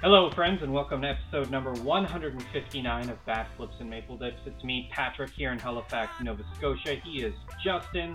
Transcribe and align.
Hello, 0.00 0.30
friends, 0.30 0.62
and 0.62 0.72
welcome 0.72 1.02
to 1.02 1.08
episode 1.08 1.50
number 1.50 1.72
159 1.72 3.10
of 3.10 3.26
Bat 3.26 3.48
Flips 3.56 3.74
and 3.80 3.90
Maple 3.90 4.16
Dips. 4.16 4.38
It's 4.46 4.62
me, 4.62 4.88
Patrick, 4.92 5.30
here 5.30 5.50
in 5.50 5.58
Halifax, 5.58 6.12
Nova 6.22 6.44
Scotia. 6.56 6.94
He 7.02 7.24
is 7.24 7.34
Justin 7.64 8.14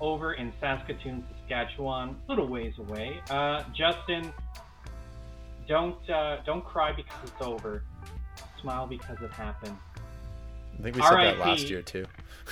over 0.00 0.32
in 0.32 0.54
Saskatoon, 0.58 1.22
Saskatchewan, 1.36 2.16
a 2.26 2.30
little 2.30 2.48
ways 2.48 2.72
away. 2.78 3.20
Uh, 3.28 3.62
Justin, 3.74 4.32
don't 5.68 5.98
uh, 6.08 6.38
don't 6.46 6.64
cry 6.64 6.92
because 6.92 7.18
it's 7.22 7.42
over. 7.42 7.82
Smile 8.62 8.86
because 8.86 9.18
it 9.20 9.30
happened. 9.30 9.76
I 10.78 10.82
think 10.82 10.96
we 10.96 11.02
said 11.02 11.12
that 11.12 11.38
last 11.40 11.68
year 11.68 11.82
too. 11.82 12.06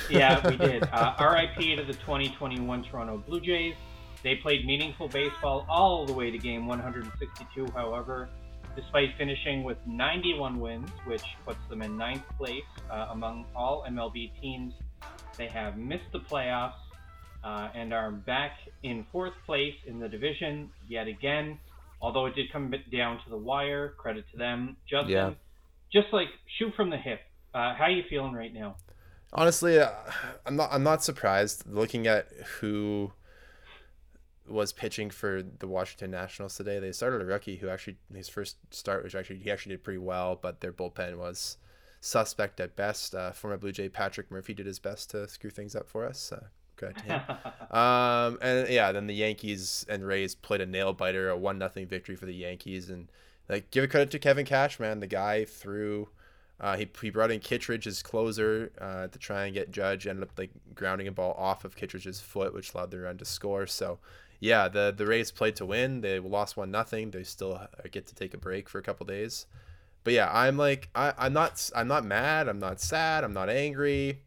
yeah, 0.07 0.47
we 0.47 0.55
did. 0.67 0.83
Uh, 0.91 1.15
RIP 1.19 1.77
to 1.77 1.83
the 1.83 1.93
2021 1.93 2.83
Toronto 2.83 3.17
Blue 3.25 3.41
Jays. 3.41 3.73
They 4.21 4.35
played 4.35 4.67
meaningful 4.67 5.07
baseball 5.07 5.65
all 5.67 6.05
the 6.05 6.13
way 6.13 6.29
to 6.29 6.37
game 6.37 6.67
162. 6.67 7.71
However, 7.73 8.29
despite 8.77 9.09
finishing 9.17 9.63
with 9.63 9.77
91 9.87 10.59
wins, 10.59 10.89
which 11.05 11.23
puts 11.45 11.59
them 11.67 11.81
in 11.81 11.97
ninth 11.97 12.23
place 12.37 12.63
uh, 12.91 13.07
among 13.09 13.45
all 13.55 13.83
MLB 13.89 14.31
teams. 14.39 14.73
They 15.35 15.47
have 15.47 15.77
missed 15.77 16.11
the 16.13 16.19
playoffs 16.19 16.73
uh, 17.43 17.69
and 17.73 17.91
are 17.91 18.11
back 18.11 18.51
in 18.83 19.05
fourth 19.11 19.33
place 19.45 19.73
in 19.87 19.99
the 19.99 20.07
division 20.07 20.69
yet 20.87 21.07
again. 21.07 21.57
Although 22.01 22.27
it 22.27 22.35
did 22.35 22.51
come 22.53 22.71
down 22.91 23.17
to 23.23 23.29
the 23.31 23.37
wire, 23.37 23.95
credit 23.97 24.25
to 24.31 24.37
them. 24.37 24.77
Justin, 24.87 25.09
yeah. 25.09 25.31
just 25.91 26.13
like 26.13 26.27
shoot 26.59 26.71
from 26.75 26.91
the 26.91 26.97
hip. 26.97 27.21
Uh, 27.55 27.73
how 27.73 27.85
are 27.85 27.91
you 27.91 28.03
feeling 28.07 28.33
right 28.33 28.53
now? 28.53 28.75
Honestly, 29.33 29.79
uh, 29.79 29.89
I'm 30.45 30.55
not. 30.55 30.69
I'm 30.71 30.83
not 30.83 31.03
surprised 31.03 31.63
looking 31.67 32.05
at 32.05 32.27
who 32.59 33.11
was 34.47 34.73
pitching 34.73 35.09
for 35.09 35.43
the 35.59 35.67
Washington 35.67 36.11
Nationals 36.11 36.55
today. 36.55 36.79
They 36.79 36.91
started 36.91 37.21
a 37.21 37.25
rookie 37.25 37.57
who 37.57 37.69
actually 37.69 37.97
his 38.13 38.29
first 38.29 38.57
start, 38.71 39.03
which 39.03 39.15
actually 39.15 39.39
he 39.39 39.51
actually 39.51 39.73
did 39.73 39.83
pretty 39.83 39.99
well, 39.99 40.37
but 40.41 40.61
their 40.61 40.73
bullpen 40.73 41.17
was 41.17 41.57
suspect 41.99 42.59
at 42.59 42.75
best. 42.75 43.15
Uh, 43.15 43.31
former 43.31 43.57
Blue 43.57 43.71
Jay 43.71 43.89
Patrick 43.89 44.31
Murphy 44.31 44.53
did 44.53 44.65
his 44.65 44.79
best 44.79 45.09
to 45.11 45.27
screw 45.27 45.49
things 45.49 45.75
up 45.75 45.87
for 45.87 46.05
us. 46.05 46.31
Uh, 46.31 46.45
good 46.75 46.95
to 46.97 47.03
him. 47.03 47.21
um, 47.77 48.37
and 48.41 48.69
yeah, 48.69 48.91
then 48.91 49.07
the 49.07 49.15
Yankees 49.15 49.85
and 49.89 50.05
Rays 50.05 50.35
played 50.35 50.61
a 50.61 50.65
nail 50.65 50.93
biter, 50.93 51.29
a 51.29 51.37
one 51.37 51.57
nothing 51.57 51.87
victory 51.87 52.15
for 52.15 52.25
the 52.25 52.35
Yankees, 52.35 52.89
and 52.89 53.09
like 53.49 53.71
give 53.71 53.83
a 53.83 53.87
credit 53.87 54.11
to 54.11 54.19
Kevin 54.19 54.45
Cash, 54.45 54.79
man. 54.79 54.99
The 54.99 55.07
guy 55.07 55.45
threw. 55.45 56.09
Uh, 56.59 56.75
he, 56.75 56.89
he 57.01 57.11
brought 57.11 57.29
in 57.29 57.39
Kittredge 57.39 57.85
as 57.85 58.01
closer 58.01 58.71
uh, 58.81 59.05
to 59.07 59.19
try 59.19 59.45
and 59.45 59.53
get 59.53 59.69
Judge. 59.69 60.07
Ended 60.07 60.23
up 60.23 60.31
like 60.39 60.49
grounding 60.73 61.07
a 61.07 61.11
ball 61.11 61.35
off 61.37 61.65
of 61.65 61.75
Kittredge's 61.75 62.19
foot, 62.19 62.51
which 62.53 62.73
allowed 62.73 62.89
the 62.89 62.99
run 62.99 63.17
to 63.19 63.25
score. 63.25 63.67
So 63.67 63.99
yeah, 64.39 64.67
the 64.67 64.93
the 64.95 65.05
Rays 65.05 65.31
played 65.31 65.55
to 65.57 65.65
win. 65.65 66.01
They 66.01 66.19
lost 66.19 66.57
one 66.57 66.71
nothing. 66.71 67.11
They 67.11 67.23
still 67.23 67.59
get 67.91 68.05
to 68.07 68.15
take 68.15 68.33
a 68.33 68.37
break 68.37 68.69
for 68.69 68.77
a 68.77 68.83
couple 68.83 69.05
days. 69.05 69.47
But 70.03 70.13
yeah, 70.13 70.29
I'm 70.31 70.57
like 70.57 70.89
I, 70.95 71.13
I'm 71.17 71.33
not 71.33 71.69
I'm 71.75 71.87
not 71.87 72.05
mad. 72.05 72.47
I'm 72.47 72.59
not 72.59 72.79
sad. 72.79 73.23
I'm 73.23 73.33
not 73.33 73.49
angry. 73.49 74.21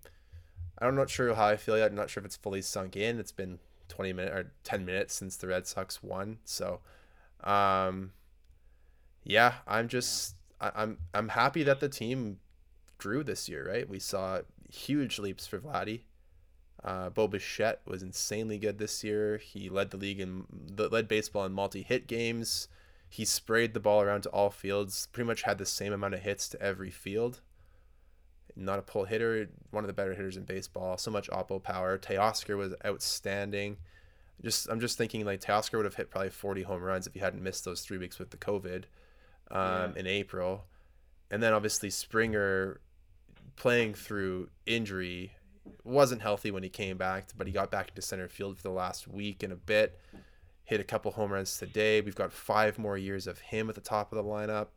I'm 0.79 0.97
not 0.97 1.11
sure 1.11 1.35
how 1.35 1.47
I 1.47 1.57
feel 1.57 1.79
yet. 1.79 1.91
I'm 1.91 1.97
not 1.97 2.11
sure 2.11 2.23
if 2.23 2.27
it's 2.27 2.37
fully 2.37 2.63
sunk 2.63 2.97
in. 2.97 3.19
It's 3.19 3.33
been 3.33 3.59
20 3.89 4.13
minutes 4.15 4.35
or 4.35 4.53
10 4.65 4.85
minutes 4.85 5.15
since 5.15 5.37
the 5.37 5.47
Red 5.47 5.67
Sox 5.67 6.03
won. 6.03 6.39
So, 6.45 6.81
um, 7.45 8.13
yeah, 9.23 9.55
I'm 9.67 9.89
just 9.89 10.37
I, 10.61 10.73
I'm 10.75 10.99
I'm 11.15 11.29
happy 11.29 11.63
that 11.65 11.81
the 11.81 11.89
team 11.89 12.39
grew 12.99 13.23
this 13.23 13.49
year. 13.49 13.69
Right, 13.69 13.89
we 13.89 13.99
saw 13.99 14.41
huge 14.73 15.19
leaps 15.19 15.47
for 15.47 15.59
Vladdy. 15.59 16.01
Uh, 16.83 17.11
Bo 17.11 17.29
Bichette 17.29 17.83
was 17.85 18.03
insanely 18.03 18.59
good 18.59 18.79
this 18.79 19.05
year. 19.05 19.37
He 19.37 19.69
led 19.69 19.91
the 19.91 19.97
league 19.97 20.21
in 20.21 20.45
led 20.77 21.09
baseball 21.09 21.45
in 21.45 21.53
multi-hit 21.53 22.07
games. 22.07 22.69
He 23.09 23.25
sprayed 23.25 23.75
the 23.75 23.81
ball 23.81 24.03
around 24.03 24.23
to 24.23 24.31
all 24.31 24.51
fields. 24.51 25.09
Pretty 25.13 25.27
much 25.27 25.43
had 25.43 25.59
the 25.59 25.67
same 25.67 25.93
amount 25.93 26.15
of 26.15 26.21
hits 26.21 26.49
to 26.51 26.63
every 26.63 26.91
field. 26.91 27.41
Not 28.57 28.79
a 28.79 28.83
pull 28.83 29.05
hitter, 29.05 29.49
one 29.71 29.85
of 29.85 29.89
the 29.89 29.95
better 29.95 30.15
hitters 30.15 30.37
in 30.37 30.45
baseball. 30.45 30.97
So 30.97 31.11
much 31.11 31.29
oppo 31.31 31.63
power. 31.63 31.99
Teoscar 31.99 32.57
was 32.57 32.75
outstanding. 32.85 33.77
Just 34.43 34.69
I'm 34.71 34.81
just 34.81 34.97
thinking 34.97 35.27
like 35.27 35.41
Teoscar 35.41 35.77
would 35.77 35.85
have 35.85 35.97
hit 35.97 36.11
probably 36.11 36.31
40 36.31 36.63
home 36.63 36.83
runs 36.83 37.07
if 37.07 37.15
he 37.15 37.21
hadn't 37.21 37.43
missed 37.43 37.65
those 37.65 37.83
three 37.83 37.99
weeks 37.99 38.19
with 38.19 38.31
the 38.31 38.37
COVID 38.39 38.85
um, 39.51 39.93
yeah. 39.93 39.93
in 39.97 40.07
April. 40.07 40.65
And 41.31 41.43
then 41.43 41.53
obviously 41.53 41.91
Springer 41.91 42.81
playing 43.57 43.95
through 43.95 44.49
injury 44.67 45.33
wasn't 45.85 46.23
healthy 46.23 46.51
when 46.51 46.63
he 46.63 46.69
came 46.69 46.97
back, 46.97 47.29
but 47.37 47.47
he 47.47 47.53
got 47.53 47.71
back 47.71 47.91
into 47.91 48.03
center 48.03 48.29
field 48.29 48.57
for 48.57 48.63
the 48.63 48.71
last 48.71 49.09
week 49.09 49.43
and 49.43 49.53
a 49.53 49.57
bit. 49.57 49.99
Hit 50.65 50.81
a 50.81 50.85
couple 50.85 51.11
home 51.13 51.33
runs 51.33 51.59
today. 51.59 52.01
We've 52.01 52.15
got 52.15 52.33
five 52.33 52.79
more 52.79 52.97
years 52.97 53.27
of 53.27 53.39
him 53.41 53.69
at 53.69 53.75
the 53.75 53.81
top 53.81 54.13
of 54.13 54.17
the 54.17 54.25
lineup. 54.25 54.69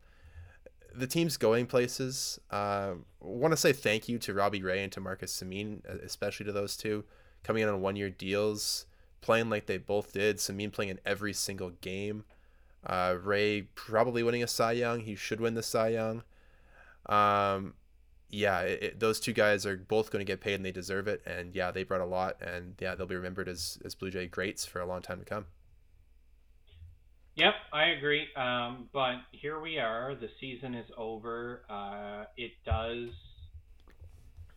The 0.94 1.06
team's 1.06 1.36
going 1.36 1.66
places. 1.66 2.40
Uh, 2.50 2.94
want 3.20 3.52
to 3.52 3.56
say 3.56 3.72
thank 3.72 4.08
you 4.08 4.18
to 4.18 4.34
Robbie 4.34 4.62
Ray 4.62 4.82
and 4.82 4.92
to 4.92 5.00
Marcus 5.00 5.40
Semien, 5.42 5.84
especially 6.04 6.46
to 6.46 6.52
those 6.52 6.76
two, 6.76 7.04
coming 7.42 7.62
in 7.62 7.68
on 7.68 7.80
one 7.80 7.96
year 7.96 8.10
deals, 8.10 8.86
playing 9.20 9.50
like 9.50 9.66
they 9.66 9.78
both 9.78 10.12
did. 10.12 10.38
Semien 10.38 10.72
playing 10.72 10.90
in 10.90 11.00
every 11.04 11.32
single 11.32 11.70
game. 11.80 12.24
Uh, 12.86 13.16
Ray 13.22 13.62
probably 13.74 14.22
winning 14.22 14.42
a 14.42 14.46
Cy 14.46 14.72
Young. 14.72 15.00
He 15.00 15.14
should 15.14 15.40
win 15.40 15.54
the 15.54 15.62
Cy 15.62 15.88
Young. 15.88 16.22
Um, 17.06 17.74
yeah, 18.34 18.60
it, 18.60 18.82
it, 18.82 19.00
those 19.00 19.20
two 19.20 19.32
guys 19.32 19.64
are 19.64 19.76
both 19.76 20.10
going 20.10 20.24
to 20.24 20.30
get 20.30 20.40
paid 20.40 20.54
and 20.54 20.64
they 20.64 20.72
deserve 20.72 21.08
it. 21.08 21.22
And 21.26 21.54
yeah, 21.54 21.70
they 21.70 21.84
brought 21.84 22.00
a 22.00 22.06
lot, 22.06 22.36
and 22.42 22.74
yeah, 22.80 22.94
they'll 22.94 23.06
be 23.06 23.16
remembered 23.16 23.48
as 23.48 23.78
as 23.84 23.94
Blue 23.94 24.10
Jay 24.10 24.26
greats 24.26 24.64
for 24.64 24.80
a 24.80 24.86
long 24.86 25.02
time 25.02 25.18
to 25.18 25.24
come. 25.24 25.46
Yep, 27.36 27.54
I 27.72 27.86
agree. 27.86 28.26
Um, 28.36 28.88
but 28.92 29.16
here 29.32 29.60
we 29.60 29.78
are. 29.78 30.14
The 30.14 30.28
season 30.40 30.74
is 30.74 30.86
over. 30.96 31.62
Uh, 31.68 32.24
it 32.36 32.52
does 32.64 33.08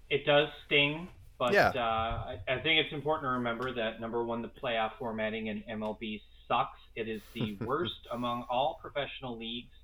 it 0.09 0.25
does 0.25 0.47
sting, 0.66 1.07
but 1.37 1.53
yeah. 1.53 1.69
uh, 1.69 1.79
I, 1.79 2.39
I 2.47 2.59
think 2.59 2.85
it's 2.85 2.93
important 2.93 3.25
to 3.25 3.31
remember 3.31 3.73
that 3.73 3.99
number 3.99 4.23
one, 4.23 4.41
the 4.41 4.51
playoff 4.63 4.91
formatting 4.99 5.47
in 5.47 5.63
MLB 5.69 6.21
sucks. 6.47 6.79
It 6.95 7.09
is 7.09 7.21
the 7.33 7.57
worst 7.66 8.07
among 8.11 8.45
all 8.49 8.79
professional 8.81 9.37
leagues 9.37 9.75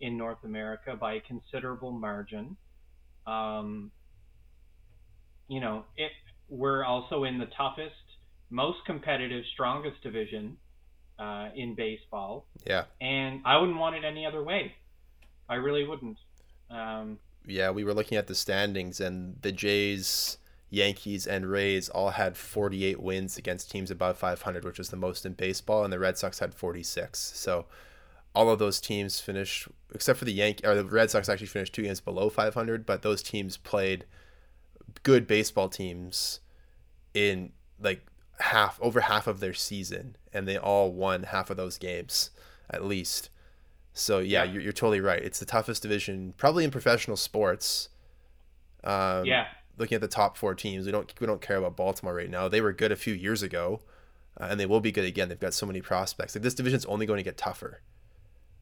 in 0.00 0.16
North 0.16 0.42
America 0.44 0.96
by 0.96 1.14
a 1.14 1.20
considerable 1.20 1.92
margin. 1.92 2.56
Um, 3.30 3.90
you 5.48 5.60
know, 5.60 5.84
it, 5.96 6.12
we're 6.48 6.84
also 6.84 7.24
in 7.24 7.38
the 7.38 7.48
toughest, 7.56 7.94
most 8.50 8.78
competitive, 8.86 9.44
strongest 9.52 10.02
division 10.02 10.56
uh, 11.18 11.48
in 11.54 11.74
baseball. 11.74 12.46
Yeah. 12.66 12.84
And 13.00 13.42
I 13.44 13.58
wouldn't 13.58 13.78
want 13.78 13.96
it 13.96 14.04
any 14.04 14.26
other 14.26 14.42
way. 14.42 14.74
I 15.48 15.56
really 15.56 15.86
wouldn't. 15.86 16.18
Um, 16.70 17.18
yeah, 17.46 17.70
we 17.70 17.84
were 17.84 17.94
looking 17.94 18.18
at 18.18 18.26
the 18.26 18.34
standings, 18.34 19.00
and 19.00 19.36
the 19.42 19.52
Jays, 19.52 20.38
Yankees, 20.68 21.26
and 21.26 21.46
Rays 21.46 21.88
all 21.88 22.10
had 22.10 22.36
48 22.36 23.00
wins 23.00 23.36
against 23.36 23.70
teams 23.70 23.90
above 23.90 24.18
500, 24.18 24.64
which 24.64 24.78
was 24.78 24.90
the 24.90 24.96
most 24.96 25.26
in 25.26 25.32
baseball, 25.32 25.84
and 25.84 25.92
the 25.92 25.98
Red 25.98 26.18
Sox 26.18 26.38
had 26.38 26.54
46. 26.54 27.18
So 27.18 27.66
all 28.34 28.50
of 28.50 28.58
those 28.58 28.80
teams 28.80 29.20
finished, 29.20 29.68
except 29.94 30.18
for 30.18 30.24
the 30.24 30.32
Yankee 30.32 30.66
or 30.66 30.74
the 30.74 30.84
Red 30.84 31.10
Sox, 31.10 31.28
actually 31.28 31.48
finished 31.48 31.74
two 31.74 31.82
games 31.82 32.00
below 32.00 32.28
500. 32.30 32.86
But 32.86 33.02
those 33.02 33.22
teams 33.22 33.56
played 33.56 34.04
good 35.02 35.26
baseball 35.26 35.68
teams 35.68 36.40
in 37.14 37.52
like 37.80 38.06
half 38.38 38.78
over 38.80 39.00
half 39.00 39.26
of 39.26 39.40
their 39.40 39.54
season, 39.54 40.16
and 40.32 40.46
they 40.46 40.56
all 40.56 40.92
won 40.92 41.24
half 41.24 41.50
of 41.50 41.56
those 41.56 41.78
games 41.78 42.30
at 42.70 42.84
least. 42.84 43.30
So 43.92 44.20
yeah, 44.20 44.44
yeah. 44.44 44.52
You're, 44.52 44.62
you're 44.62 44.72
totally 44.72 45.00
right. 45.00 45.22
It's 45.22 45.40
the 45.40 45.46
toughest 45.46 45.82
division 45.82 46.34
probably 46.36 46.64
in 46.64 46.70
professional 46.70 47.16
sports. 47.16 47.88
Um, 48.84 49.24
yeah. 49.24 49.46
Looking 49.76 49.96
at 49.96 50.02
the 50.02 50.08
top 50.08 50.36
four 50.36 50.54
teams, 50.54 50.86
we 50.86 50.92
don't 50.92 51.12
we 51.20 51.26
don't 51.26 51.40
care 51.40 51.56
about 51.56 51.76
Baltimore 51.76 52.14
right 52.14 52.30
now. 52.30 52.48
They 52.48 52.60
were 52.60 52.72
good 52.72 52.92
a 52.92 52.96
few 52.96 53.14
years 53.14 53.42
ago, 53.42 53.80
uh, 54.38 54.48
and 54.50 54.60
they 54.60 54.66
will 54.66 54.80
be 54.80 54.92
good 54.92 55.04
again. 55.04 55.28
They've 55.28 55.40
got 55.40 55.54
so 55.54 55.66
many 55.66 55.80
prospects. 55.80 56.34
Like 56.34 56.42
this 56.42 56.54
division's 56.54 56.84
only 56.84 57.06
going 57.06 57.16
to 57.16 57.24
get 57.24 57.36
tougher 57.36 57.80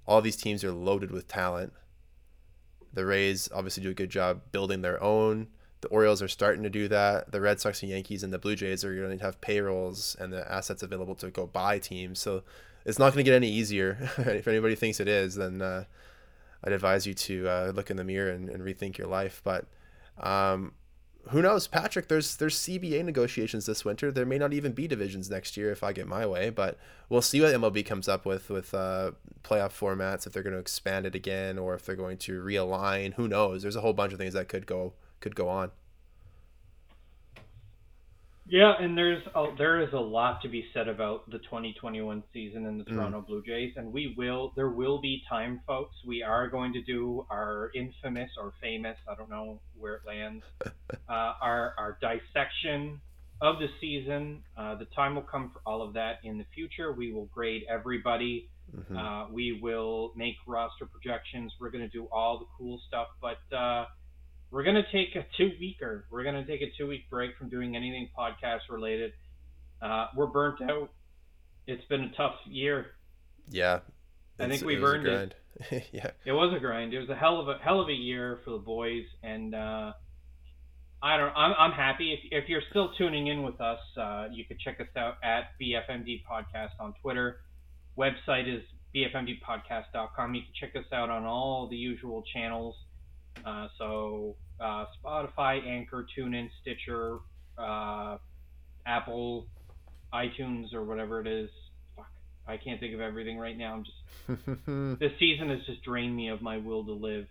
all 0.09 0.23
these 0.23 0.37
teams 0.37 0.65
are 0.65 0.73
loaded 0.73 1.11
with 1.11 1.29
talent. 1.29 1.75
The 2.95 3.05
Rays 3.05 3.49
obviously 3.55 3.83
do 3.83 3.91
a 3.91 3.95
good 3.95 4.09
job 4.09 4.41
building 4.51 4.81
their 4.81 5.01
own. 5.03 5.49
The 5.83 5.89
Orioles 5.89 6.23
are 6.23 6.29
starting 6.29 6.63
to 6.63 6.71
do 6.71 6.89
that. 6.89 7.31
The 7.31 7.43
Red 7.43 7.61
Sox 7.61 7.83
and 7.83 7.91
Yankees 7.91 8.23
and 8.23 8.33
the 8.33 8.39
Blue 8.39 8.57
Jays 8.57 8.85
are 8.85 8.97
going 8.97 9.19
to 9.19 9.25
have 9.25 9.41
payrolls 9.43 10.17
and 10.19 10.33
the 10.33 10.51
assets 10.51 10.83
available 10.83 11.15
to 11.17 11.31
go 11.31 11.47
buy 11.47 11.79
teams. 11.79 12.19
So 12.19 12.43
it's 12.87 12.99
not 12.99 13.13
going 13.13 13.23
to 13.23 13.31
get 13.31 13.37
any 13.37 13.51
easier. 13.51 13.99
if 14.19 14.49
anybody 14.49 14.75
thinks 14.75 14.99
it 14.99 15.09
is, 15.09 15.35
then 15.35 15.61
uh, 15.61 15.85
I'd 16.65 16.73
advise 16.73 17.07
you 17.07 17.13
to 17.13 17.49
uh, 17.49 17.73
look 17.75 17.91
in 17.91 17.99
the 17.99 18.03
mirror 18.03 18.31
and, 18.31 18.49
and 18.49 18.63
rethink 18.65 18.97
your 18.97 19.09
life. 19.09 19.43
But 19.45 19.67
um, 20.17 20.73
who 21.31 21.43
knows, 21.43 21.67
Patrick? 21.67 22.09
There's 22.09 22.37
there's 22.37 22.57
CBA 22.57 23.05
negotiations 23.05 23.67
this 23.67 23.85
winter. 23.85 24.11
There 24.11 24.27
may 24.27 24.39
not 24.39 24.53
even 24.53 24.73
be 24.73 24.89
divisions 24.89 25.31
next 25.31 25.57
year 25.57 25.71
if 25.71 25.83
I 25.83 25.93
get 25.93 26.07
my 26.07 26.27
way, 26.27 26.51
but 26.51 26.79
we'll 27.09 27.23
see 27.23 27.41
what 27.41 27.55
MLB 27.55 27.85
comes 27.85 28.09
up 28.09 28.25
with 28.25 28.51
with 28.51 28.75
uh, 28.75 29.13
playoff 29.43 29.79
formats. 29.79 30.27
If 30.27 30.33
they're 30.33 30.43
going 30.43 30.55
to 30.55 30.61
expand 30.61 31.07
it 31.07 31.15
again, 31.15 31.59
or 31.59 31.75
if 31.75 31.85
they're 31.85 31.97
going 31.97 32.19
to 32.19 32.43
realign, 32.43 33.15
who 33.15 33.29
knows? 33.29 33.63
There's 33.63 33.77
a 33.77 33.81
whole 33.81 33.93
bunch 33.93 34.13
of 34.13 34.19
things 34.19 34.35
that 34.35 34.49
could 34.49 34.67
go 34.67 34.95
could 35.21 35.35
go 35.35 35.49
on. 35.49 35.71
Yeah, 38.51 38.73
and 38.81 38.97
there's 38.97 39.23
a, 39.35 39.47
there 39.59 39.81
is 39.83 39.93
a 39.93 39.99
lot 39.99 40.41
to 40.43 40.49
be 40.49 40.65
said 40.73 40.89
about 40.89 41.31
the 41.31 41.39
2021 41.39 42.23
season 42.33 42.65
in 42.65 42.79
the 42.79 42.85
mm. 42.85 42.95
Toronto 42.95 43.21
Blue 43.21 43.43
Jays, 43.45 43.75
and 43.77 43.93
we 43.93 44.15
will 44.17 44.53
there 44.57 44.71
will 44.71 45.01
be 45.01 45.23
time, 45.29 45.61
folks. 45.67 45.97
We 46.07 46.23
are 46.23 46.49
going 46.49 46.73
to 46.73 46.83
do 46.83 47.27
our 47.31 47.71
infamous 47.75 48.31
or 48.41 48.55
famous, 48.61 48.97
I 49.07 49.15
don't 49.17 49.29
know 49.29 49.61
where 49.77 49.97
it 49.97 50.03
lands, 50.07 50.45
uh, 50.65 50.73
our 51.09 51.75
our 51.77 51.99
dissection 52.01 53.01
of 53.43 53.59
the 53.59 53.69
season. 53.81 54.43
Uh, 54.57 54.77
the 54.77 54.87
time 54.87 55.15
will 55.15 55.23
come 55.23 55.51
for 55.53 55.61
all 55.67 55.83
of 55.83 55.93
that 55.95 56.21
in 56.25 56.39
the 56.39 56.47
future. 56.55 56.93
We 56.93 57.13
will 57.13 57.27
grade 57.27 57.65
everybody. 57.69 58.49
Mm-hmm. 58.75 58.97
Uh, 58.97 59.31
we 59.31 59.59
will 59.63 60.13
make 60.17 60.35
roster 60.47 60.87
projections. 60.87 61.53
We're 61.61 61.71
going 61.71 61.85
to 61.85 61.91
do 61.91 62.07
all 62.13 62.39
the 62.39 62.47
cool 62.57 62.81
stuff, 62.87 63.09
but 63.21 63.57
uh, 63.57 63.87
we're 64.51 64.65
gonna 64.65 64.87
take 64.91 65.15
a 65.15 65.27
two 65.37 65.53
weeker. 65.61 66.07
We're 66.11 66.25
gonna 66.25 66.47
take 66.47 66.63
a 66.63 66.71
two 66.77 66.87
week 66.87 67.11
break 67.11 67.37
from 67.37 67.49
doing 67.49 67.77
anything 67.77 68.09
podcast 68.17 68.61
related. 68.71 69.13
Uh, 69.83 70.07
we're 70.17 70.27
burnt 70.27 70.61
out. 70.63 70.91
It's 71.67 71.85
been 71.87 72.03
a 72.03 72.11
tough 72.17 72.37
year. 72.47 72.87
Yeah, 73.51 73.81
I 74.39 74.49
think 74.49 74.63
we've 74.65 74.83
earned 74.83 75.07
it. 75.07 75.35
yeah, 75.93 76.11
it 76.25 76.33
was 76.33 76.55
a 76.57 76.61
grind. 76.61 76.95
It 76.95 77.01
was 77.01 77.09
a 77.09 77.15
hell 77.15 77.41
of 77.41 77.49
a 77.49 77.59
hell 77.63 77.81
of 77.81 77.89
a 77.89 77.93
year 77.93 78.41
for 78.45 78.53
the 78.53 78.59
boys, 78.59 79.05
and 79.23 79.55
uh, 79.55 79.93
I 81.03 81.17
don't. 81.17 81.33
I'm 81.37 81.55
I'm 81.59 81.73
happy 81.73 82.13
if 82.13 82.45
if 82.45 82.49
you're 82.49 82.63
still 82.71 82.93
tuning 82.97 83.27
in 83.27 83.43
with 83.43 83.61
us. 83.61 83.81
Uh, 84.01 84.29
you 84.33 84.45
could 84.45 84.59
check 84.61 84.81
us 84.81 84.89
out 84.97 85.17
at 85.23 85.51
BFMD 85.61 86.23
Podcast 86.31 86.71
on 86.81 86.95
Twitter. 87.03 87.41
Website 87.99 88.49
is 88.49 88.63
bfmdpodcast.com. 88.95 90.35
You 90.35 90.43
can 90.43 90.53
check 90.59 90.77
us 90.77 90.91
out 90.93 91.11
on 91.11 91.25
all 91.25 91.69
the 91.69 91.77
usual 91.77 92.23
channels. 92.33 92.77
Uh, 93.45 93.69
so 93.79 94.37
uh, 94.61 94.87
Spotify, 95.03 95.67
Anchor, 95.67 96.07
TuneIn, 96.17 96.49
Stitcher, 96.61 97.19
uh, 97.57 98.19
Apple, 98.87 99.47
iTunes, 100.13 100.73
or 100.75 100.85
whatever 100.85 101.21
it 101.21 101.27
is. 101.27 101.51
Fuck, 101.97 102.11
I 102.47 102.57
can't 102.57 102.81
think 102.81 102.95
of 102.95 103.01
everything 103.01 103.39
right 103.39 103.57
now. 103.57 103.75
I'm 103.75 103.85
just 103.85 104.49
this 105.01 105.13
season 105.19 105.51
has 105.51 105.61
just 105.67 105.83
drained 105.83 106.15
me 106.15 106.29
of 106.29 106.43
my 106.43 106.59
will 106.59 106.85
to 106.85 106.93
live. 106.93 107.27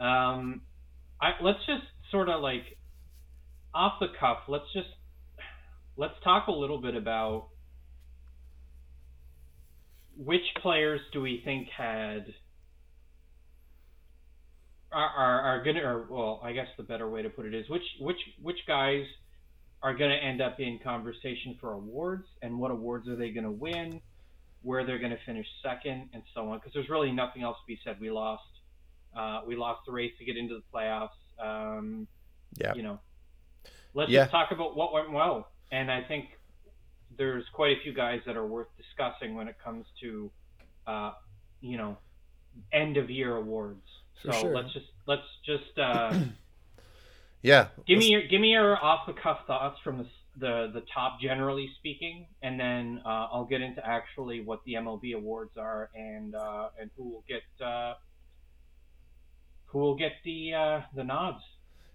Um, 0.00 0.62
I 1.20 1.32
let's 1.42 1.64
just 1.66 1.84
sort 2.10 2.28
of 2.28 2.40
like 2.40 2.78
off 3.74 3.94
the 4.00 4.08
cuff. 4.18 4.38
Let's 4.48 4.72
just 4.72 4.88
let's 5.96 6.14
talk 6.22 6.48
a 6.48 6.52
little 6.52 6.80
bit 6.80 6.94
about 6.94 7.48
which 10.16 10.42
players 10.62 11.00
do 11.12 11.20
we 11.20 11.42
think 11.44 11.68
had 11.76 12.34
are, 14.94 15.10
are, 15.10 15.40
are 15.40 15.64
gonna 15.64 15.80
or 15.80 16.06
well 16.08 16.40
I 16.42 16.52
guess 16.52 16.68
the 16.76 16.82
better 16.82 17.08
way 17.10 17.22
to 17.22 17.30
put 17.30 17.46
it 17.46 17.54
is 17.54 17.68
which 17.68 17.82
which 18.00 18.20
which 18.40 18.58
guys 18.66 19.04
are 19.84 19.94
going 19.94 20.10
to 20.10 20.16
end 20.16 20.40
up 20.40 20.58
in 20.60 20.78
conversation 20.82 21.58
for 21.60 21.74
awards 21.74 22.26
and 22.40 22.58
what 22.58 22.70
awards 22.70 23.06
are 23.06 23.16
they 23.16 23.30
going 23.30 23.44
to 23.44 23.50
win 23.50 24.00
where 24.62 24.86
they're 24.86 24.98
going 24.98 25.10
to 25.10 25.18
finish 25.26 25.46
second 25.62 26.08
and 26.14 26.22
so 26.34 26.48
on? 26.48 26.56
Because 26.56 26.72
there's 26.72 26.88
really 26.88 27.12
nothing 27.12 27.42
else 27.42 27.58
to 27.58 27.66
be 27.66 27.78
said. 27.84 27.98
We 28.00 28.10
lost 28.10 28.42
uh, 29.14 29.42
we 29.46 29.56
lost 29.56 29.82
the 29.86 29.92
race 29.92 30.12
to 30.18 30.24
get 30.24 30.38
into 30.38 30.54
the 30.54 30.62
playoffs 30.74 31.08
um, 31.38 32.08
yeah. 32.56 32.72
you 32.74 32.82
know. 32.82 32.98
Let's 33.92 34.10
yeah. 34.10 34.22
just 34.22 34.32
talk 34.32 34.52
about 34.52 34.74
what 34.74 34.92
went 34.94 35.12
well 35.12 35.48
and 35.70 35.90
I 35.90 36.02
think 36.02 36.30
there's 37.16 37.44
quite 37.52 37.76
a 37.76 37.80
few 37.82 37.92
guys 37.92 38.20
that 38.26 38.36
are 38.36 38.46
worth 38.46 38.68
discussing 38.78 39.34
when 39.34 39.48
it 39.48 39.56
comes 39.62 39.84
to 40.00 40.30
uh, 40.86 41.12
you 41.60 41.76
know 41.76 41.98
end 42.72 42.96
of 42.96 43.10
year 43.10 43.36
awards 43.36 43.86
so 44.22 44.32
sure. 44.32 44.54
let's 44.54 44.72
just 44.72 44.86
let's 45.06 45.22
just 45.44 45.78
uh, 45.78 46.14
yeah. 47.42 47.68
Give 47.86 47.98
me 47.98 48.08
your 48.08 48.22
give 48.26 48.40
me 48.40 48.52
your 48.52 48.82
off 48.82 49.06
the 49.06 49.12
cuff 49.12 49.40
thoughts 49.46 49.78
from 49.82 49.98
the 49.98 50.06
the 50.36 50.70
the 50.72 50.82
top 50.92 51.20
generally 51.20 51.70
speaking, 51.78 52.26
and 52.42 52.58
then 52.58 53.00
uh, 53.04 53.28
I'll 53.32 53.44
get 53.44 53.60
into 53.60 53.84
actually 53.86 54.40
what 54.40 54.60
the 54.64 54.74
MLB 54.74 55.14
awards 55.14 55.56
are 55.56 55.90
and 55.94 56.34
uh, 56.34 56.68
and 56.80 56.90
who 56.96 57.04
will 57.04 57.24
get 57.28 57.42
uh, 57.64 57.94
who 59.66 59.78
will 59.78 59.96
get 59.96 60.12
the 60.24 60.54
uh, 60.54 60.80
the 60.94 61.04
nods. 61.04 61.42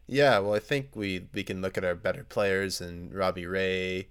Yeah, 0.07 0.39
well, 0.39 0.53
I 0.55 0.59
think 0.59 0.95
we 0.95 1.27
we 1.33 1.43
can 1.43 1.61
look 1.61 1.77
at 1.77 1.83
our 1.83 1.95
better 1.95 2.23
players 2.23 2.81
and 2.81 3.13
Robbie 3.13 3.45
Ray, 3.45 4.07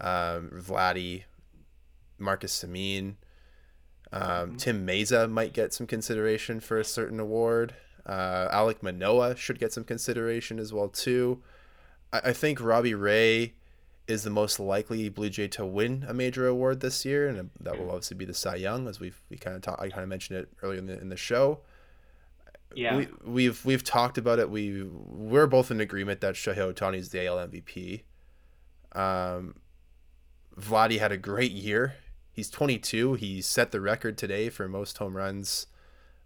um, 0.00 0.50
Vladdy, 0.54 1.24
Marcus 2.18 2.62
Semien. 2.62 3.14
Um, 4.12 4.22
mm-hmm. 4.22 4.56
Tim 4.56 4.86
Mayza 4.86 5.30
might 5.30 5.52
get 5.52 5.72
some 5.72 5.86
consideration 5.86 6.60
for 6.60 6.78
a 6.78 6.84
certain 6.84 7.20
award. 7.20 7.74
Uh, 8.06 8.48
Alek 8.48 8.82
Manoah 8.82 9.36
should 9.36 9.58
get 9.58 9.72
some 9.72 9.84
consideration 9.84 10.58
as 10.58 10.72
well 10.72 10.88
too. 10.88 11.42
I, 12.12 12.20
I 12.24 12.32
think 12.32 12.60
Robbie 12.60 12.94
Ray 12.94 13.54
is 14.06 14.22
the 14.22 14.30
most 14.30 14.58
likely 14.58 15.10
Blue 15.10 15.28
Jay 15.28 15.48
to 15.48 15.66
win 15.66 16.06
a 16.08 16.14
major 16.14 16.46
award 16.46 16.80
this 16.80 17.04
year, 17.04 17.28
and 17.28 17.50
that 17.60 17.78
will 17.78 17.90
obviously 17.90 18.16
be 18.16 18.24
the 18.24 18.32
Cy 18.32 18.56
Young, 18.56 18.88
as 18.88 18.98
we've 18.98 19.20
we 19.28 19.36
kind 19.36 19.54
of 19.54 19.62
talked. 19.62 19.82
I 19.82 19.90
kind 19.90 20.02
of 20.02 20.08
mentioned 20.08 20.38
it 20.38 20.48
earlier 20.62 20.78
in 20.78 20.86
the 20.86 20.98
in 20.98 21.10
the 21.10 21.16
show. 21.16 21.60
Yeah, 22.74 22.96
we, 22.96 23.08
we've 23.24 23.64
we've 23.64 23.84
talked 23.84 24.16
about 24.16 24.38
it. 24.38 24.48
We 24.48 24.84
we're 24.84 25.46
both 25.46 25.70
in 25.70 25.80
agreement 25.80 26.22
that 26.22 26.34
Shohei 26.34 26.72
Ohtani 26.72 26.96
is 26.96 27.10
the 27.10 27.26
AL 27.26 27.36
MVP. 27.48 28.02
Um, 28.92 29.56
Vladdy 30.58 30.98
had 30.98 31.12
a 31.12 31.18
great 31.18 31.52
year 31.52 31.94
He's 32.38 32.50
22. 32.50 33.14
He 33.14 33.42
set 33.42 33.72
the 33.72 33.80
record 33.80 34.16
today 34.16 34.48
for 34.48 34.68
most 34.68 34.98
home 34.98 35.16
runs 35.16 35.66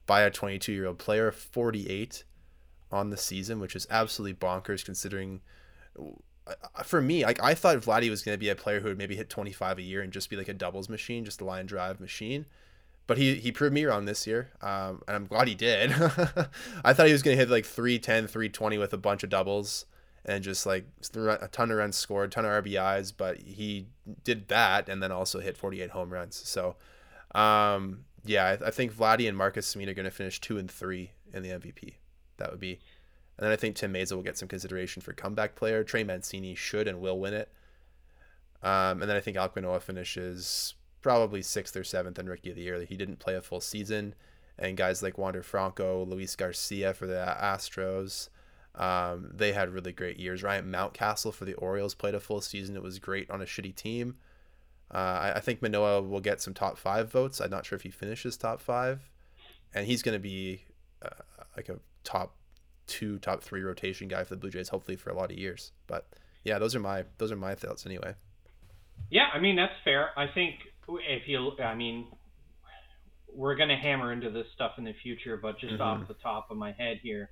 by 0.05 0.21
a 0.21 0.31
22 0.31 0.71
year 0.71 0.87
old 0.87 0.99
player, 0.99 1.33
48 1.33 2.25
on 2.91 3.09
the 3.09 3.17
season, 3.17 3.59
which 3.61 3.75
is 3.75 3.87
absolutely 3.89 4.35
bonkers 4.35 4.85
considering. 4.85 5.41
Uh, 5.99 6.53
for 6.85 7.01
me, 7.01 7.25
like 7.25 7.43
I 7.43 7.55
thought 7.55 7.79
Vladdy 7.79 8.11
was 8.11 8.23
going 8.23 8.35
to 8.35 8.39
be 8.39 8.51
a 8.51 8.55
player 8.55 8.81
who 8.81 8.89
would 8.89 8.99
maybe 8.99 9.17
hit 9.17 9.31
25 9.31 9.79
a 9.79 9.83
year 9.83 10.03
and 10.03 10.13
just 10.13 10.29
be 10.29 10.37
like 10.37 10.49
a 10.49 10.53
doubles 10.53 10.91
machine, 10.91 11.25
just 11.25 11.41
a 11.41 11.47
line 11.47 11.65
drive 11.65 11.99
machine. 11.99 12.45
But 13.07 13.17
he, 13.17 13.37
he 13.37 13.51
proved 13.51 13.73
me 13.73 13.87
wrong 13.87 14.05
this 14.05 14.27
year, 14.27 14.51
um, 14.61 15.01
and 15.09 15.17
I'm 15.17 15.25
glad 15.25 15.49
he 15.49 15.55
did. 15.55 15.93
I 16.85 16.93
thought 16.93 17.07
he 17.07 17.13
was 17.15 17.23
going 17.23 17.39
to 17.39 17.41
hit 17.41 17.49
like 17.49 17.65
310, 17.65 18.27
320 18.27 18.77
with 18.77 18.93
a 18.93 18.99
bunch 18.99 19.23
of 19.23 19.31
doubles 19.31 19.87
and 20.25 20.45
just 20.45 20.67
like 20.67 20.87
a 21.17 21.49
ton 21.49 21.71
of 21.71 21.79
runs 21.79 21.97
scored, 21.97 22.31
ton 22.31 22.45
of 22.45 22.65
RBIs, 22.65 23.13
but 23.17 23.39
he 23.39 23.87
did 24.25 24.49
that 24.49 24.89
and 24.89 25.03
then 25.03 25.11
also 25.11 25.41
hit 25.41 25.57
48 25.57 25.91
home 25.91 26.13
runs. 26.13 26.37
So, 26.37 26.77
um, 27.35 28.05
yeah, 28.25 28.57
I, 28.61 28.69
I, 28.69 28.71
think 28.71 28.95
Vladdy 28.95 29.29
and 29.29 29.37
Marcus 29.37 29.75
Semien 29.75 29.89
are 29.89 29.95
going 29.95 30.05
to 30.05 30.11
finish 30.11 30.41
two 30.41 30.59
and 30.59 30.71
three 30.71 31.11
in 31.33 31.43
the 31.43 31.51
MVP. 31.51 31.95
That 32.37 32.51
would 32.51 32.61
be, 32.61 32.79
and 33.37 33.45
then 33.45 33.53
I 33.53 33.57
think 33.57 33.75
Tim 33.75 33.93
Mayza 33.93 34.13
will 34.13 34.23
get 34.23 34.39
some 34.39 34.49
consideration 34.49 35.03
for 35.03 35.13
comeback 35.13 35.57
player. 35.57 35.83
Trey 35.83 36.05
Mancini 36.05 36.55
should 36.55 36.87
and 36.87 37.01
will 37.01 37.19
win 37.19 37.35
it. 37.35 37.51
Um, 38.63 39.03
and 39.03 39.11
then 39.11 39.17
I 39.17 39.21
think 39.21 39.37
Alek 39.37 39.57
Manoah 39.57 39.81
finishes 39.81 40.75
probably 41.01 41.43
sixth 41.43 41.77
or 41.77 41.83
seventh 41.83 42.19
in 42.19 42.29
Rookie 42.29 42.51
of 42.51 42.57
the 42.57 42.63
Year. 42.63 42.81
He 42.85 42.97
didn't 42.97 43.19
play 43.19 43.35
a 43.35 43.43
full 43.43 43.61
season, 43.61 44.15
and 44.57 44.77
guys 44.77 45.03
like 45.03 45.19
Wander 45.19 45.43
Franco, 45.43 46.05
Luis 46.05 46.37
Garcia 46.37 46.95
for 46.95 47.07
the 47.07 47.37
Astros. 47.41 48.29
Um, 48.75 49.31
they 49.35 49.53
had 49.53 49.71
really 49.71 49.93
great 49.93 50.19
years. 50.19 50.43
Ryan 50.43 50.73
Mountcastle 50.73 51.35
for 51.35 51.45
the 51.45 51.55
Orioles 51.55 51.95
played 51.95 52.15
a 52.15 52.21
full 52.21 52.41
season. 52.41 52.75
It 52.75 52.83
was 52.83 52.99
great 52.99 53.31
on 53.31 53.43
a 53.43 53.45
shitty 53.45 53.75
team. 53.75 54.17
Uh, 54.93 54.97
I, 54.97 55.33
I, 55.37 55.41
think 55.41 55.63
Manoah 55.63 56.03
will 56.03 56.21
get 56.21 56.41
some 56.41 56.53
top 56.55 56.79
five 56.79 57.11
votes. 57.11 57.41
I'm 57.41 57.51
not 57.51 57.65
sure 57.65 57.77
if 57.77 57.83
he 57.83 57.91
finishes 57.91 58.37
top 58.37 58.61
five, 58.61 59.11
and 59.75 59.87
he's 59.87 60.03
going 60.03 60.15
to 60.15 60.21
be 60.21 60.65
uh, 61.03 61.09
like 61.57 61.71
a 61.71 61.79
top 62.05 62.35
two, 62.87 63.19
top 63.19 63.43
three 63.43 63.63
rotation 63.63 64.09
guy 64.09 64.25
for 64.25 64.35
the 64.35 64.41
Blue 64.41 64.51
Jays, 64.51 64.69
hopefully 64.69 64.97
for 64.97 65.11
a 65.11 65.15
lot 65.15 65.31
of 65.31 65.39
years. 65.39 65.73
But 65.87 66.09
yeah, 66.45 66.59
those 66.59 66.75
are 66.75 66.81
my 66.81 67.05
those 67.17 67.33
are 67.33 67.37
my 67.37 67.55
thoughts 67.55 67.87
anyway. 67.87 68.15
Yeah, 69.11 69.29
I 69.33 69.39
mean 69.39 69.57
that's 69.57 69.73
fair. 69.83 70.11
I 70.17 70.27
think 70.27 70.57
if 70.89 71.27
you, 71.27 71.53
I 71.59 71.75
mean, 71.75 72.07
we're 73.35 73.55
going 73.55 73.71
to 73.71 73.77
hammer 73.77 74.13
into 74.13 74.31
this 74.31 74.47
stuff 74.55 74.73
in 74.77 74.85
the 74.85 74.95
future, 75.03 75.39
but 75.39 75.59
just 75.59 75.75
mm-hmm. 75.75 75.83
off 75.83 76.09
the 76.09 76.15
top 76.15 76.51
of 76.51 76.59
my 76.59 76.73
head 76.73 77.01
here 77.03 77.31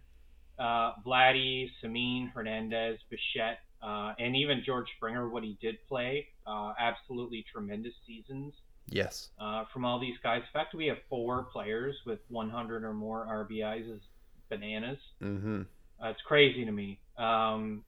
uh, 0.60 0.92
Vladdy, 1.04 1.70
Semien, 1.82 2.30
Hernandez, 2.32 2.98
Bichette, 3.08 3.60
uh, 3.82 4.12
and 4.18 4.36
even 4.36 4.62
George 4.64 4.86
Springer, 4.96 5.28
what 5.30 5.42
he 5.42 5.56
did 5.60 5.76
play, 5.88 6.28
uh, 6.46 6.72
absolutely 6.78 7.44
tremendous 7.50 7.94
seasons. 8.06 8.52
Yes. 8.88 9.30
Uh, 9.38 9.64
from 9.72 9.84
all 9.84 9.98
these 9.98 10.16
guys. 10.22 10.42
In 10.42 10.52
fact, 10.52 10.74
we 10.74 10.86
have 10.86 10.98
four 11.08 11.44
players 11.44 11.96
with 12.04 12.18
100 12.28 12.84
or 12.84 12.92
more 12.92 13.26
RBIs 13.50 13.96
is 13.96 14.02
bananas. 14.48 14.98
Mm-hmm. 15.22 15.62
Uh, 16.02 16.08
it's 16.08 16.20
crazy 16.22 16.64
to 16.64 16.72
me. 16.72 16.98
Um, 17.16 17.84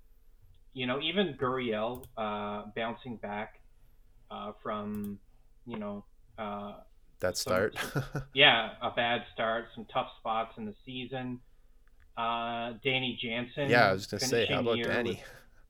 you 0.74 0.86
know, 0.86 1.00
even 1.00 1.36
Gurriel 1.40 2.04
uh, 2.16 2.64
bouncing 2.74 3.16
back 3.16 3.60
uh, 4.30 4.52
from, 4.62 5.18
you 5.66 5.78
know, 5.78 6.04
uh, 6.38 6.74
that 7.20 7.36
start. 7.36 7.76
Some, 7.92 8.04
yeah, 8.34 8.70
a 8.80 8.90
bad 8.90 9.24
start, 9.34 9.66
some 9.74 9.86
tough 9.92 10.08
spots 10.18 10.54
in 10.56 10.64
the 10.64 10.74
season. 10.86 11.40
Uh, 12.16 12.74
Danny 12.84 13.18
Jansen. 13.22 13.70
Yeah, 13.70 13.88
I 13.88 13.92
was 13.92 14.06
gonna 14.06 14.20
say, 14.20 14.46
how 14.46 14.60
about 14.60 14.82
Danny? 14.82 15.10
With, 15.10 15.18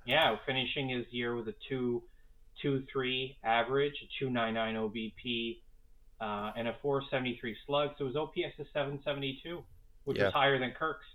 yeah, 0.06 0.36
finishing 0.44 0.88
his 0.88 1.06
year 1.10 1.36
with 1.36 1.48
a 1.48 1.54
two, 1.68 2.02
two 2.60 2.84
three 2.92 3.36
average, 3.44 3.94
a 4.02 4.08
two 4.18 4.28
nine 4.28 4.54
nine 4.54 4.74
OBP, 4.74 5.58
uh, 6.20 6.52
and 6.56 6.66
a 6.66 6.74
four 6.82 7.02
seventy 7.10 7.38
three 7.40 7.56
slug. 7.66 7.90
So 7.98 8.06
his 8.06 8.16
OPS 8.16 8.58
is 8.58 8.66
seven 8.72 9.00
seventy 9.04 9.40
two, 9.42 9.62
which 10.04 10.18
yeah. 10.18 10.28
is 10.28 10.32
higher 10.32 10.58
than 10.58 10.72
Kirk's. 10.72 11.06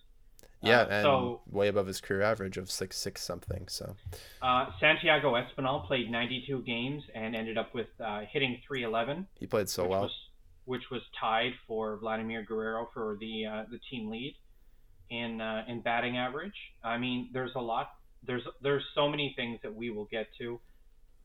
Yeah, 0.62 0.81
uh, 0.81 0.88
and 0.89 1.03
so, 1.03 1.41
way 1.51 1.67
above 1.67 1.88
his 1.88 2.01
career 2.01 2.22
average 2.22 2.57
of 2.57 2.72
six 2.72 2.98
six 2.98 3.22
something. 3.22 3.67
So 3.67 3.96
uh, 4.41 4.67
Santiago 4.79 5.34
Espinal 5.34 5.86
played 5.86 6.10
92 6.10 6.63
games 6.63 7.03
and 7.13 7.36
ended 7.36 7.57
up 7.57 7.75
with 7.75 7.88
uh, 8.03 8.22
hitting 8.31 8.60
311. 8.67 9.27
He 9.39 9.46
played 9.46 9.69
so 9.69 9.88
well, 9.88 10.03
was, 10.03 10.12
which 10.65 10.89
was 10.89 11.01
tied 11.19 11.51
for 11.67 11.98
Vladimir 11.98 12.43
Guerrero 12.43 12.89
for 12.93 13.17
the 13.19 13.46
uh, 13.46 13.63
the 13.69 13.79
team 13.89 14.10
lead 14.10 14.36
in 15.10 15.42
uh, 15.42 15.64
in 15.68 15.82
batting 15.82 16.18
average. 16.18 16.56
I 16.84 16.98
mean, 16.98 17.30
there's 17.34 17.52
a 17.56 17.62
lot. 17.62 17.92
There's 18.26 18.44
there's 18.62 18.84
so 18.96 19.10
many 19.10 19.34
things 19.36 19.60
that 19.64 19.74
we 19.74 19.90
will 19.90 20.06
get 20.06 20.28
to, 20.40 20.60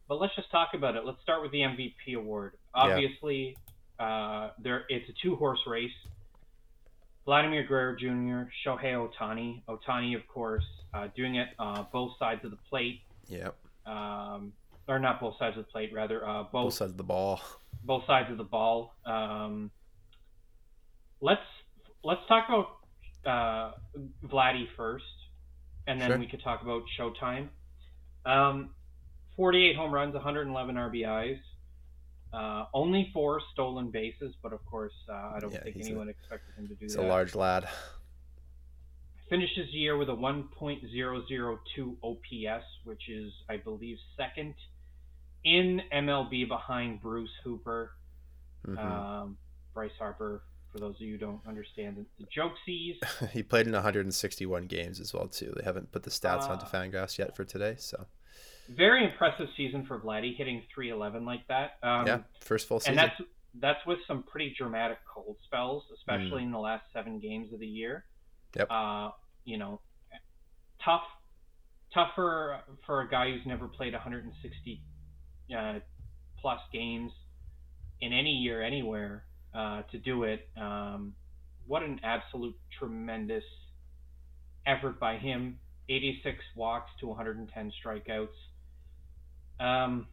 but 0.08 0.20
let's 0.20 0.34
just 0.36 0.50
talk 0.50 0.70
about 0.74 0.96
it. 0.96 1.04
Let's 1.04 1.20
start 1.22 1.42
with 1.42 1.52
the 1.52 1.60
MVP 1.60 2.16
award. 2.16 2.54
Obviously, 2.74 3.56
yeah. 3.98 4.06
uh, 4.06 4.50
there 4.62 4.84
it's 4.88 5.08
a 5.08 5.12
two 5.22 5.36
horse 5.36 5.60
race. 5.66 5.90
Vladimir 7.24 7.64
Guerrero 7.64 7.96
Jr., 7.96 8.50
Shohei 8.66 8.94
Ohtani. 8.94 9.62
Ohtani, 9.68 10.16
of 10.16 10.26
course, 10.26 10.64
uh, 10.92 11.06
doing 11.14 11.36
it 11.36 11.48
uh, 11.58 11.84
both 11.92 12.12
sides 12.18 12.44
of 12.44 12.50
the 12.50 12.58
plate. 12.68 13.00
Yep. 13.28 13.56
Um, 13.86 14.52
or 14.88 14.98
not 14.98 15.20
both 15.20 15.38
sides 15.38 15.56
of 15.56 15.64
the 15.64 15.70
plate, 15.70 15.92
rather 15.94 16.26
uh, 16.26 16.42
both, 16.42 16.52
both 16.52 16.74
sides 16.74 16.90
of 16.90 16.96
the 16.96 17.04
ball. 17.04 17.40
Both 17.84 18.06
sides 18.06 18.30
of 18.30 18.38
the 18.38 18.44
ball. 18.44 18.94
Um, 19.06 19.70
let's 21.20 21.40
let's 22.04 22.20
talk 22.28 22.48
about 22.48 22.66
uh, 23.26 23.72
Vladdy 24.24 24.66
first, 24.76 25.04
and 25.86 26.00
then 26.00 26.10
sure. 26.10 26.18
we 26.18 26.26
could 26.26 26.42
talk 26.42 26.62
about 26.62 26.82
Showtime. 26.98 27.48
Um, 28.24 28.70
48 29.36 29.76
home 29.76 29.92
runs, 29.92 30.14
111 30.14 30.74
RBIs, 30.76 31.38
uh, 32.32 32.64
only 32.72 33.10
four 33.12 33.40
stolen 33.52 33.90
bases, 33.90 34.34
but 34.42 34.52
of 34.52 34.64
course, 34.66 34.92
uh, 35.08 35.32
I 35.34 35.38
don't 35.40 35.52
yeah, 35.52 35.62
think 35.62 35.76
anyone 35.80 36.08
a, 36.08 36.10
expected 36.10 36.54
him 36.56 36.68
to 36.68 36.74
do 36.74 36.78
he's 36.80 36.94
that. 36.94 37.02
He's 37.02 37.06
a 37.06 37.12
large 37.12 37.34
lad. 37.34 37.68
Finishes 39.28 39.70
the 39.72 39.78
year 39.78 39.96
with 39.96 40.08
a 40.08 40.12
1.002 40.12 41.96
OPS, 42.02 42.64
which 42.84 43.08
is, 43.08 43.32
I 43.48 43.56
believe, 43.56 43.96
second 44.16 44.54
in 45.44 45.80
MLB 45.92 46.48
behind 46.48 47.00
Bruce 47.00 47.30
Hooper. 47.42 47.92
Mm-hmm. 48.66 48.78
Um, 48.78 49.36
Bryce 49.74 49.90
Harper 49.98 50.42
for 50.72 50.78
those 50.78 50.96
of 50.96 51.02
you 51.02 51.12
who 51.12 51.18
don't 51.18 51.40
understand 51.46 52.04
the, 52.18 52.26
jokesies. 52.26 52.96
he 53.32 53.42
played 53.42 53.66
in 53.66 53.72
161 53.72 54.66
games 54.66 54.98
as 54.98 55.12
well 55.12 55.28
too. 55.28 55.52
They 55.56 55.64
haven't 55.64 55.92
put 55.92 56.02
the 56.02 56.10
stats 56.10 56.48
uh, 56.48 56.52
onto 56.52 56.66
Fangraphs 56.66 57.18
yet 57.18 57.36
for 57.36 57.44
today, 57.44 57.76
so 57.78 58.06
very 58.68 59.04
impressive 59.04 59.48
season 59.56 59.84
for 59.86 59.98
Vladdy, 59.98 60.36
hitting 60.36 60.62
311 60.74 61.24
like 61.24 61.46
that. 61.48 61.78
Um, 61.82 62.06
yeah, 62.06 62.18
first 62.40 62.68
full 62.68 62.80
season. 62.80 62.98
And 62.98 63.10
that's 63.10 63.30
that's 63.60 63.86
with 63.86 63.98
some 64.06 64.22
pretty 64.22 64.54
dramatic 64.56 64.98
cold 65.12 65.36
spells, 65.44 65.84
especially 65.94 66.42
mm. 66.42 66.46
in 66.46 66.52
the 66.52 66.58
last 66.58 66.84
seven 66.92 67.18
games 67.18 67.52
of 67.52 67.60
the 67.60 67.66
year. 67.66 68.04
Yep. 68.56 68.70
Uh, 68.70 69.10
you 69.44 69.58
know, 69.58 69.80
tough, 70.82 71.02
tougher 71.92 72.60
for 72.86 73.02
a 73.02 73.08
guy 73.08 73.30
who's 73.30 73.44
never 73.46 73.68
played 73.68 73.92
160 73.92 74.82
uh, 75.56 75.78
plus 76.40 76.60
games 76.72 77.12
in 78.00 78.12
any 78.12 78.30
year 78.30 78.62
anywhere 78.62 79.24
uh, 79.54 79.82
to 79.90 79.98
do 79.98 80.24
it. 80.24 80.48
Um, 80.60 81.14
what 81.66 81.82
an 81.82 82.00
absolute 82.02 82.56
tremendous 82.78 83.44
effort 84.66 84.98
by 84.98 85.16
him. 85.16 85.58
86 85.88 86.38
walks 86.56 86.90
to 87.00 87.06
110 87.08 87.72
strikeouts. 87.84 88.28
Um, 89.60 90.06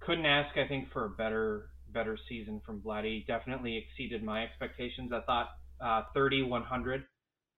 couldn't 0.00 0.26
ask, 0.26 0.56
I 0.56 0.68
think, 0.68 0.92
for 0.92 1.04
a 1.04 1.10
better 1.10 1.70
better 1.92 2.18
season 2.28 2.60
from 2.66 2.80
Vladdy. 2.80 3.26
Definitely 3.26 3.76
exceeded 3.76 4.22
my 4.22 4.44
expectations. 4.44 5.12
I 5.12 5.20
thought 5.20 5.48
uh, 5.80 6.02
30 6.14 6.42
100 6.42 7.04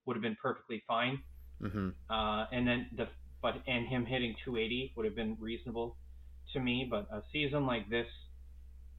would 0.07 0.17
have 0.17 0.23
been 0.23 0.37
perfectly 0.41 0.83
fine. 0.87 1.21
Mm-hmm. 1.63 1.89
Uh, 2.09 2.47
and 2.53 2.67
then 2.67 2.87
the 2.97 3.09
but 3.43 3.55
and 3.67 3.87
him 3.87 4.05
hitting 4.05 4.35
280 4.45 4.93
would 4.97 5.05
have 5.07 5.15
been 5.15 5.37
reasonable 5.41 5.97
to 6.53 6.61
me. 6.61 6.87
But 6.89 7.09
a 7.13 7.23
season 7.33 7.67
like 7.67 7.89
this 7.91 8.07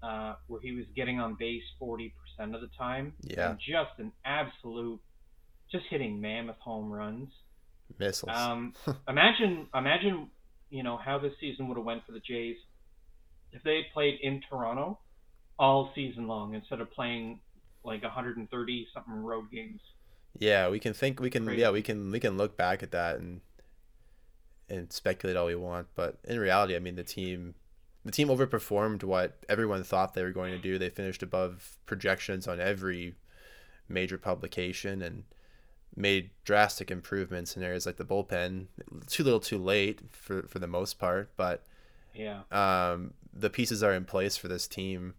uh, 0.02 0.36
where 0.48 0.62
he 0.62 0.72
was 0.72 0.86
getting 0.96 1.20
on 1.20 1.36
base 1.40 1.64
40% 1.82 2.12
of 2.54 2.62
the 2.62 2.70
time. 2.78 3.14
Yeah. 3.22 3.52
And 3.52 3.60
just 3.60 3.92
an 3.98 4.12
absolute, 4.26 5.00
just 5.72 5.86
hitting 5.90 6.20
mammoth 6.22 6.60
home 6.60 6.92
runs. 6.92 7.30
Missiles. 7.98 8.36
Um, 8.36 8.74
imagine, 9.08 9.68
imagine, 9.74 10.30
you 10.70 10.84
know, 10.84 10.98
how 10.98 11.18
this 11.20 11.34
season 11.40 11.68
would 11.68 11.78
have 11.78 11.86
went 11.86 12.06
for 12.06 12.12
the 12.12 12.20
Jays 12.20 12.58
if 13.52 13.64
they 13.64 13.78
had 13.78 13.86
played 13.94 14.20
in 14.22 14.42
Toronto 14.50 15.00
all 15.58 15.92
season 15.96 16.28
long 16.28 16.54
instead 16.54 16.80
of 16.80 16.92
playing 16.92 17.40
like 17.84 18.04
130 18.04 18.88
something 18.94 19.14
road 19.14 19.52
games. 19.52 19.82
Yeah, 20.38 20.70
we 20.70 20.80
can 20.80 20.94
think 20.94 21.20
we 21.20 21.30
can 21.30 21.46
Crazy. 21.46 21.62
yeah, 21.62 21.72
we 21.72 21.82
can 21.82 22.12
we 22.12 22.20
can 22.20 22.38
look 22.38 22.56
back 22.56 22.84
at 22.84 22.92
that 22.92 23.18
and 23.18 23.42
and 24.70 24.94
speculate 24.94 25.36
all 25.36 25.48
we 25.48 25.56
want, 25.56 25.88
but 25.96 26.20
in 26.24 26.40
reality, 26.40 26.76
I 26.76 26.80
mean 26.80 26.96
the 26.96 27.04
team 27.04 27.56
the 28.06 28.12
team 28.12 28.30
overperformed 28.30 29.04
what 29.04 29.38
everyone 29.50 29.84
thought 29.84 30.14
they 30.14 30.24
were 30.24 30.32
going 30.32 30.52
to 30.54 30.60
do. 30.60 30.78
They 30.78 30.90
finished 30.90 31.22
above 31.22 31.78
projections 31.86 32.48
on 32.48 32.60
every 32.60 33.16
major 33.88 34.18
publication 34.18 35.02
and 35.02 35.24
made 35.96 36.30
drastic 36.46 36.92
improvements 36.92 37.58
in 37.58 37.64
areas 37.64 37.86
like 37.86 37.98
the 37.98 38.06
bullpen. 38.06 38.68
Too 39.08 39.24
little, 39.24 39.40
too 39.40 39.58
late 39.58 40.02
for 40.12 40.44
for 40.44 40.60
the 40.60 40.68
most 40.68 41.00
part, 41.00 41.32
but 41.36 41.66
yeah, 42.14 42.42
um, 42.52 43.14
the 43.34 43.50
pieces 43.50 43.84
are 43.84 43.94
in 43.94 44.06
place 44.06 44.38
for 44.38 44.48
this 44.48 44.68
team. 44.68 45.16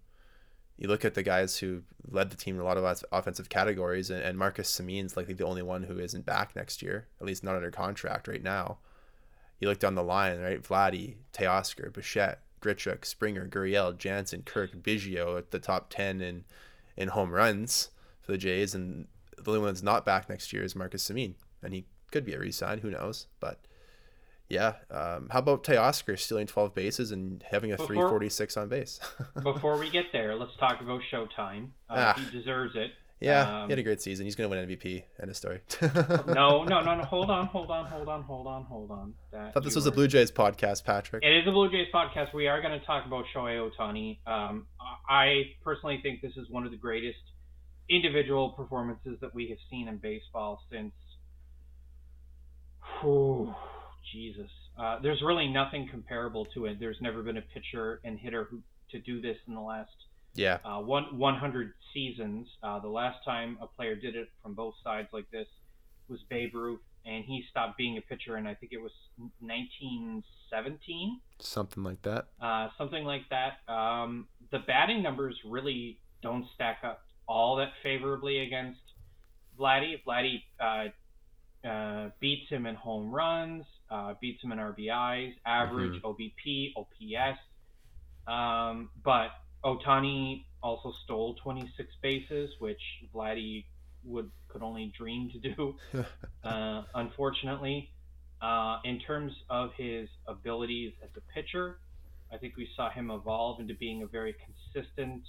You 0.78 0.88
look 0.88 1.04
at 1.04 1.12
the 1.12 1.22
guys 1.22 1.58
who 1.58 1.82
led 2.08 2.30
the 2.30 2.36
team 2.36 2.54
in 2.54 2.62
a 2.62 2.64
lot 2.64 2.78
of 2.78 3.04
offensive 3.12 3.50
categories, 3.50 4.08
and, 4.08 4.22
and 4.22 4.38
Marcus 4.38 4.70
Semien's 4.70 5.14
likely 5.14 5.34
the 5.34 5.44
only 5.44 5.62
one 5.62 5.82
who 5.82 5.98
isn't 5.98 6.24
back 6.24 6.56
next 6.56 6.80
year, 6.80 7.06
at 7.20 7.26
least 7.26 7.44
not 7.44 7.54
under 7.54 7.70
contract 7.70 8.26
right 8.26 8.42
now. 8.42 8.78
You 9.58 9.68
look 9.68 9.78
down 9.78 9.94
the 9.94 10.02
line, 10.02 10.40
right? 10.40 10.62
Vladdy, 10.62 11.16
Teoscar, 11.34 11.92
Bichette, 11.92 12.40
Grichuk, 12.60 13.04
Springer, 13.04 13.48
Gurriel, 13.48 13.96
Jansen, 13.96 14.42
Kirk, 14.42 14.82
Biggio 14.82 15.38
at 15.38 15.50
the 15.50 15.58
top 15.58 15.90
10 15.90 16.20
in, 16.20 16.44
in 16.96 17.08
home 17.08 17.30
runs 17.30 17.90
for 18.20 18.32
the 18.32 18.38
Jays. 18.38 18.74
And 18.74 19.06
the 19.36 19.50
only 19.50 19.60
one 19.60 19.68
that's 19.68 19.82
not 19.82 20.04
back 20.04 20.28
next 20.28 20.52
year 20.52 20.62
is 20.62 20.76
Marcus 20.76 21.08
Semien. 21.08 21.34
And 21.62 21.72
he 21.72 21.86
could 22.10 22.24
be 22.24 22.34
a 22.34 22.38
resign, 22.38 22.78
who 22.78 22.90
knows? 22.90 23.26
But 23.38 23.60
yeah. 24.48 24.74
Um, 24.90 25.28
how 25.30 25.38
about 25.38 25.64
Teoscar 25.64 26.18
stealing 26.18 26.46
12 26.46 26.74
bases 26.74 27.12
and 27.12 27.42
having 27.50 27.72
a 27.72 27.76
before, 27.76 27.86
346 27.86 28.56
on 28.56 28.68
base? 28.68 29.00
before 29.42 29.78
we 29.78 29.88
get 29.88 30.06
there, 30.12 30.34
let's 30.34 30.56
talk 30.58 30.80
about 30.80 31.00
Showtime. 31.10 31.68
Uh, 31.88 32.14
ah. 32.16 32.20
He 32.20 32.36
deserves 32.36 32.74
it. 32.74 32.90
Yeah, 33.20 33.62
um, 33.62 33.68
he 33.68 33.72
had 33.72 33.78
a 33.78 33.82
great 33.82 34.00
season. 34.00 34.24
He's 34.24 34.34
going 34.34 34.50
to 34.50 34.56
win 34.56 34.66
MVP. 34.66 35.04
End 35.20 35.30
of 35.30 35.36
story. 35.36 35.60
no, 35.82 36.64
no, 36.64 36.80
no, 36.80 36.94
no. 36.96 37.02
Hold 37.04 37.30
on, 37.30 37.46
hold 37.48 37.70
on, 37.70 37.84
hold 37.84 38.08
on, 38.08 38.22
hold 38.22 38.46
on, 38.46 38.64
hold 38.64 38.90
on. 38.90 39.14
That 39.30 39.48
I 39.48 39.50
thought 39.50 39.62
this 39.62 39.74
was 39.74 39.84
were... 39.84 39.90
a 39.90 39.94
Blue 39.94 40.08
Jays 40.08 40.32
podcast, 40.32 40.84
Patrick. 40.84 41.22
It 41.22 41.36
is 41.36 41.46
a 41.46 41.50
Blue 41.50 41.70
Jays 41.70 41.88
podcast. 41.92 42.32
We 42.32 42.48
are 42.48 42.62
going 42.62 42.78
to 42.78 42.84
talk 42.86 43.04
about 43.04 43.26
Shohei 43.34 43.70
Ohtani. 43.70 44.18
Um, 44.26 44.66
I 45.06 45.42
personally 45.62 46.00
think 46.02 46.22
this 46.22 46.32
is 46.36 46.48
one 46.48 46.64
of 46.64 46.70
the 46.70 46.78
greatest 46.78 47.18
individual 47.90 48.50
performances 48.50 49.18
that 49.20 49.34
we 49.34 49.48
have 49.50 49.58
seen 49.68 49.88
in 49.88 49.98
baseball 49.98 50.62
since. 50.72 50.92
Whew, 53.02 53.54
Jesus. 54.14 54.50
Uh, 54.78 54.98
there's 55.02 55.20
really 55.22 55.48
nothing 55.48 55.88
comparable 55.90 56.46
to 56.54 56.64
it. 56.64 56.80
There's 56.80 56.96
never 57.02 57.22
been 57.22 57.36
a 57.36 57.42
pitcher 57.42 58.00
and 58.02 58.18
hitter 58.18 58.44
who 58.50 58.60
to 58.92 58.98
do 58.98 59.20
this 59.20 59.36
in 59.46 59.54
the 59.54 59.60
last 59.60 59.90
yeah. 60.34 60.58
Uh, 60.64 60.80
one 60.80 61.18
100 61.18 61.72
seasons. 61.92 62.48
Uh, 62.62 62.78
the 62.80 62.88
last 62.88 63.24
time 63.24 63.58
a 63.60 63.66
player 63.66 63.94
did 63.94 64.16
it 64.16 64.28
from 64.42 64.54
both 64.54 64.74
sides 64.82 65.08
like 65.12 65.30
this 65.30 65.46
was 66.08 66.20
Babe 66.28 66.54
Ruth, 66.54 66.80
and 67.06 67.24
he 67.24 67.44
stopped 67.50 67.76
being 67.78 67.96
a 67.98 68.00
pitcher, 68.00 68.36
and 68.36 68.46
I 68.48 68.54
think 68.54 68.72
it 68.72 68.80
was 68.80 68.92
1917. 69.40 71.20
Something 71.38 71.82
like 71.82 72.02
that. 72.02 72.26
Uh, 72.40 72.68
something 72.76 73.04
like 73.04 73.28
that. 73.30 73.72
Um, 73.72 74.26
the 74.50 74.58
batting 74.58 75.02
numbers 75.02 75.36
really 75.44 75.98
don't 76.22 76.46
stack 76.54 76.78
up 76.84 77.02
all 77.26 77.56
that 77.56 77.70
favorably 77.82 78.40
against 78.40 78.80
Vladdy. 79.58 80.00
Vladdy 80.06 80.42
uh, 80.60 80.88
uh, 81.66 82.10
beats 82.20 82.48
him 82.50 82.66
in 82.66 82.74
home 82.74 83.12
runs, 83.12 83.64
uh, 83.90 84.14
beats 84.20 84.42
him 84.42 84.52
in 84.52 84.58
RBIs, 84.58 85.34
average, 85.46 86.02
mm-hmm. 86.02 86.06
OBP, 86.06 86.72
OPS. 86.76 87.38
Um, 88.26 88.90
but 89.04 89.30
Ohtani 89.64 90.44
also 90.62 90.92
stole 91.04 91.34
26 91.42 91.88
bases, 92.02 92.50
which 92.58 92.80
Vladdy 93.14 93.64
would 94.04 94.30
could 94.48 94.62
only 94.62 94.92
dream 94.96 95.30
to 95.30 95.38
do. 95.38 95.74
uh, 96.44 96.82
unfortunately, 96.94 97.90
uh, 98.40 98.78
in 98.84 98.98
terms 99.00 99.32
of 99.48 99.70
his 99.76 100.08
abilities 100.26 100.92
as 101.02 101.10
a 101.16 101.20
pitcher, 101.32 101.78
I 102.32 102.38
think 102.38 102.56
we 102.56 102.68
saw 102.76 102.90
him 102.90 103.10
evolve 103.10 103.60
into 103.60 103.74
being 103.74 104.02
a 104.02 104.06
very 104.06 104.34
consistent 104.74 105.22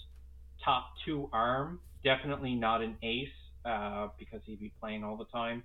top 0.63 0.93
two 1.05 1.29
arm. 1.33 1.79
Definitely 2.03 2.55
not 2.55 2.81
an 2.81 2.97
ace 3.03 3.27
uh, 3.65 4.07
because 4.17 4.41
he'd 4.45 4.59
be 4.59 4.71
playing 4.79 5.03
all 5.03 5.17
the 5.17 5.25
time, 5.25 5.63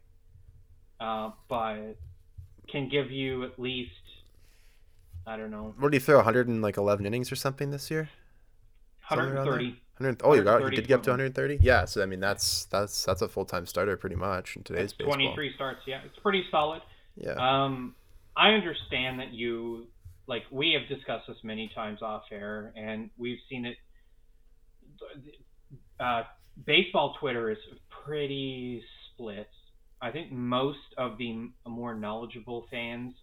uh, 1.00 1.30
but 1.48 1.96
can 2.68 2.88
give 2.88 3.10
you 3.10 3.44
at 3.44 3.58
least 3.58 3.90
I 5.26 5.36
don't 5.36 5.50
know. 5.50 5.74
What 5.78 5.90
did 5.90 6.00
he 6.00 6.04
throw? 6.04 6.16
111 6.16 7.06
innings 7.06 7.32
or 7.32 7.36
something 7.36 7.70
this 7.70 7.90
year? 7.90 8.10
130. 9.08 9.80
100, 9.98 10.20
oh, 10.24 10.34
you 10.34 10.42
got 10.42 10.62
you 10.62 10.70
did 10.70 10.86
get 10.86 10.96
up 10.96 11.02
to 11.04 11.10
130. 11.10 11.58
Yeah, 11.62 11.86
so 11.86 12.02
I 12.02 12.06
mean 12.06 12.20
that's 12.20 12.66
that's 12.66 13.04
that's 13.04 13.22
a 13.22 13.28
full 13.28 13.46
time 13.46 13.64
starter 13.66 13.96
pretty 13.96 14.16
much 14.16 14.56
in 14.56 14.62
today's 14.62 14.92
that's 14.92 15.08
23 15.08 15.54
starts. 15.54 15.80
Yeah, 15.86 16.00
it's 16.04 16.18
pretty 16.18 16.44
solid. 16.50 16.82
Yeah. 17.16 17.32
Um, 17.32 17.94
I 18.36 18.50
understand 18.50 19.20
that 19.20 19.32
you 19.32 19.86
like 20.26 20.42
we 20.50 20.76
have 20.78 20.88
discussed 20.94 21.28
this 21.28 21.38
many 21.42 21.70
times 21.74 22.02
off 22.02 22.24
air, 22.30 22.72
and 22.76 23.10
we've 23.16 23.38
seen 23.48 23.64
it. 23.64 23.76
Uh, 25.98 26.24
baseball 26.66 27.16
Twitter 27.18 27.50
is 27.50 27.58
pretty 28.04 28.82
split. 29.12 29.48
I 30.02 30.10
think 30.10 30.30
most 30.30 30.78
of 30.98 31.16
the 31.16 31.50
more 31.66 31.94
knowledgeable 31.94 32.66
fans 32.70 33.14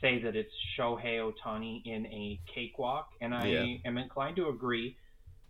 say 0.00 0.22
that 0.22 0.34
it's 0.36 0.52
Shohei 0.78 1.20
Ohtani 1.20 1.82
in 1.84 2.06
a 2.06 2.40
cakewalk, 2.54 3.08
and 3.20 3.34
I 3.34 3.46
yeah. 3.46 3.76
am 3.84 3.98
inclined 3.98 4.36
to 4.36 4.48
agree. 4.48 4.96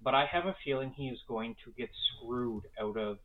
But 0.04 0.14
I 0.14 0.26
have 0.26 0.46
a 0.46 0.54
feeling 0.62 0.90
he 0.90 1.08
is 1.08 1.18
going 1.26 1.56
to 1.64 1.72
get 1.76 1.88
screwed 2.18 2.64
out 2.78 2.96
of 2.98 3.18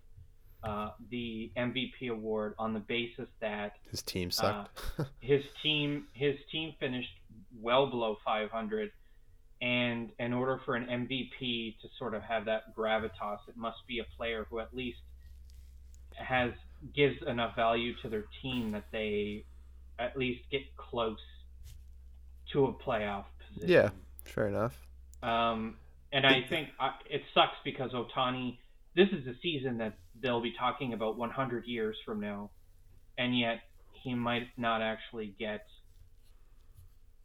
uh, 0.63 0.91
the 1.09 1.51
MVP 1.57 2.09
award 2.09 2.55
on 2.57 2.74
the 2.74 2.79
basis 2.79 3.27
that 3.41 3.77
his 3.91 4.01
team 4.01 4.31
sucked. 4.31 4.81
uh, 4.98 5.03
his 5.19 5.43
team 5.62 6.07
his 6.13 6.36
team 6.51 6.74
finished 6.79 7.13
well 7.62 7.88
below 7.88 8.17
500, 8.25 8.91
and 9.62 10.12
in 10.19 10.33
order 10.33 10.59
for 10.65 10.75
an 10.75 10.86
MVP 10.86 11.79
to 11.81 11.88
sort 11.98 12.13
of 12.13 12.21
have 12.24 12.45
that 12.45 12.75
gravitas, 12.75 13.39
it 13.48 13.57
must 13.57 13.86
be 13.88 14.00
a 14.00 14.05
player 14.17 14.48
who 14.50 14.59
at 14.59 14.74
least 14.74 15.00
has 16.15 16.51
gives 16.95 17.21
enough 17.27 17.55
value 17.55 17.93
to 18.01 18.09
their 18.09 18.25
team 18.41 18.71
that 18.71 18.86
they 18.91 19.43
at 19.98 20.17
least 20.17 20.41
get 20.50 20.62
close 20.77 21.19
to 22.51 22.65
a 22.65 22.74
playoff 22.74 23.25
position. 23.48 23.69
Yeah, 23.69 23.89
fair 24.24 24.48
enough. 24.48 24.77
Um, 25.21 25.75
and 26.12 26.25
I 26.25 26.42
think 26.50 26.70
uh, 26.80 26.92
it 27.10 27.22
sucks 27.34 27.58
because 27.63 27.92
Ohtani, 27.92 28.58
This 28.96 29.10
is 29.10 29.28
a 29.28 29.34
season 29.42 29.78
that 29.78 29.94
they'll 30.20 30.42
be 30.42 30.54
talking 30.58 30.94
about 30.94 31.18
100 31.18 31.66
years 31.66 31.96
from 32.06 32.20
now, 32.20 32.50
and 33.18 33.38
yet 33.38 33.60
he 34.04 34.16
might 34.16 34.48
not 34.58 34.82
actually 34.82 35.36
get 35.38 35.66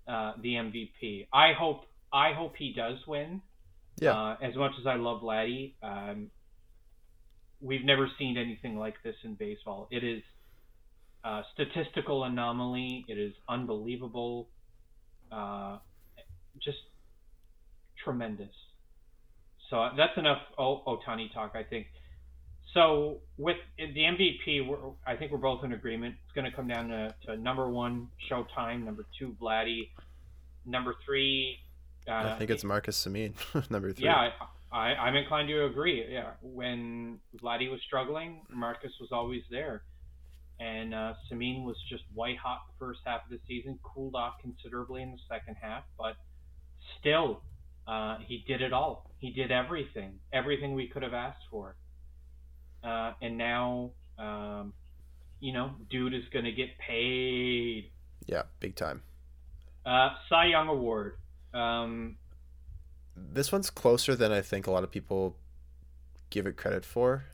uh, 0.07 0.33
the 0.43 0.55
MVP. 0.55 1.29
I 1.33 1.53
hope 1.53 1.85
I 2.12 2.33
hope 2.33 2.55
he 2.57 2.73
does 2.73 2.99
win. 3.07 3.41
Yeah. 4.00 4.12
Uh, 4.12 4.37
as 4.43 4.55
much 4.55 4.73
as 4.79 4.87
I 4.87 4.97
love 4.97 5.23
Vladdy, 5.23 5.75
um, 5.83 6.31
we've 7.61 7.85
never 7.85 8.09
seen 8.19 8.37
anything 8.37 8.76
like 8.76 8.95
this 9.03 9.17
in 9.25 9.35
baseball. 9.35 9.88
It 9.91 10.05
is 10.05 10.23
a 11.25 11.43
statistical 11.55 12.25
anomaly. 12.25 13.07
It 13.09 13.19
is 13.19 13.33
unbelievable. 13.49 14.49
Uh, 15.33 15.79
just 16.62 16.79
tremendous. 18.05 18.55
So 19.71 19.88
that's 19.97 20.16
enough 20.16 20.42
Ohtani 20.59 21.33
talk, 21.33 21.52
I 21.54 21.62
think. 21.62 21.87
So 22.75 23.18
with 23.38 23.56
the 23.78 23.85
MVP, 23.85 24.94
I 25.06 25.16
think 25.16 25.30
we're 25.30 25.38
both 25.38 25.64
in 25.64 25.73
agreement. 25.73 26.16
It's 26.25 26.35
going 26.35 26.50
to 26.50 26.54
come 26.54 26.66
down 26.66 26.88
to, 26.88 27.14
to 27.26 27.37
number 27.37 27.68
one, 27.68 28.09
Showtime. 28.30 28.85
Number 28.85 29.06
two, 29.18 29.37
Vladdy. 29.40 29.90
Number 30.66 30.97
three. 31.04 31.59
Uh, 32.09 32.35
I 32.35 32.38
think 32.38 32.50
it's 32.50 32.64
Marcus 32.64 33.02
Semien, 33.02 33.35
number 33.71 33.92
three. 33.92 34.06
Yeah, 34.06 34.30
I, 34.73 34.92
I, 34.92 35.09
am 35.09 35.16
inclined 35.16 35.49
to 35.49 35.64
agree. 35.66 36.04
Yeah, 36.11 36.33
when 36.42 37.18
Vladdy 37.42 37.71
was 37.71 37.80
struggling, 37.87 38.42
Marcus 38.50 38.92
was 39.00 39.11
always 39.11 39.42
there, 39.50 39.85
and 40.61 40.94
uh, 40.94 41.14
Semien 41.30 41.64
was 41.64 41.76
just 41.88 42.02
white 42.12 42.37
hot 42.37 42.62
the 42.68 42.85
first 42.85 43.00
half 43.06 43.25
of 43.25 43.30
the 43.30 43.38
season. 43.47 43.78
Cooled 43.83 44.16
off 44.16 44.35
considerably 44.42 45.00
in 45.00 45.12
the 45.12 45.18
second 45.30 45.56
half, 45.62 45.85
but 45.97 46.16
still, 47.00 47.40
uh, 47.87 48.19
he 48.26 48.45
did 48.47 48.62
it 48.62 48.73
all. 48.73 49.11
He 49.19 49.31
did 49.31 49.50
everything, 49.50 50.19
everything 50.33 50.75
we 50.75 50.88
could 50.88 51.03
have 51.03 51.14
asked 51.14 51.45
for 51.50 51.76
uh, 52.85 53.12
and 53.23 53.38
now 53.38 53.91
um, 54.19 54.73
you 55.41 55.53
know, 55.53 55.73
dude 55.91 56.14
is 56.14 56.25
going 56.33 56.45
to 56.45 56.53
get 56.53 56.79
paid. 56.79 57.91
Yeah, 58.26 58.43
big 58.61 58.76
time. 58.76 59.03
Uh, 59.85 60.11
Cy 60.29 60.47
Young 60.47 60.69
Award. 60.69 61.17
Um, 61.53 62.17
this 63.17 63.50
one's 63.53 63.71
closer 63.71 64.14
than 64.14 64.33
I 64.33 64.41
think 64.41 64.67
a 64.67 64.71
lot 64.71 64.85
of 64.85 64.91
people 64.91 65.37
give 66.31 66.47
it 66.47 66.57
credit 66.57 66.85
for. 66.85 67.25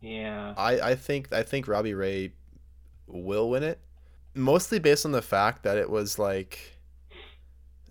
Yeah. 0.00 0.54
I, 0.56 0.80
I 0.80 0.94
think 0.94 1.32
I 1.32 1.42
think 1.42 1.66
Robbie 1.66 1.94
Ray 1.94 2.32
will 3.06 3.48
win 3.50 3.62
it, 3.62 3.80
mostly 4.34 4.78
based 4.78 5.06
on 5.06 5.12
the 5.12 5.22
fact 5.22 5.62
that 5.62 5.78
it 5.78 5.88
was 5.88 6.18
like 6.18 6.78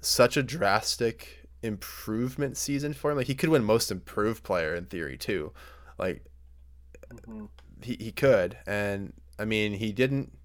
such 0.02 0.38
a 0.38 0.44
drastic 0.44 1.43
improvement 1.64 2.58
season 2.58 2.94
for 2.94 3.12
him. 3.12 3.18
Like 3.18 3.28
he 3.28 3.36
could 3.36 3.50
win 3.50 3.64
Most 3.64 3.92
Improved 3.92 4.44
Player 4.44 4.76
in 4.76 4.86
theory 4.86 5.18
too. 5.18 5.52
Like 5.98 6.26
Mm-hmm. 7.28 7.46
He 7.82 7.98
he 8.00 8.12
could, 8.12 8.58
and 8.66 9.14
I 9.38 9.46
mean 9.46 9.74
he 9.74 9.92
didn't. 9.92 10.38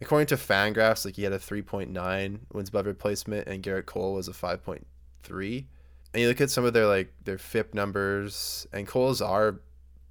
According 0.00 0.26
to 0.28 0.36
Fangraphs, 0.36 1.04
like 1.04 1.14
he 1.14 1.22
had 1.22 1.32
a 1.32 1.38
3.9 1.38 2.40
wins 2.52 2.68
above 2.68 2.86
replacement, 2.86 3.46
and 3.46 3.62
Gerrit 3.62 3.86
Cole 3.86 4.14
was 4.14 4.26
a 4.26 4.32
5.3. 4.32 5.64
And 6.12 6.20
you 6.20 6.26
look 6.26 6.40
at 6.40 6.50
some 6.50 6.64
of 6.64 6.72
their 6.72 6.86
like 6.86 7.12
their 7.24 7.38
FIP 7.38 7.74
numbers, 7.74 8.66
and 8.72 8.86
Cole's 8.86 9.22
are 9.22 9.60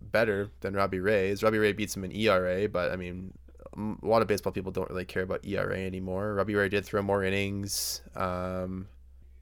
better 0.02 0.50
than 0.62 0.74
Robbie 0.74 1.02
Ray's. 1.02 1.44
Robbie 1.44 1.60
Ray 1.60 1.74
beats 1.74 1.96
him 1.96 2.06
in 2.06 2.16
ERA, 2.16 2.70
but 2.70 2.92
I 2.92 2.96
mean, 2.96 3.34
a 3.78 4.08
lot 4.08 4.22
of 4.22 4.28
baseball 4.28 4.54
people 4.54 4.72
don't 4.72 4.90
really 4.90 5.06
care 5.06 5.24
about 5.24 5.46
ERA 5.46 5.78
anymore. 5.78 6.36
Robbie 6.36 6.56
Ray 6.56 6.70
did 6.70 6.86
throw 6.86 7.02
more 7.02 7.24
innings. 7.24 8.02
Um, 8.16 8.88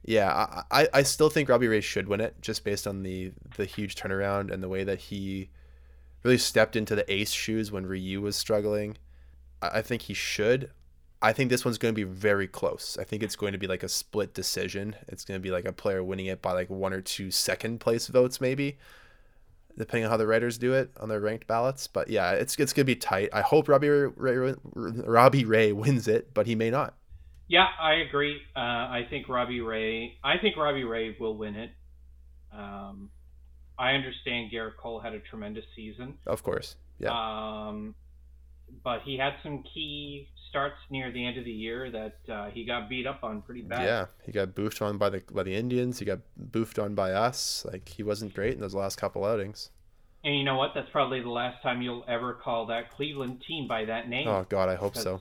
yeah, 0.04 0.62
I, 0.70 0.88
I 0.92 1.02
still 1.02 1.28
think 1.28 1.48
Robbie 1.48 1.68
Ray 1.68 1.80
should 1.80 2.08
win 2.08 2.20
it 2.20 2.40
just 2.40 2.64
based 2.64 2.86
on 2.86 3.02
the 3.02 3.32
the 3.56 3.66
huge 3.66 3.96
turnaround 3.96 4.50
and 4.50 4.62
the 4.62 4.68
way 4.68 4.84
that 4.84 4.98
he 4.98 5.50
really 6.22 6.38
stepped 6.38 6.76
into 6.76 6.94
the 6.94 7.10
ace 7.12 7.32
shoes 7.32 7.70
when 7.70 7.86
Ryu 7.86 8.20
was 8.20 8.36
struggling. 8.36 8.96
I 9.62 9.82
think 9.82 10.02
he 10.02 10.14
should. 10.14 10.70
I 11.22 11.34
think 11.34 11.50
this 11.50 11.66
one's 11.66 11.76
going 11.76 11.94
to 11.94 12.06
be 12.06 12.10
very 12.10 12.48
close. 12.48 12.96
I 12.98 13.04
think 13.04 13.22
it's 13.22 13.36
going 13.36 13.52
to 13.52 13.58
be 13.58 13.66
like 13.66 13.82
a 13.82 13.88
split 13.90 14.32
decision. 14.32 14.96
It's 15.06 15.24
going 15.24 15.38
to 15.38 15.42
be 15.42 15.50
like 15.50 15.66
a 15.66 15.72
player 15.72 16.02
winning 16.02 16.26
it 16.26 16.40
by 16.40 16.52
like 16.52 16.70
one 16.70 16.94
or 16.94 17.02
two 17.02 17.30
second 17.30 17.80
place 17.80 18.06
votes, 18.06 18.40
maybe, 18.40 18.78
depending 19.76 20.06
on 20.06 20.10
how 20.10 20.16
the 20.16 20.26
writers 20.26 20.56
do 20.56 20.72
it 20.72 20.90
on 20.98 21.10
their 21.10 21.20
ranked 21.20 21.46
ballots. 21.46 21.86
But 21.86 22.08
yeah, 22.08 22.32
it's 22.32 22.56
it's 22.58 22.72
going 22.72 22.84
to 22.84 22.92
be 22.92 22.96
tight. 22.96 23.28
I 23.34 23.42
hope 23.42 23.68
Robbie 23.68 23.90
Ray, 23.90 24.54
Robbie 24.74 25.44
Ray 25.44 25.72
wins 25.72 26.08
it, 26.08 26.32
but 26.32 26.46
he 26.46 26.54
may 26.54 26.70
not. 26.70 26.94
Yeah, 27.50 27.66
I 27.80 27.94
agree. 27.94 28.40
Uh, 28.54 28.60
I 28.60 29.08
think 29.10 29.28
Robbie 29.28 29.60
Ray. 29.60 30.16
I 30.22 30.38
think 30.38 30.56
Robbie 30.56 30.84
Ray 30.84 31.16
will 31.18 31.36
win 31.36 31.56
it. 31.56 31.72
Um, 32.56 33.10
I 33.76 33.94
understand 33.94 34.52
Gerrit 34.52 34.76
Cole 34.76 35.00
had 35.00 35.14
a 35.14 35.18
tremendous 35.18 35.64
season. 35.74 36.14
Of 36.28 36.44
course. 36.44 36.76
Yeah. 37.00 37.10
Um, 37.10 37.96
but 38.84 39.00
he 39.04 39.18
had 39.18 39.34
some 39.42 39.64
key 39.74 40.28
starts 40.48 40.76
near 40.90 41.10
the 41.10 41.26
end 41.26 41.38
of 41.38 41.44
the 41.44 41.50
year 41.50 41.90
that 41.90 42.32
uh, 42.32 42.50
he 42.50 42.64
got 42.64 42.88
beat 42.88 43.08
up 43.08 43.24
on 43.24 43.42
pretty 43.42 43.62
bad. 43.62 43.82
Yeah, 43.82 44.06
he 44.24 44.30
got 44.30 44.50
boofed 44.50 44.80
on 44.80 44.96
by 44.96 45.10
the 45.10 45.20
by 45.32 45.42
the 45.42 45.56
Indians. 45.56 45.98
He 45.98 46.04
got 46.04 46.20
boofed 46.40 46.80
on 46.80 46.94
by 46.94 47.10
us. 47.10 47.66
Like 47.68 47.88
he 47.88 48.04
wasn't 48.04 48.32
great 48.32 48.54
in 48.54 48.60
those 48.60 48.76
last 48.76 48.94
couple 48.94 49.24
outings. 49.24 49.70
And 50.22 50.36
you 50.36 50.44
know 50.44 50.56
what? 50.56 50.70
That's 50.76 50.90
probably 50.92 51.20
the 51.20 51.30
last 51.30 51.62
time 51.64 51.82
you'll 51.82 52.04
ever 52.06 52.34
call 52.34 52.66
that 52.66 52.92
Cleveland 52.92 53.42
team 53.48 53.66
by 53.66 53.86
that 53.86 54.08
name. 54.08 54.28
Oh 54.28 54.46
God, 54.48 54.68
I 54.68 54.76
hope 54.76 54.96
so. 54.96 55.20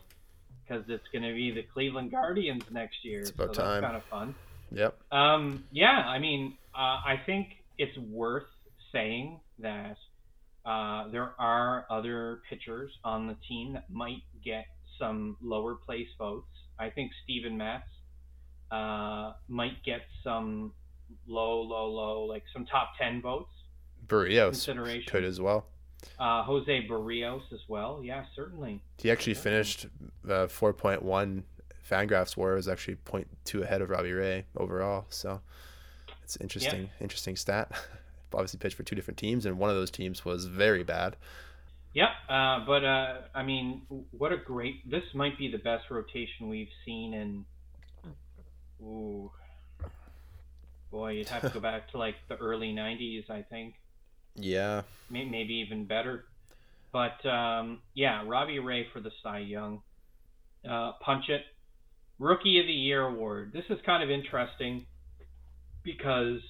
Because 0.70 0.86
it's 0.88 1.08
going 1.12 1.24
to 1.24 1.34
be 1.34 1.52
the 1.52 1.64
Cleveland 1.64 2.12
Guardians 2.12 2.64
next 2.70 3.04
year. 3.04 3.22
It's 3.22 3.32
about 3.32 3.56
so 3.56 3.64
time. 3.64 3.82
Kind 3.82 3.96
of 3.96 4.04
fun. 4.04 4.36
Yep. 4.72 5.00
Um. 5.12 5.64
Yeah. 5.72 5.88
I 5.88 6.20
mean, 6.20 6.58
uh, 6.76 7.02
I 7.06 7.20
think 7.26 7.48
it's 7.78 7.98
worth 7.98 8.46
saying 8.92 9.40
that 9.60 9.98
uh, 10.66 11.10
there 11.10 11.32
are 11.40 11.86
other 11.90 12.42
pitchers 12.50 12.92
on 13.04 13.28
the 13.28 13.36
team 13.48 13.74
that 13.74 13.90
might 13.90 14.22
get 14.44 14.66
some 15.00 15.38
lower 15.42 15.76
place 15.76 16.08
votes. 16.18 16.48
I 16.78 16.90
think 16.90 17.12
Steven 17.24 17.58
Matz 17.58 17.88
uh, 18.72 19.34
might 19.48 19.82
get 19.84 20.02
some 20.24 20.74
low, 21.28 21.62
low, 21.62 21.88
low, 21.88 22.22
like 22.26 22.44
some 22.54 22.66
top 22.66 22.92
10 23.00 23.22
votes. 23.22 23.52
Berrios 24.08 25.08
could 25.08 25.24
as 25.24 25.40
well. 25.42 25.66
Uh, 26.20 26.44
Jose 26.44 26.88
Berrios 26.88 27.42
as 27.54 27.60
well. 27.68 28.02
Yeah, 28.04 28.26
certainly. 28.36 28.82
He 28.98 29.12
actually 29.12 29.34
finished 29.34 29.88
uh, 30.26 30.48
4.1 30.48 31.44
Fangraphs 31.90 32.38
war 32.38 32.54
was 32.54 32.68
actually 32.68 32.98
0.2 33.06 33.64
ahead 33.64 33.82
of 33.82 33.90
Robbie 33.90 34.14
Ray 34.14 34.46
overall. 34.56 35.06
So 35.10 35.42
it's 36.24 36.38
interesting, 36.38 36.84
yeah. 36.84 37.04
interesting 37.04 37.36
stat. 37.36 37.72
obviously 38.34 38.60
pitched 38.60 38.76
for 38.76 38.84
two 38.84 38.96
different 38.96 39.18
teams, 39.18 39.46
and 39.46 39.58
one 39.58 39.70
of 39.70 39.76
those 39.76 39.92
teams 39.92 40.24
was 40.24 40.46
very 40.46 40.84
bad. 40.84 41.16
Yeah, 41.94 42.10
uh, 42.30 42.66
but 42.66 42.84
uh, 42.86 43.18
I 43.34 43.44
mean, 43.44 43.82
what 44.12 44.32
a 44.32 44.38
great! 44.38 44.90
This 44.90 45.04
might 45.14 45.38
be 45.38 45.50
the 45.50 45.58
best 45.58 45.90
rotation 45.90 46.50
we've 46.50 46.70
seen 46.86 47.14
in. 47.14 47.46
Ooh, 48.82 49.32
boy, 50.92 51.14
you'd 51.14 51.30
have 51.30 51.42
to 51.42 51.50
go 51.50 51.60
back 51.72 51.90
to 51.92 51.98
like 51.98 52.16
the 52.28 52.38
early 52.38 52.74
'90s, 52.74 53.30
I 53.30 53.42
think. 53.42 53.76
Yeah. 54.36 54.84
Maybe 55.10 55.64
even 55.66 55.86
better, 55.86 56.26
but 56.92 57.26
um, 57.26 57.82
yeah, 57.94 58.24
Robbie 58.26 58.60
Ray 58.60 58.88
for 58.94 59.00
the 59.00 59.12
Cy 59.24 59.40
Young. 59.40 59.82
Uh, 60.70 60.92
punch 61.02 61.30
it, 61.30 61.42
Rookie 62.20 62.60
of 62.60 62.68
the 62.68 62.74
Year 62.74 63.08
award. 63.08 63.52
This 63.54 63.64
is 63.70 63.80
kind 63.86 64.04
of 64.04 64.10
interesting 64.10 64.86
because 65.84 66.42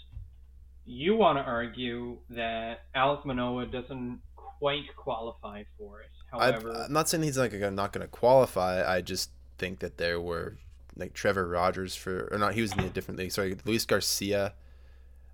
you 0.86 1.16
want 1.16 1.38
to 1.38 1.44
argue 1.44 2.18
that 2.32 2.80
Alek 2.96 3.26
Manoah 3.26 3.68
doesn't 3.68 4.20
quite 4.36 4.96
qualify 4.98 5.64
for 5.78 6.02
it. 6.02 6.10
However, 6.32 6.76
I, 6.76 6.86
am 6.86 6.94
not 6.94 7.08
saying 7.08 7.24
he's 7.24 7.38
like 7.38 7.54
not 7.54 7.94
going 7.94 8.02
to 8.02 8.08
qualify. 8.08 8.84
I 8.86 9.02
just 9.02 9.32
think 9.58 9.80
that 9.80 9.98
there 9.98 10.20
were 10.20 10.58
like 10.96 11.14
Trevor 11.14 11.48
Rogers 11.48 11.96
for 11.96 12.28
or 12.32 12.38
not. 12.38 12.56
He 12.56 12.62
was 12.62 12.74
in 12.74 12.80
a 12.80 12.90
different 12.90 13.20
league. 13.20 13.32
Sorry, 13.32 13.56
Luis 13.66 13.86
Garcia. 13.86 14.54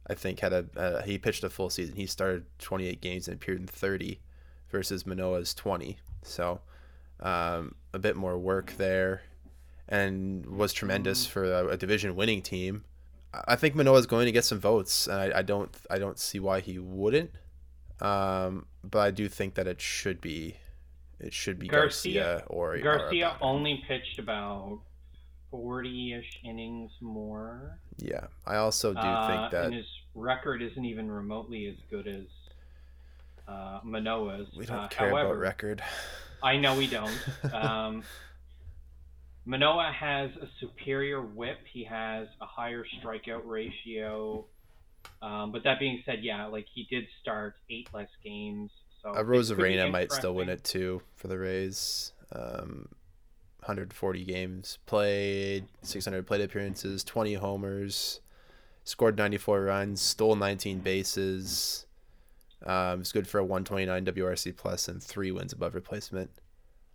I 0.07 0.13
think 0.13 0.39
had 0.39 0.53
a 0.53 0.65
uh, 0.77 1.01
he 1.03 1.17
pitched 1.17 1.43
a 1.43 1.49
full 1.49 1.69
season. 1.69 1.95
He 1.95 2.05
started 2.05 2.45
28 2.59 3.01
games 3.01 3.27
and 3.27 3.35
appeared 3.35 3.59
in 3.59 3.67
30, 3.67 4.19
versus 4.69 5.05
Manoah's 5.05 5.53
20. 5.53 5.97
So 6.23 6.59
um, 7.19 7.75
a 7.93 7.99
bit 7.99 8.15
more 8.15 8.37
work 8.37 8.73
there, 8.77 9.21
and 9.87 10.45
was 10.45 10.73
tremendous 10.73 11.25
mm. 11.25 11.29
for 11.29 11.43
a, 11.45 11.67
a 11.69 11.77
division 11.77 12.15
winning 12.15 12.41
team. 12.41 12.83
I 13.47 13.55
think 13.55 13.75
Manoah 13.75 13.99
is 13.99 14.05
going 14.05 14.25
to 14.25 14.31
get 14.31 14.45
some 14.45 14.59
votes, 14.59 15.07
and 15.07 15.17
I, 15.17 15.39
I 15.39 15.41
don't 15.41 15.75
I 15.89 15.97
don't 15.97 16.19
see 16.19 16.39
why 16.39 16.59
he 16.59 16.79
wouldn't. 16.79 17.31
Um, 18.01 18.65
but 18.83 18.99
I 18.99 19.11
do 19.11 19.27
think 19.27 19.55
that 19.55 19.67
it 19.67 19.79
should 19.81 20.21
be 20.21 20.57
it 21.19 21.33
should 21.33 21.59
be 21.59 21.67
Garcia, 21.67 22.23
Garcia 22.23 22.43
or 22.47 22.77
Garcia 22.79 23.37
or 23.41 23.47
only 23.47 23.83
pitched 23.87 24.19
about 24.19 24.79
forty-ish 25.55 26.39
innings 26.43 26.91
more. 27.01 27.79
Yeah, 27.97 28.27
I 28.45 28.57
also 28.57 28.93
do 28.93 28.99
uh, 28.99 29.27
think 29.27 29.51
that 29.51 29.65
and 29.65 29.73
his 29.73 29.87
record 30.13 30.61
isn't 30.61 30.85
even 30.85 31.09
remotely 31.09 31.67
as 31.67 31.75
good 31.89 32.07
as 32.07 32.25
uh, 33.47 33.79
Manoah's. 33.83 34.47
We 34.57 34.65
don't 34.65 34.77
uh, 34.77 34.87
care 34.87 35.09
however, 35.09 35.31
about 35.31 35.39
record. 35.39 35.83
I 36.43 36.57
know 36.57 36.75
we 36.75 36.87
don't. 36.87 37.17
Um, 37.53 38.03
Manoah 39.45 39.91
has 39.91 40.31
a 40.41 40.47
superior 40.59 41.21
whip. 41.21 41.59
He 41.71 41.83
has 41.83 42.27
a 42.41 42.45
higher 42.45 42.83
strikeout 42.99 43.41
ratio. 43.45 44.45
Um, 45.21 45.51
but 45.51 45.63
that 45.63 45.79
being 45.79 46.01
said, 46.05 46.23
yeah, 46.23 46.47
like 46.47 46.65
he 46.73 46.87
did 46.89 47.05
start 47.21 47.55
eight 47.69 47.87
less 47.93 48.09
games. 48.23 48.71
So 49.03 49.09
uh, 49.09 49.23
Arozarena 49.23 49.91
might 49.91 50.11
still 50.11 50.33
win 50.33 50.49
it 50.49 50.63
too 50.63 51.01
for 51.15 51.27
the 51.27 51.37
Rays. 51.37 52.11
Um, 52.31 52.89
140 53.65 54.23
games 54.25 54.77
played, 54.85 55.65
600 55.81 56.27
plate 56.27 56.41
appearances, 56.41 57.03
20 57.03 57.33
homers, 57.33 58.21
scored 58.83 59.17
94 59.17 59.63
runs, 59.63 60.01
stole 60.01 60.35
19 60.35 60.79
bases. 60.81 61.87
Um, 62.63 63.01
it's 63.01 63.11
good 63.11 63.27
for 63.27 63.39
a 63.39 63.43
129 63.43 64.05
WRC 64.05 64.55
plus 64.55 64.87
and 64.87 65.01
three 65.01 65.31
wins 65.31 65.51
above 65.51 65.73
replacement 65.73 66.29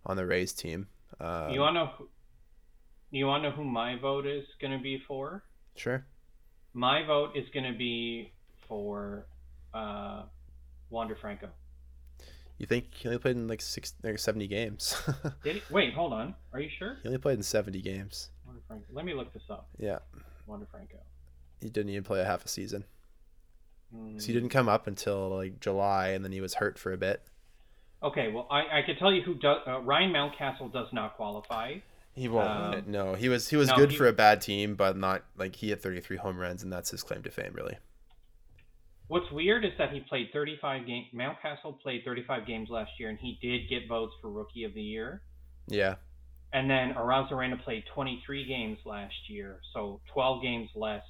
on 0.05 0.15
the 0.15 0.25
Rays 0.25 0.53
team. 0.53 0.87
Um, 1.19 1.49
you 1.49 1.59
want 1.59 1.75
to 1.75 1.79
know? 1.79 1.91
You 3.11 3.27
want 3.27 3.43
to 3.43 3.49
know 3.49 3.55
who 3.55 3.65
my 3.65 3.97
vote 3.99 4.25
is 4.25 4.45
going 4.61 4.71
to 4.71 4.81
be 4.81 5.03
for? 5.05 5.43
Sure. 5.75 6.05
My 6.73 7.05
vote 7.05 7.35
is 7.35 7.43
going 7.53 7.69
to 7.69 7.77
be 7.77 8.31
for 8.69 9.25
uh, 9.73 10.23
Wander 10.89 11.17
Franco. 11.19 11.49
You 12.61 12.67
think 12.67 12.93
he 12.93 13.07
only 13.07 13.17
played 13.17 13.37
in 13.37 13.47
like 13.47 13.59
six, 13.59 13.95
like 14.03 14.19
seventy 14.19 14.45
games? 14.45 14.95
Did 15.43 15.55
he? 15.55 15.61
Wait, 15.71 15.95
hold 15.95 16.13
on. 16.13 16.35
Are 16.53 16.59
you 16.59 16.69
sure? 16.77 16.97
He 17.01 17.07
only 17.07 17.17
played 17.17 17.37
in 17.37 17.43
seventy 17.43 17.81
games. 17.81 18.29
Wander 18.45 18.61
Franco. 18.67 18.85
Let 18.93 19.03
me 19.03 19.15
look 19.15 19.33
this 19.33 19.41
up. 19.49 19.67
Yeah. 19.79 19.97
Wander 20.45 20.67
Franco. 20.69 20.97
He 21.59 21.69
didn't 21.69 21.89
even 21.89 22.03
play 22.03 22.21
a 22.21 22.23
half 22.23 22.45
a 22.45 22.47
season. 22.47 22.83
Mm. 23.95 24.21
So 24.21 24.27
he 24.27 24.33
didn't 24.33 24.49
come 24.49 24.69
up 24.69 24.85
until 24.85 25.29
like 25.29 25.59
July, 25.59 26.09
and 26.09 26.23
then 26.23 26.31
he 26.31 26.39
was 26.39 26.53
hurt 26.53 26.77
for 26.77 26.93
a 26.93 26.97
bit. 26.97 27.23
Okay, 28.03 28.31
well, 28.31 28.45
I, 28.51 28.59
I 28.77 28.81
can 28.85 28.95
tell 28.95 29.11
you 29.11 29.23
who 29.23 29.33
does. 29.33 29.61
Uh, 29.65 29.79
Ryan 29.79 30.13
Mountcastle 30.13 30.71
does 30.71 30.87
not 30.93 31.15
qualify. 31.15 31.77
He 32.13 32.27
won't 32.27 32.47
um. 32.47 32.83
No, 32.85 33.15
he 33.15 33.27
was 33.27 33.49
he 33.49 33.55
was 33.55 33.69
no, 33.69 33.75
good 33.75 33.89
he, 33.89 33.97
for 33.97 34.05
a 34.05 34.13
bad 34.13 34.39
team, 34.39 34.75
but 34.75 34.95
not 34.95 35.23
like 35.35 35.55
he 35.55 35.71
had 35.71 35.81
33 35.81 36.17
home 36.17 36.37
runs, 36.37 36.61
and 36.61 36.71
that's 36.71 36.91
his 36.91 37.01
claim 37.01 37.23
to 37.23 37.31
fame, 37.31 37.53
really. 37.55 37.79
What's 39.11 39.29
weird 39.29 39.65
is 39.65 39.73
that 39.77 39.91
he 39.91 39.99
played 39.99 40.29
35 40.31 40.87
games. 40.87 41.07
Mountcastle 41.13 41.81
played 41.81 42.03
35 42.05 42.47
games 42.47 42.69
last 42.69 42.91
year, 42.97 43.09
and 43.09 43.19
he 43.19 43.37
did 43.41 43.67
get 43.67 43.89
votes 43.89 44.13
for 44.21 44.29
Rookie 44.29 44.63
of 44.63 44.73
the 44.73 44.81
Year. 44.81 45.21
Yeah. 45.67 45.95
And 46.53 46.69
then 46.69 46.93
Arozarena 46.93 47.61
played 47.61 47.83
23 47.93 48.45
games 48.45 48.77
last 48.85 49.13
year, 49.27 49.59
so 49.73 49.99
12 50.13 50.41
games 50.41 50.69
less. 50.75 51.03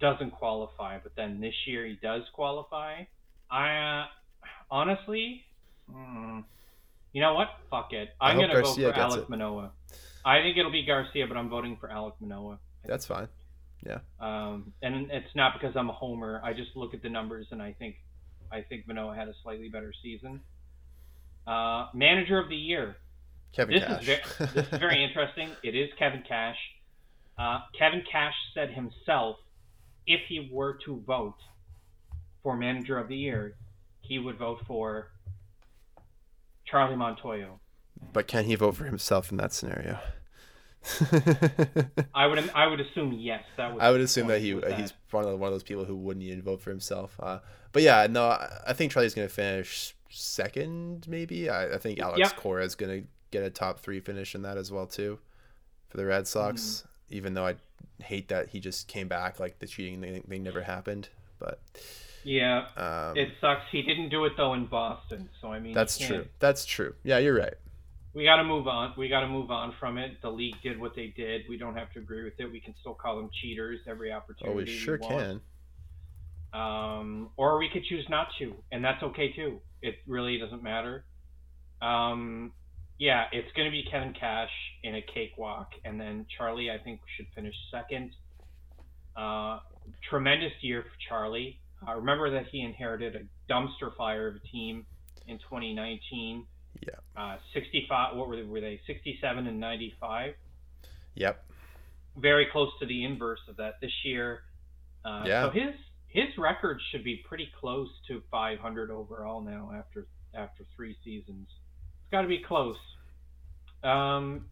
Doesn't 0.00 0.30
qualify, 0.30 1.00
but 1.02 1.12
then 1.14 1.38
this 1.38 1.52
year 1.66 1.84
he 1.84 1.98
does 2.02 2.22
qualify. 2.32 3.02
I 3.50 3.76
uh, 3.76 4.06
honestly, 4.70 5.44
mm, 5.94 6.42
you 7.12 7.20
know 7.20 7.34
what? 7.34 7.48
Fuck 7.68 7.92
it. 7.92 8.08
I'm 8.22 8.40
gonna 8.40 8.54
Garcia 8.54 8.86
vote 8.86 8.94
for 8.94 9.00
Alek 9.00 9.22
it. 9.24 9.28
Manoah. 9.28 9.72
I 10.24 10.40
think 10.40 10.56
it'll 10.56 10.72
be 10.72 10.86
Garcia, 10.86 11.26
but 11.26 11.36
I'm 11.36 11.50
voting 11.50 11.76
for 11.78 11.90
Alek 11.90 12.14
Manoah. 12.20 12.58
That's 12.86 13.04
fine. 13.04 13.28
Yeah. 13.84 13.98
Um, 14.20 14.72
and 14.82 15.10
it's 15.10 15.34
not 15.34 15.54
because 15.54 15.76
I'm 15.76 15.90
a 15.90 15.92
homer. 15.92 16.40
I 16.44 16.52
just 16.52 16.76
look 16.76 16.94
at 16.94 17.02
the 17.02 17.08
numbers 17.08 17.48
and 17.50 17.60
I 17.60 17.72
think, 17.72 17.96
I 18.50 18.62
think 18.62 18.86
Manoah 18.86 19.14
had 19.14 19.28
a 19.28 19.34
slightly 19.42 19.68
better 19.68 19.92
season. 20.02 20.40
Uh, 21.46 21.88
manager 21.92 22.38
of 22.38 22.48
the 22.48 22.56
year. 22.56 22.96
Kevin 23.52 23.74
this 23.74 23.84
Cash. 23.84 24.00
Is 24.00 24.06
very, 24.06 24.50
this 24.54 24.72
is 24.72 24.78
very 24.78 25.04
interesting. 25.08 25.50
It 25.62 25.74
is 25.74 25.90
Kevin 25.98 26.22
Cash. 26.26 26.56
Uh, 27.38 27.60
Kevin 27.78 28.02
Cash 28.10 28.34
said 28.54 28.70
himself, 28.70 29.36
if 30.06 30.20
he 30.28 30.48
were 30.52 30.78
to 30.84 31.02
vote 31.06 31.36
for 32.42 32.56
manager 32.56 32.98
of 32.98 33.08
the 33.08 33.16
year, 33.16 33.54
he 34.00 34.18
would 34.18 34.38
vote 34.38 34.60
for 34.66 35.08
Charlie 36.66 36.96
Montoyo. 36.96 37.58
But 38.12 38.26
can 38.26 38.44
he 38.44 38.54
vote 38.54 38.76
for 38.76 38.84
himself 38.84 39.30
in 39.30 39.36
that 39.38 39.52
scenario? 39.52 39.98
I 42.14 42.26
would 42.26 42.50
I 42.54 42.66
would 42.66 42.80
assume 42.80 43.12
yes. 43.12 43.42
That 43.56 43.72
would 43.72 43.82
I 43.82 43.90
would 43.90 44.00
assume 44.00 44.26
that 44.28 44.40
he 44.40 44.52
that. 44.52 44.78
he's 44.78 44.92
one 45.10 45.24
of 45.24 45.38
one 45.38 45.48
of 45.48 45.54
those 45.54 45.62
people 45.62 45.84
who 45.84 45.96
wouldn't 45.96 46.24
even 46.24 46.42
vote 46.42 46.60
for 46.60 46.70
himself. 46.70 47.14
Uh, 47.20 47.38
but 47.72 47.82
yeah, 47.82 48.06
no, 48.10 48.24
I 48.66 48.72
think 48.72 48.92
Charlie's 48.92 49.14
gonna 49.14 49.28
finish 49.28 49.94
second, 50.10 51.06
maybe. 51.08 51.48
I, 51.48 51.74
I 51.74 51.78
think 51.78 52.00
Alex 52.00 52.18
yep. 52.18 52.36
Cora 52.36 52.64
is 52.64 52.74
gonna 52.74 53.02
get 53.30 53.42
a 53.44 53.50
top 53.50 53.80
three 53.80 54.00
finish 54.00 54.34
in 54.34 54.42
that 54.42 54.56
as 54.56 54.72
well 54.72 54.86
too, 54.86 55.18
for 55.88 55.96
the 55.96 56.06
Red 56.06 56.26
Sox. 56.26 56.84
Mm. 57.10 57.16
Even 57.16 57.34
though 57.34 57.46
I 57.46 57.56
hate 58.02 58.28
that 58.28 58.48
he 58.48 58.58
just 58.58 58.88
came 58.88 59.06
back 59.06 59.38
like 59.38 59.58
the 59.58 59.66
cheating 59.66 60.00
thing, 60.00 60.22
thing 60.22 60.42
never 60.42 60.62
happened, 60.62 61.08
but 61.38 61.60
yeah, 62.24 62.66
um, 62.76 63.16
it 63.16 63.30
sucks. 63.40 63.62
He 63.70 63.82
didn't 63.82 64.08
do 64.08 64.24
it 64.24 64.32
though 64.36 64.54
in 64.54 64.66
Boston, 64.66 65.28
so 65.40 65.52
I 65.52 65.60
mean 65.60 65.74
that's 65.74 65.98
true. 65.98 66.26
That's 66.38 66.64
true. 66.64 66.94
Yeah, 67.02 67.18
you're 67.18 67.36
right. 67.36 67.54
We 68.14 68.24
got 68.24 68.36
to 68.36 68.44
move 68.44 68.68
on. 68.68 68.92
We 68.98 69.08
got 69.08 69.20
to 69.20 69.28
move 69.28 69.50
on 69.50 69.74
from 69.80 69.96
it. 69.96 70.20
The 70.20 70.28
league 70.28 70.56
did 70.62 70.78
what 70.78 70.94
they 70.94 71.14
did. 71.16 71.42
We 71.48 71.56
don't 71.56 71.76
have 71.76 71.90
to 71.92 71.98
agree 71.98 72.24
with 72.24 72.34
it. 72.38 72.50
We 72.50 72.60
can 72.60 72.74
still 72.80 72.94
call 72.94 73.16
them 73.16 73.30
cheaters 73.40 73.80
every 73.88 74.12
opportunity. 74.12 74.52
Oh, 74.52 74.56
we 74.56 74.66
sure 74.66 74.98
we 75.00 75.06
can. 75.06 75.40
Um, 76.52 77.30
or 77.38 77.58
we 77.58 77.70
could 77.72 77.84
choose 77.84 78.06
not 78.10 78.28
to, 78.38 78.54
and 78.70 78.84
that's 78.84 79.02
okay 79.02 79.32
too. 79.32 79.60
It 79.80 79.96
really 80.06 80.38
doesn't 80.38 80.62
matter. 80.62 81.04
Um, 81.80 82.52
yeah, 82.98 83.24
it's 83.32 83.50
going 83.56 83.66
to 83.66 83.72
be 83.72 83.84
Kevin 83.90 84.12
Cash 84.12 84.50
in 84.84 84.94
a 84.94 85.02
cakewalk, 85.02 85.70
and 85.84 85.98
then 85.98 86.26
Charlie, 86.36 86.70
I 86.70 86.78
think, 86.78 87.00
should 87.16 87.26
finish 87.34 87.54
second. 87.70 88.12
Uh, 89.16 89.60
tremendous 90.08 90.52
year 90.60 90.82
for 90.82 91.08
Charlie. 91.08 91.58
Uh, 91.86 91.96
remember 91.96 92.30
that 92.30 92.44
he 92.52 92.60
inherited 92.60 93.16
a 93.16 93.52
dumpster 93.52 93.96
fire 93.96 94.28
of 94.28 94.36
a 94.36 94.40
team 94.40 94.86
in 95.26 95.38
2019. 95.38 96.46
Yeah. 96.80 96.94
Uh, 97.16 97.36
65. 97.54 98.16
What 98.16 98.28
were 98.28 98.36
they? 98.36 98.42
Were 98.42 98.60
they 98.60 98.80
67 98.86 99.46
and 99.46 99.60
95? 99.60 100.34
Yep. 101.14 101.44
Very 102.16 102.46
close 102.50 102.70
to 102.80 102.86
the 102.86 103.04
inverse 103.04 103.40
of 103.48 103.56
that 103.56 103.80
this 103.80 103.92
year. 104.04 104.42
Uh, 105.04 105.24
yeah. 105.26 105.44
So 105.44 105.50
his 105.50 105.74
his 106.08 106.36
record 106.36 106.80
should 106.90 107.04
be 107.04 107.22
pretty 107.26 107.48
close 107.58 107.88
to 108.08 108.22
500 108.30 108.90
overall 108.90 109.40
now 109.40 109.70
after 109.74 110.06
after 110.34 110.64
three 110.76 110.96
seasons. 111.04 111.48
It's 111.48 112.10
got 112.10 112.22
to 112.22 112.28
be 112.28 112.42
close. 112.46 112.76
Um, 113.82 114.46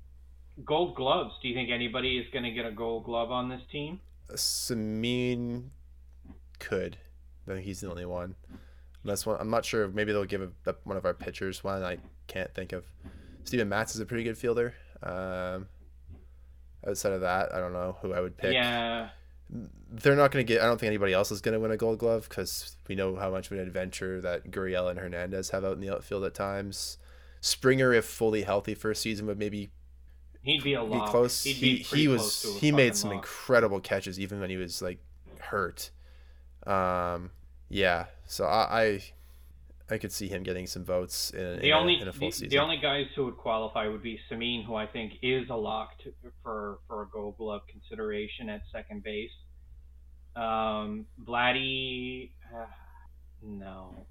gold 0.64 0.96
gloves. 0.96 1.32
Do 1.42 1.48
you 1.48 1.54
think 1.54 1.70
anybody 1.70 2.18
is 2.18 2.26
going 2.32 2.44
to 2.44 2.50
get 2.50 2.66
a 2.66 2.72
gold 2.72 3.04
glove 3.04 3.30
on 3.30 3.48
this 3.48 3.62
team? 3.70 4.00
Semien 4.32 5.68
could. 6.58 6.98
I 7.48 7.54
think 7.54 7.64
he's 7.64 7.80
the 7.80 7.90
only 7.90 8.04
one. 8.04 8.36
Unless 9.04 9.26
one, 9.26 9.36
I'm 9.40 9.50
not 9.50 9.64
sure. 9.64 9.88
Maybe 9.88 10.12
they'll 10.12 10.24
give 10.24 10.42
a, 10.66 10.74
one 10.84 10.96
of 10.96 11.04
our 11.04 11.14
pitchers 11.14 11.64
one. 11.64 11.82
I 11.82 11.98
can't 12.26 12.52
think 12.54 12.72
of. 12.72 12.84
Steven 13.44 13.68
Matz 13.68 13.94
is 13.94 14.00
a 14.00 14.06
pretty 14.06 14.24
good 14.24 14.36
fielder. 14.36 14.74
Um, 15.02 15.68
outside 16.86 17.12
of 17.12 17.22
that, 17.22 17.54
I 17.54 17.58
don't 17.58 17.72
know 17.72 17.96
who 18.02 18.12
I 18.12 18.20
would 18.20 18.36
pick. 18.36 18.52
Yeah. 18.52 19.08
They're 19.90 20.16
not 20.16 20.30
going 20.30 20.46
to 20.46 20.52
get. 20.52 20.62
I 20.62 20.66
don't 20.66 20.78
think 20.78 20.88
anybody 20.88 21.12
else 21.12 21.32
is 21.32 21.40
going 21.40 21.54
to 21.54 21.60
win 21.60 21.70
a 21.70 21.76
Gold 21.76 21.98
Glove 21.98 22.28
because 22.28 22.76
we 22.86 22.94
know 22.94 23.16
how 23.16 23.30
much 23.30 23.50
of 23.50 23.52
an 23.52 23.58
adventure 23.60 24.20
that 24.20 24.50
Gurriel 24.50 24.88
and 24.90 24.98
Hernandez 24.98 25.50
have 25.50 25.64
out 25.64 25.72
in 25.72 25.80
the 25.80 25.90
outfield 25.90 26.24
at 26.24 26.34
times. 26.34 26.98
Springer, 27.40 27.92
if 27.92 28.04
fully 28.04 28.42
healthy 28.42 28.74
for 28.74 28.90
a 28.90 28.94
season, 28.94 29.26
would 29.26 29.38
maybe 29.38 29.70
he'd 30.42 30.62
be 30.62 30.74
a 30.74 30.84
be 30.84 31.00
close. 31.06 31.42
He'd 31.42 31.54
he 31.54 31.76
he 31.78 32.06
was 32.06 32.46
he 32.60 32.70
made 32.70 32.94
some 32.94 33.10
lock. 33.10 33.16
incredible 33.16 33.80
catches 33.80 34.20
even 34.20 34.40
when 34.40 34.50
he 34.50 34.56
was 34.56 34.80
like 34.82 34.98
hurt. 35.40 35.90
Um, 36.66 37.30
yeah, 37.68 38.06
so 38.30 38.44
I, 38.44 38.82
I, 38.82 39.94
I 39.94 39.98
could 39.98 40.12
see 40.12 40.28
him 40.28 40.44
getting 40.44 40.68
some 40.68 40.84
votes 40.84 41.30
in, 41.30 41.38
the 41.38 41.66
in 41.66 41.72
only, 41.72 41.98
a, 41.98 42.02
in 42.02 42.08
a 42.08 42.12
full 42.12 42.28
the, 42.28 42.32
season. 42.32 42.48
The 42.48 42.58
only 42.58 42.76
guys 42.76 43.06
who 43.16 43.24
would 43.24 43.36
qualify 43.36 43.88
would 43.88 44.02
be 44.02 44.20
Semien, 44.30 44.64
who 44.64 44.76
I 44.76 44.86
think 44.86 45.14
is 45.20 45.48
a 45.50 45.56
lock 45.56 45.98
to, 46.04 46.12
for 46.42 46.78
for 46.86 47.02
a 47.02 47.06
Gold 47.06 47.38
Glove 47.38 47.62
consideration 47.68 48.48
at 48.48 48.62
second 48.72 49.02
base. 49.02 49.32
Um, 50.36 51.06
Vladdy, 51.26 52.30
uh, 52.54 52.66
no. 53.42 54.06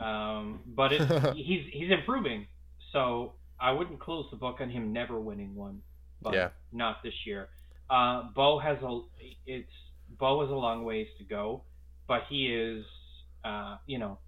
Um, 0.00 0.60
but 0.66 0.92
it, 0.92 1.02
he's 1.36 1.66
he's 1.72 1.90
improving, 1.92 2.48
so 2.92 3.34
I 3.60 3.70
wouldn't 3.70 4.00
close 4.00 4.26
the 4.32 4.36
book 4.36 4.56
on 4.60 4.70
him 4.70 4.92
never 4.92 5.20
winning 5.20 5.54
one. 5.54 5.82
But 6.20 6.34
Yeah. 6.34 6.48
not 6.72 7.02
this 7.04 7.14
year. 7.24 7.48
Uh, 7.88 8.24
Bo 8.34 8.58
has 8.58 8.78
a 8.82 9.00
it's 9.46 9.70
Bo 10.18 10.40
has 10.40 10.50
a 10.50 10.54
long 10.54 10.84
ways 10.84 11.06
to 11.18 11.24
go, 11.24 11.62
but 12.08 12.22
he 12.28 12.46
is, 12.52 12.84
uh, 13.46 13.76
you 13.86 13.98
know, 13.98 14.18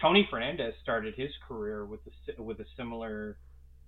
Tony 0.00 0.26
Fernandez 0.30 0.74
started 0.82 1.14
his 1.14 1.30
career 1.46 1.84
with 1.84 2.00
a 2.38 2.42
with 2.42 2.58
a 2.60 2.66
similar 2.76 3.36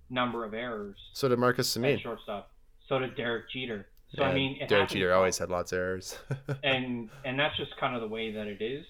number 0.09 0.45
of 0.45 0.55
errors 0.55 0.97
So 1.15 1.29
did 1.29 1.39
Marcus 1.39 1.75
Semien. 1.77 2.01
shortstop. 2.01 2.51
So 2.89 2.99
did 3.01 3.17
Derek 3.17 3.51
Jeter. 3.51 3.87
So 4.15 4.23
Yeah, 4.23 4.29
I 4.29 4.35
mean, 4.35 4.59
Derek 4.59 4.71
happens 4.71 4.93
Jeter 4.93 5.13
always 5.13 5.37
had 5.39 5.51
lots 5.51 5.73
of 5.73 5.79
errors. 5.79 6.17
and 6.63 7.11
and 7.25 7.39
that's 7.39 7.57
just 7.57 7.77
kind 7.79 7.95
of 7.97 8.01
the 8.03 8.09
way 8.09 8.31
that 8.33 8.47
it 8.47 8.63
is. 8.63 8.87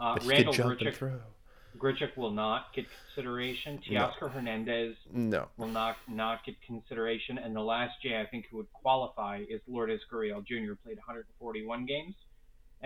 Uh, 0.00 0.14
but 0.14 0.22
he 0.22 0.28
Randal 0.30 0.52
could 0.54 0.56
jump 0.62 0.80
and 0.80 0.88
Grichuk, 0.88 0.94
throw. 0.94 1.20
Grichuk 1.78 2.16
will 2.16 2.30
not 2.30 2.72
get 2.74 2.86
consideration. 3.14 3.78
Teoscar 3.86 4.30
Hernandez 4.30 4.94
No. 5.12 5.48
will 5.58 5.68
not 5.68 5.96
not 6.08 6.44
get 6.46 6.54
consideration. 6.66 7.36
And 7.36 7.54
the 7.54 7.60
last 7.60 7.92
J 8.02 8.18
I 8.18 8.24
think 8.26 8.46
who 8.50 8.56
would 8.58 8.72
qualify 8.72 9.42
is 9.48 9.60
Lourdes 9.68 10.00
Gurriel 10.10 10.42
Jr. 10.46 10.72
played 10.82 10.96
141 10.96 11.84
games. 11.84 12.14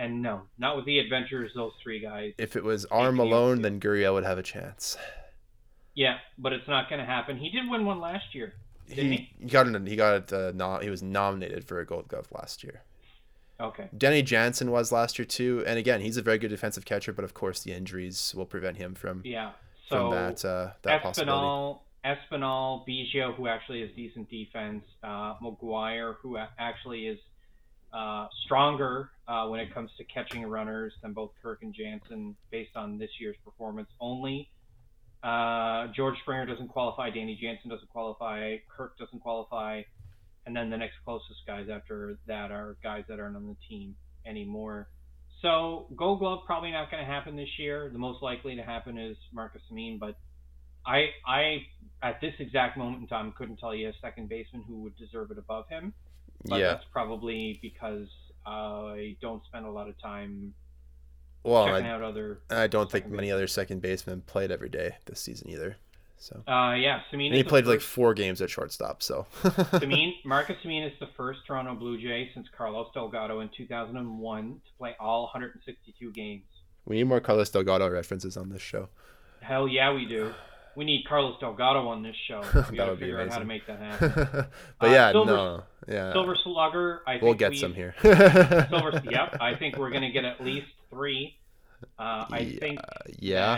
And 0.01 0.23
no, 0.23 0.41
not 0.57 0.75
with 0.75 0.85
the 0.85 0.97
Adventures. 0.97 1.51
Those 1.53 1.73
three 1.83 1.99
guys. 1.99 2.33
If 2.39 2.55
it 2.55 2.63
was 2.63 2.85
arm 2.85 3.19
alone, 3.19 3.61
then 3.61 3.79
Gurriel 3.79 4.13
would 4.13 4.23
have 4.23 4.39
a 4.39 4.43
chance. 4.43 4.97
Yeah, 5.93 6.17
but 6.39 6.53
it's 6.53 6.67
not 6.67 6.89
going 6.89 6.99
to 6.99 7.05
happen. 7.05 7.37
He 7.37 7.51
did 7.51 7.69
win 7.69 7.85
one 7.85 7.99
last 7.99 8.33
year. 8.33 8.53
Didn't 8.89 9.11
He, 9.11 9.29
he 9.39 9.45
got 9.45 9.67
an, 9.67 9.85
he 9.85 9.95
got 9.95 10.33
uh, 10.33 10.53
no, 10.55 10.79
he 10.79 10.89
was 10.89 11.03
nominated 11.03 11.65
for 11.65 11.79
a 11.79 11.85
Gold 11.85 12.07
Glove 12.07 12.27
last 12.31 12.63
year. 12.63 12.81
Okay. 13.59 13.89
Danny 13.95 14.23
Jansen 14.23 14.71
was 14.71 14.91
last 14.91 15.19
year 15.19 15.25
too, 15.25 15.63
and 15.67 15.77
again, 15.77 16.01
he's 16.01 16.17
a 16.17 16.23
very 16.23 16.39
good 16.39 16.49
defensive 16.49 16.83
catcher, 16.83 17.13
but 17.13 17.23
of 17.23 17.35
course 17.35 17.61
the 17.61 17.71
injuries 17.71 18.33
will 18.35 18.47
prevent 18.47 18.77
him 18.77 18.95
from 18.95 19.21
Yeah. 19.23 19.51
from 19.87 20.09
So 20.09 20.11
that 20.15 20.45
uh, 20.45 20.71
that 20.81 21.03
possibility. 21.03 21.31
Espinal, 21.37 21.79
Espinal, 22.03 22.87
Biggio, 22.87 23.35
who 23.35 23.47
actually 23.47 23.81
has 23.81 23.91
decent 23.95 24.31
defense, 24.31 24.83
uh, 25.03 25.35
McGuire, 25.43 26.15
who 26.23 26.37
actually 26.57 27.05
is 27.05 27.19
uh, 27.93 28.27
stronger 28.45 29.11
uh, 29.27 29.47
when 29.47 29.59
it 29.59 29.73
comes 29.73 29.91
to 29.97 30.03
catching 30.05 30.45
runners 30.45 30.93
than 31.01 31.13
both 31.13 31.31
Kirk 31.41 31.59
and 31.61 31.73
Jansen, 31.73 32.35
based 32.51 32.75
on 32.75 32.97
this 32.97 33.09
year's 33.19 33.35
performance 33.43 33.89
only. 33.99 34.49
Uh, 35.23 35.87
George 35.95 36.15
Springer 36.21 36.45
doesn't 36.45 36.69
qualify. 36.69 37.09
Danny 37.09 37.37
Jansen 37.41 37.69
doesn't 37.69 37.89
qualify. 37.89 38.57
Kirk 38.75 38.97
doesn't 38.97 39.19
qualify. 39.19 39.81
And 40.45 40.55
then 40.55 40.69
the 40.69 40.77
next 40.77 40.95
closest 41.05 41.45
guys 41.45 41.67
after 41.71 42.17
that 42.27 42.51
are 42.51 42.77
guys 42.81 43.03
that 43.07 43.19
aren't 43.19 43.35
on 43.35 43.47
the 43.47 43.55
team 43.69 43.95
anymore. 44.25 44.87
So 45.41 45.87
Gold 45.95 46.19
Glove 46.19 46.39
probably 46.45 46.71
not 46.71 46.89
going 46.89 47.03
to 47.03 47.11
happen 47.11 47.35
this 47.35 47.59
year. 47.59 47.89
The 47.91 47.99
most 47.99 48.21
likely 48.21 48.55
to 48.55 48.63
happen 48.63 48.97
is 48.97 49.17
Marcus 49.31 49.61
Semien, 49.71 49.99
but 49.99 50.15
I 50.85 51.09
I 51.27 51.65
at 52.01 52.21
this 52.21 52.33
exact 52.39 52.77
moment 52.77 53.01
in 53.03 53.07
time 53.07 53.33
couldn't 53.37 53.57
tell 53.57 53.73
you 53.73 53.89
a 53.89 53.93
second 54.01 54.29
baseman 54.29 54.63
who 54.67 54.81
would 54.81 54.97
deserve 54.97 55.31
it 55.31 55.37
above 55.37 55.67
him. 55.69 55.93
But 56.45 56.59
Yeah, 56.59 56.67
that's 56.73 56.85
probably 56.91 57.59
because 57.61 58.07
I 58.45 59.17
don't 59.21 59.43
spend 59.45 59.65
a 59.65 59.71
lot 59.71 59.87
of 59.89 59.99
time 60.01 60.53
well, 61.43 61.65
checking 61.67 61.85
I, 61.87 61.91
out 61.91 62.01
other. 62.03 62.39
I 62.49 62.67
don't 62.67 62.89
think 62.91 63.07
many 63.07 63.31
other 63.31 63.47
second 63.47 63.81
basemen 63.81 64.21
played 64.21 64.51
every 64.51 64.69
day 64.69 64.97
this 65.05 65.19
season 65.19 65.49
either. 65.49 65.77
So 66.17 66.43
Uh, 66.47 66.73
yeah, 66.75 67.01
Semien. 67.11 67.27
and 67.27 67.35
he 67.35 67.43
played 67.43 67.65
like 67.65 67.81
four 67.81 68.13
games 68.13 68.41
at 68.43 68.49
shortstop. 68.51 69.01
So 69.01 69.25
Semien, 69.43 70.13
Marcus 70.23 70.55
Semien 70.63 70.85
is 70.85 70.93
the 70.99 71.07
first 71.17 71.39
Toronto 71.47 71.73
Blue 71.75 71.99
Jay 71.99 72.29
since 72.35 72.47
Carlos 72.55 72.87
Delgado 72.93 73.39
in 73.39 73.49
2001 73.57 74.49
to 74.53 74.59
play 74.77 74.95
all 74.99 75.23
162 75.33 76.11
games. 76.11 76.43
we 76.85 76.97
need 76.97 77.05
more 77.05 77.19
Carlos 77.19 77.49
Delgado 77.49 77.89
references 77.89 78.37
on 78.37 78.49
this 78.49 78.61
show. 78.61 78.89
Hell 79.41 79.67
yeah, 79.67 79.91
we 79.93 80.05
do. 80.05 80.31
We 80.75 80.85
need 80.85 81.05
Carlos 81.09 81.39
Delgado 81.39 81.87
on 81.87 82.03
this 82.03 82.15
show. 82.27 82.41
We 82.53 82.61
That 82.61 82.75
gotta 82.75 82.91
would 82.91 82.99
be 82.99 83.05
figure 83.05 83.21
out 83.21 83.29
how 83.29 83.39
to 83.39 83.45
make 83.45 83.65
that 83.65 83.79
happen. 83.79 84.11
but 84.79 84.89
Uh, 84.89 84.91
yeah, 84.91 85.11
Silver- 85.11 85.31
no, 85.31 85.63
yeah, 85.87 86.11
Silver 86.13 86.35
Slugger, 86.43 87.01
I 87.07 87.13
think 87.13 87.23
we'll 87.23 87.33
get 87.33 87.51
we- 87.51 87.57
some 87.57 87.73
here. 87.81 87.95
Silver, 88.01 89.01
yep. 89.09 89.37
I 89.41 89.55
think 89.57 89.77
we're 89.77 89.89
gonna 89.91 90.11
get 90.11 90.25
at 90.25 90.41
least 90.43 90.67
three. 90.89 91.35
Uh, 91.99 92.25
I 92.29 92.39
Yeah, 92.39 92.59
think 92.59 92.79
yeah, 93.19 93.55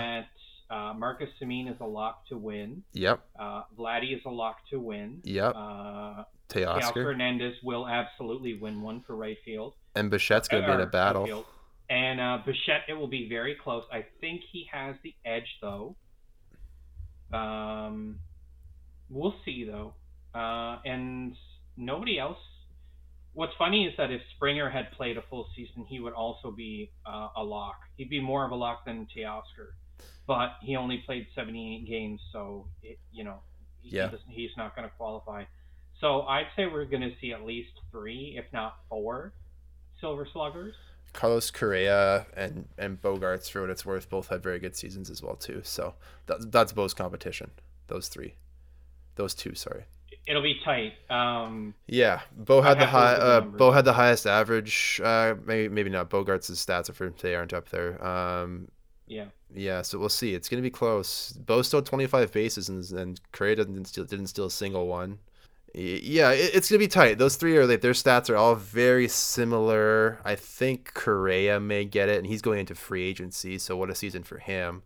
that 0.70 0.76
uh, 0.76 0.94
Marcus 0.94 1.30
Semien 1.42 1.70
is 1.70 1.80
a 1.82 1.86
lock 1.86 2.26
to 2.30 2.38
win. 2.38 2.84
yep, 2.94 3.22
Uh, 3.38 3.64
Vladdy 3.78 4.16
is 4.16 4.22
a 4.26 4.30
lock 4.30 4.58
to 4.70 4.80
win. 4.80 5.20
yep. 5.24 5.54
Uh, 5.56 6.24
Teoscar 6.50 7.04
Hernandez 7.04 7.56
will 7.64 7.88
absolutely 7.88 8.54
win 8.60 8.82
one 8.82 9.02
for 9.08 9.16
right 9.16 9.38
field. 9.44 9.74
and 9.96 10.12
Bichette's 10.12 10.48
gonna 10.48 10.66
be 10.68 10.72
in 10.74 10.82
a 10.82 10.86
battle. 10.86 11.24
outfield. 11.24 11.46
And 11.90 12.20
uh, 12.22 12.40
Bichette, 12.46 12.84
it 12.88 12.94
will 12.94 13.08
be 13.08 13.28
very 13.28 13.56
close. 13.56 13.84
I 13.92 14.06
think 14.22 14.42
he 14.52 14.68
has 14.72 14.96
the 15.04 15.14
edge, 15.26 15.58
though. 15.62 15.96
Um, 17.32 18.20
we'll 19.10 19.36
see, 19.46 19.66
though. 19.66 19.94
Uh, 20.34 20.80
and 20.86 21.36
nobody 21.78 22.20
else. 22.20 22.38
What's 23.34 23.54
funny 23.58 23.86
is 23.86 23.94
that 23.98 24.12
if 24.12 24.22
Springer 24.36 24.70
had 24.70 24.92
played 24.92 25.18
a 25.18 25.24
full 25.30 25.48
season, 25.56 25.86
he 25.90 26.00
would 26.00 26.14
also 26.14 26.52
be 26.52 26.92
uh, 27.06 27.30
a 27.36 27.44
lock. 27.44 27.80
He'd 27.98 28.10
be 28.10 28.20
more 28.22 28.46
of 28.46 28.52
a 28.52 28.56
lock 28.56 28.86
than 28.86 29.08
Teoscar, 29.16 29.72
but 30.28 30.58
he 30.62 30.76
only 30.76 31.00
played 31.06 31.26
78 31.34 31.88
games, 31.88 32.22
so 32.32 32.68
it, 32.84 33.00
you 33.12 33.24
know, 33.24 33.40
he 33.82 33.96
Yeah. 33.98 34.08
doesn't- 34.08 34.30
he's 34.30 34.52
not 34.56 34.76
going 34.76 34.88
to 34.88 34.96
qualify. 34.96 35.46
So 36.00 36.24
I'd 36.24 36.48
say 36.56 36.68
we're 36.68 36.86
going 36.86 37.02
to 37.02 37.16
see 37.20 37.34
at 37.34 37.44
least 37.44 37.72
three, 37.92 38.36
if 38.38 38.46
not 38.54 38.78
four, 38.90 39.34
Silver 40.00 40.28
Sluggers. 40.32 40.76
Carlos 41.14 41.50
Correa 41.52 42.26
and 42.36 42.68
and 42.78 43.00
Bogaerts, 43.02 43.50
for 43.50 43.62
what 43.62 43.70
it's 43.70 43.86
worth, 43.86 44.10
both 44.10 44.28
had 44.30 44.42
very 44.42 44.58
good 44.60 44.76
seasons 44.76 45.10
as 45.12 45.22
well 45.22 45.36
too. 45.36 45.62
So 45.64 45.94
that's 46.26 46.46
that's 46.48 46.72
Bo's 46.74 46.94
competition. 46.96 47.52
Those 47.88 48.08
three, 48.10 48.36
those 49.16 49.36
two. 49.36 49.54
Sorry. 49.54 49.86
It'll 50.26 50.42
be 50.42 50.60
tight. 50.64 50.94
Um, 51.10 51.74
Yeah, 51.88 52.22
Bo 52.36 52.62
had 52.62 52.80
the 52.80 52.86
high. 52.86 53.14
Uh. 53.14 53.42
Bo 53.42 53.72
had 53.72 53.86
the 53.86 53.94
highest 53.94 54.26
average. 54.26 55.02
Uh, 55.04 55.36
maybe 55.46 55.68
maybe 55.68 55.90
not. 55.90 56.10
Bogaerts' 56.10 56.52
stats 56.52 56.90
are 56.90 56.94
for 56.94 57.10
they 57.10 57.36
aren't 57.36 57.54
up 57.54 57.70
there. 57.70 58.04
Um, 58.06 58.70
yeah. 59.08 59.26
yeah, 59.54 59.82
so 59.82 60.00
we'll 60.00 60.10
see. 60.10 60.34
It's 60.34 60.48
gonna 60.48 60.62
be 60.62 60.70
close. 60.70 61.34
Bo 61.34 61.62
stole 61.62 61.82
25 61.82 62.32
bases 62.32 62.70
and 62.70 62.90
and 62.92 63.20
Correa 63.32 63.58
didn't 63.58 63.86
steal 63.86 64.06
didn't 64.06 64.28
steal 64.28 64.46
a 64.46 64.52
single 64.52 64.88
one. 64.88 65.20
Yeah, 65.74 66.32
it, 66.32 66.56
it's 66.56 66.70
gonna 66.70 66.80
be 66.80 66.88
tight. 66.88 67.18
Those 67.18 67.36
three 67.36 67.58
are 67.58 67.66
like 67.66 67.82
their 67.82 67.92
stats 67.92 68.30
are 68.30 68.38
all 68.38 68.56
very 68.56 69.10
similar. 69.10 70.20
I 70.24 70.36
think 70.36 70.94
Correa 70.94 71.60
may 71.60 71.84
get 71.84 72.08
it, 72.10 72.18
and 72.18 72.28
he's 72.28 72.42
going 72.42 72.60
into 72.60 72.76
free 72.76 73.04
agency. 73.04 73.58
So 73.58 73.76
what 73.76 73.90
a 73.90 73.96
season 73.96 74.24
for 74.24 74.38
him. 74.38 74.84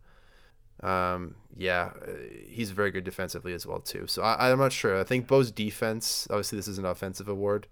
Um, 0.84 1.36
yeah, 1.56 1.92
uh, 2.02 2.12
he's 2.48 2.72
very 2.72 2.92
good 2.92 3.04
defensively 3.04 3.54
as 3.54 3.66
well 3.66 3.80
too. 3.80 4.06
So 4.08 4.22
I, 4.22 4.52
I'm 4.52 4.60
not 4.60 4.72
sure. 4.72 5.00
I 5.00 5.04
think 5.04 5.28
Bo's 5.28 5.52
defense. 5.52 6.28
Obviously, 6.30 6.58
this 6.58 6.68
is 6.68 6.78
an 6.78 6.86
offensive 6.86 7.28
award. 7.28 7.68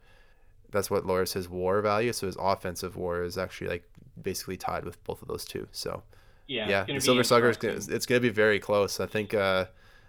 That's 0.72 0.89
what 0.89 1.06
lowers 1.06 1.32
says 1.32 1.48
WAR 1.48 1.82
value. 1.82 2.12
So 2.13 2.26
his 2.26 2.36
offensive 2.39 2.96
WAR 2.98 3.24
is 3.24 3.38
actually 3.38 3.70
like 3.70 3.84
basically 4.22 4.58
tied 4.58 4.86
with 4.86 5.02
both 5.04 5.22
of 5.22 5.28
those 5.28 5.46
two. 5.46 5.68
So 5.72 6.04
Yeah. 6.48 6.68
yeah, 6.68 6.86
gonna 6.88 7.00
Silver 7.00 7.24
Slugger 7.24 7.50
is 7.50 7.58
gonna, 7.58 7.76
it's 7.76 8.06
going 8.06 8.22
to 8.22 8.28
be 8.28 8.30
very 8.34 8.60
close. 8.60 9.00
I 9.00 9.06
think 9.06 9.34
uh, 9.34 9.65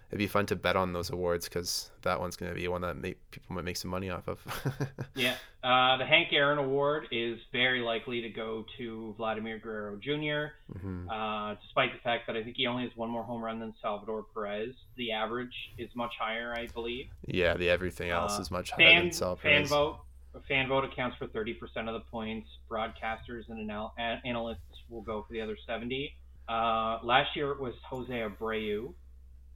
it'd 0.09 0.17
be 0.19 0.27
fun 0.27 0.45
to 0.47 0.55
bet 0.55 0.75
on 0.75 0.93
those 0.93 1.09
awards 1.09 1.47
because 1.49 1.91
that 2.03 2.19
one's 2.19 2.35
going 2.35 2.51
to 2.51 2.55
be 2.59 2.67
one 2.67 2.81
that 2.81 2.95
make, 2.97 3.17
people 3.31 3.55
might 3.55 3.65
make 3.65 3.77
some 3.77 3.91
money 3.91 4.09
off 4.09 4.27
of. 4.27 4.39
Yeah. 5.15 5.35
Uh, 5.63 5.97
the 5.97 6.05
Hank 6.05 6.29
Aaron 6.31 6.59
Award 6.59 7.07
is 7.11 7.39
very 7.51 7.81
likely 7.81 8.21
to 8.21 8.29
go 8.29 8.63
to 8.77 9.13
Vladimir 9.17 9.57
Guerrero 9.59 9.97
Jr. 9.97 10.53
Mhm. 10.77 11.07
Uh, 11.09 11.55
despite 11.61 11.91
the 11.93 11.99
fact 12.03 12.27
that 12.27 12.37
I 12.37 12.43
think 12.43 12.55
he 12.55 12.67
only 12.67 12.83
has 12.83 12.91
one 12.95 13.09
more 13.09 13.23
home 13.23 13.41
run 13.43 13.59
than 13.59 13.73
Salvador 13.81 14.25
Perez. 14.33 14.75
The 14.95 15.11
average 15.11 15.53
is 15.77 15.89
much 15.95 16.13
higher, 16.19 16.53
I 16.55 16.67
believe. 16.67 17.07
Yeah, 17.25 17.55
the 17.55 17.69
everything 17.69 18.09
else 18.11 18.37
Uh, 18.37 18.41
is 18.41 18.51
much 18.51 18.69
higher 18.71 18.87
Fan, 18.87 19.03
than 19.05 19.11
Sal 19.11 19.35
fan 19.35 19.51
Perez. 19.51 19.69
vote. 19.69 19.99
Fan 20.47 20.67
vote 20.69 20.83
accounts 20.85 21.17
for 21.17 21.25
30% 21.27 21.87
of 21.87 21.93
the 21.95 22.03
points. 22.11 22.47
Broadcasters 22.69 23.49
and 23.49 23.59
anal- 23.59 23.93
analysts 23.97 24.59
will 24.87 25.01
go 25.01 25.23
for 25.23 25.33
the 25.33 25.41
other 25.41 25.57
70. 25.65 26.15
Uh, 26.47 26.99
last 27.03 27.35
year 27.35 27.51
it 27.51 27.59
was 27.59 27.73
Jose 27.89 28.13
Abreu. 28.13 28.93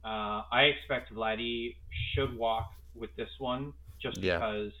Uh, 0.04 0.42
I 0.50 0.62
expect 0.64 1.14
Vladdy 1.14 1.76
should 2.14 2.36
walk 2.36 2.70
with 2.94 3.14
this 3.16 3.30
one 3.38 3.72
just 4.00 4.18
Yeah. 4.18 4.36
because. 4.38 4.72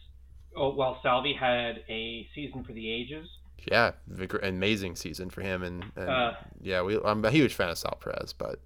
Oh, 0.54 0.74
well, 0.74 1.00
Salvi 1.02 1.32
had 1.32 1.82
a 1.88 2.28
season 2.34 2.62
for 2.62 2.72
the 2.72 2.92
ages. 2.92 3.26
Yeah, 3.70 3.92
amazing 4.42 4.96
season 4.96 5.30
for 5.30 5.40
him, 5.40 5.62
and, 5.62 5.84
and 5.96 6.10
Uh, 6.10 6.32
yeah, 6.60 6.82
we 6.82 6.98
I'm 7.02 7.24
a 7.24 7.30
huge 7.30 7.54
fan 7.54 7.70
of 7.70 7.78
Sal 7.78 7.96
Perez, 8.00 8.32
but 8.32 8.58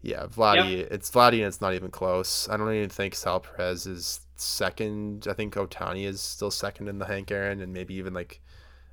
yeah, 0.00 0.26
Vladdy, 0.26 0.78
it's 0.90 1.10
Vladdy, 1.10 1.34
and 1.34 1.44
it's 1.44 1.60
not 1.60 1.74
even 1.74 1.90
close. 1.90 2.48
I 2.48 2.56
don't 2.56 2.72
even 2.72 2.88
think 2.88 3.14
Sal 3.14 3.40
Perez 3.40 3.86
is 3.86 4.20
second. 4.34 5.26
I 5.28 5.34
think 5.34 5.54
Ohtani 5.54 6.04
is 6.04 6.20
still 6.20 6.50
second 6.50 6.88
in 6.88 6.98
the 6.98 7.04
Hank 7.06 7.30
Aaron, 7.30 7.60
and 7.60 7.72
maybe 7.72 7.94
even 7.94 8.14
like 8.14 8.40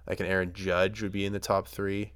like 0.08 0.20
an 0.20 0.26
Aaron 0.26 0.54
Judge 0.54 1.02
would 1.02 1.12
be 1.12 1.26
in 1.26 1.34
the 1.34 1.40
top 1.40 1.68
three. 1.68 2.12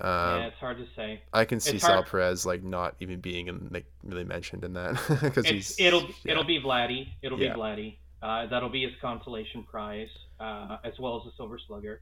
Um, 0.00 0.08
yeah, 0.40 0.46
it's 0.46 0.56
hard 0.58 0.78
to 0.78 0.86
say. 0.96 1.22
I 1.32 1.44
can 1.44 1.60
see 1.60 1.78
Sal 1.78 2.02
Perez 2.02 2.44
like 2.44 2.62
not 2.64 2.96
even 3.00 3.20
being 3.20 3.46
in, 3.48 3.68
like 3.70 3.86
really 4.02 4.24
mentioned 4.24 4.64
in 4.64 4.72
that 4.74 5.00
because 5.22 5.46
he's 5.46 5.78
it'll 5.78 6.02
yeah. 6.02 6.32
it'll 6.32 6.44
be 6.44 6.60
Vladdy. 6.60 7.08
It'll 7.22 7.40
Yeah. 7.40 7.52
be 7.54 7.58
Vladdy. 7.60 7.96
Uh, 8.22 8.46
that'll 8.46 8.70
be 8.70 8.82
his 8.82 8.92
consolation 9.00 9.62
prize. 9.64 10.08
uh, 10.40 10.78
as 10.84 10.98
well 10.98 11.16
as 11.18 11.22
the 11.24 11.30
Silver 11.36 11.58
Slugger. 11.64 12.00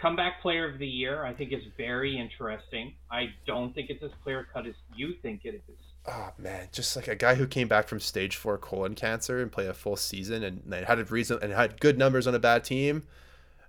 Comeback 0.00 0.42
Player 0.42 0.68
of 0.68 0.78
the 0.78 0.86
Year, 0.86 1.24
I 1.24 1.32
think, 1.32 1.52
is 1.52 1.62
very 1.76 2.18
interesting. 2.18 2.94
I 3.10 3.30
don't 3.46 3.74
think 3.74 3.88
it's 3.90 4.02
as 4.02 4.10
clear 4.22 4.46
cut 4.52 4.66
as 4.66 4.74
you 4.96 5.14
think 5.22 5.44
it 5.44 5.54
is. 5.68 5.76
Oh 6.06 6.30
man, 6.38 6.68
just 6.72 6.96
like 6.96 7.06
a 7.08 7.14
guy 7.16 7.34
who 7.34 7.46
came 7.46 7.68
back 7.68 7.86
from 7.88 8.00
stage 8.00 8.36
four 8.36 8.58
colon 8.58 8.94
cancer 8.94 9.40
and 9.42 9.50
played 9.52 9.68
a 9.68 9.74
full 9.74 9.96
season 9.96 10.42
and, 10.42 10.62
and 10.72 10.86
had 10.86 10.98
a 10.98 11.04
reason 11.04 11.38
and 11.42 11.52
had 11.52 11.80
good 11.80 11.98
numbers 11.98 12.26
on 12.26 12.34
a 12.34 12.38
bad 12.38 12.64
team. 12.64 13.04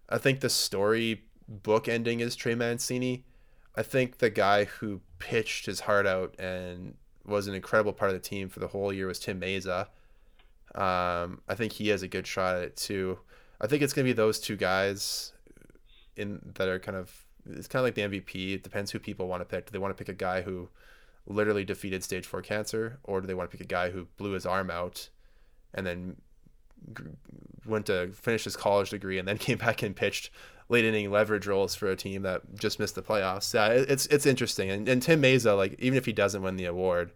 I 0.10 0.18
think 0.18 0.40
the 0.40 0.50
story 0.50 1.24
book 1.48 1.88
ending 1.88 2.20
is 2.20 2.36
Trey 2.36 2.56
Mancini. 2.56 3.26
I 3.80 3.82
think 3.82 4.18
the 4.18 4.30
guy 4.30 4.66
who 4.66 5.00
pitched 5.20 5.66
his 5.66 5.80
heart 5.80 6.06
out 6.06 6.38
and 6.38 6.96
was 7.26 7.48
an 7.48 7.56
incredible 7.56 7.94
part 7.94 8.12
of 8.12 8.22
the 8.22 8.28
team 8.28 8.50
for 8.50 8.60
the 8.60 8.68
whole 8.68 8.92
year 8.92 9.08
was 9.08 9.20
Tim 9.20 9.40
Mayza. 9.40 9.88
Um, 10.76 11.40
I 11.48 11.56
think 11.56 11.72
he 11.72 11.88
has 11.88 12.04
a 12.04 12.08
good 12.10 12.28
shot 12.28 12.58
at 12.58 12.64
it 12.64 12.76
too. 12.76 13.20
I 13.62 13.68
think 13.68 13.82
it's 13.82 13.94
gonna 13.94 14.04
be 14.04 14.12
those 14.12 14.38
two 14.38 14.58
guys 14.58 15.32
in 16.18 16.42
that 16.56 16.68
are 16.68 16.78
kind 16.78 16.98
of 16.98 17.26
it's 17.50 17.70
kind 17.70 17.80
of 17.80 17.86
like 17.86 17.96
the 17.96 18.20
MVP. 18.20 18.56
It 18.56 18.64
depends 18.64 18.92
who 18.92 19.00
people 19.00 19.30
want 19.30 19.40
to 19.40 19.46
pick. 19.46 19.68
Do 19.68 19.72
they 19.72 19.80
want 19.80 19.96
to 19.96 20.04
pick 20.04 20.10
a 20.10 20.18
guy 20.18 20.42
who 20.42 20.68
literally 21.26 21.64
defeated 21.64 22.04
stage 22.04 22.26
four 22.26 22.42
cancer, 22.42 23.00
or 23.06 23.22
do 23.22 23.28
they 23.28 23.34
want 23.34 23.50
to 23.50 23.58
pick 23.58 23.66
a 23.66 23.70
guy 23.70 23.92
who 23.92 24.08
blew 24.18 24.32
his 24.32 24.46
arm 24.46 24.70
out 24.70 25.08
and 25.74 25.88
then 25.88 26.18
went 27.66 27.86
to 27.86 28.10
finish 28.12 28.44
his 28.44 28.58
college 28.58 28.90
degree 28.90 29.20
and 29.20 29.26
then 29.26 29.38
came 29.48 29.58
back 29.58 29.84
and 29.84 29.96
pitched 29.96 30.32
late 30.70 30.86
inning 30.86 31.12
leverage 31.12 31.48
roles 31.48 31.76
for 31.76 31.90
a 31.90 31.96
team 31.96 32.22
that 32.22 32.56
just 32.56 32.80
missed 32.80 32.96
the 32.96 33.02
playoffs. 33.02 33.54
Yeah, 33.54 33.68
it's 33.68 34.06
it's 34.08 34.26
interesting. 34.26 34.70
And, 34.70 34.88
and 34.88 35.02
Tim 35.02 35.22
Mayza, 35.22 35.58
like 35.58 35.76
even 35.80 35.98
if 35.98 36.06
he 36.06 36.14
doesn't 36.14 36.42
win 36.42 36.56
the 36.56 36.66
award, 36.66 37.12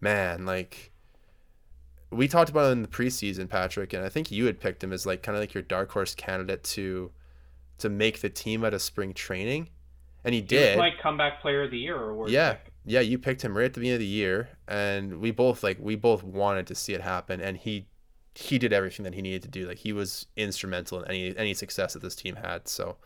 man, 0.00 0.44
like 0.44 0.92
we 2.10 2.28
talked 2.28 2.50
about 2.50 2.66
him 2.66 2.78
in 2.78 2.82
the 2.82 2.88
preseason, 2.88 3.48
Patrick, 3.48 3.92
and 3.92 4.04
I 4.04 4.08
think 4.08 4.30
you 4.30 4.46
had 4.46 4.60
picked 4.60 4.82
him 4.82 4.92
as 4.92 5.06
like 5.06 5.22
kind 5.22 5.36
of 5.36 5.40
like 5.40 5.54
your 5.54 5.62
dark 5.62 5.90
horse 5.92 6.14
candidate 6.14 6.64
to 6.64 7.10
to 7.78 7.88
make 7.88 8.20
the 8.20 8.28
team 8.28 8.64
out 8.64 8.74
of 8.74 8.82
spring 8.82 9.14
training, 9.14 9.68
and 10.24 10.34
he, 10.34 10.40
he 10.40 10.46
did. 10.46 10.78
like 10.78 10.98
comeback 11.00 11.40
player 11.40 11.62
of 11.62 11.70
the 11.70 11.78
year 11.78 12.10
award. 12.10 12.30
Yeah, 12.30 12.54
pick. 12.54 12.72
yeah, 12.84 13.00
you 13.00 13.18
picked 13.18 13.42
him 13.42 13.56
right 13.56 13.66
at 13.66 13.74
the 13.74 13.80
beginning 13.80 13.96
of 13.96 14.00
the 14.00 14.06
year, 14.06 14.48
and 14.66 15.20
we 15.20 15.30
both 15.30 15.62
like 15.62 15.78
we 15.80 15.94
both 15.94 16.24
wanted 16.24 16.66
to 16.66 16.74
see 16.74 16.94
it 16.94 17.00
happen, 17.00 17.40
and 17.40 17.56
he 17.56 17.86
he 18.38 18.56
did 18.56 18.72
everything 18.72 19.02
that 19.02 19.14
he 19.14 19.20
needed 19.20 19.42
to 19.42 19.48
do. 19.48 19.66
Like 19.66 19.78
he 19.78 19.92
was 19.92 20.26
instrumental 20.36 21.02
in 21.02 21.08
any 21.08 21.36
any 21.36 21.54
success 21.54 21.94
that 21.94 22.02
this 22.02 22.14
team 22.14 22.36
had. 22.36 22.68
So, 22.68 22.96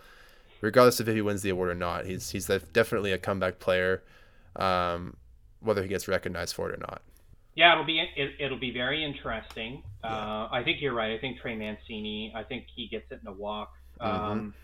regardless 0.60 1.00
of 1.00 1.08
if 1.08 1.14
he 1.14 1.22
wins 1.22 1.40
the 1.40 1.48
award 1.48 1.70
or 1.70 1.74
not, 1.74 2.04
he's 2.04 2.30
he's 2.30 2.46
definitely 2.46 3.12
a 3.12 3.18
comeback 3.18 3.58
player, 3.58 4.02
um, 4.56 5.16
whether 5.60 5.82
he 5.82 5.88
gets 5.88 6.06
recognized 6.06 6.54
for 6.54 6.70
it 6.70 6.74
or 6.74 6.80
not. 6.80 7.00
Yeah, 7.54 7.72
it'll 7.72 7.84
be 7.84 7.98
it, 7.98 8.50
will 8.50 8.58
be 8.58 8.72
very 8.72 9.02
interesting. 9.02 9.82
Yeah. 10.04 10.10
Uh, 10.10 10.48
I 10.52 10.62
think 10.64 10.82
you're 10.82 10.94
right. 10.94 11.12
I 11.12 11.18
think 11.18 11.40
Trey 11.40 11.56
Mancini. 11.56 12.30
I 12.36 12.42
think 12.42 12.66
he 12.74 12.86
gets 12.88 13.10
it 13.10 13.20
in 13.22 13.26
a 13.26 13.32
walk. 13.32 13.72
Mm-hmm. 14.00 14.24
Um, 14.24 14.54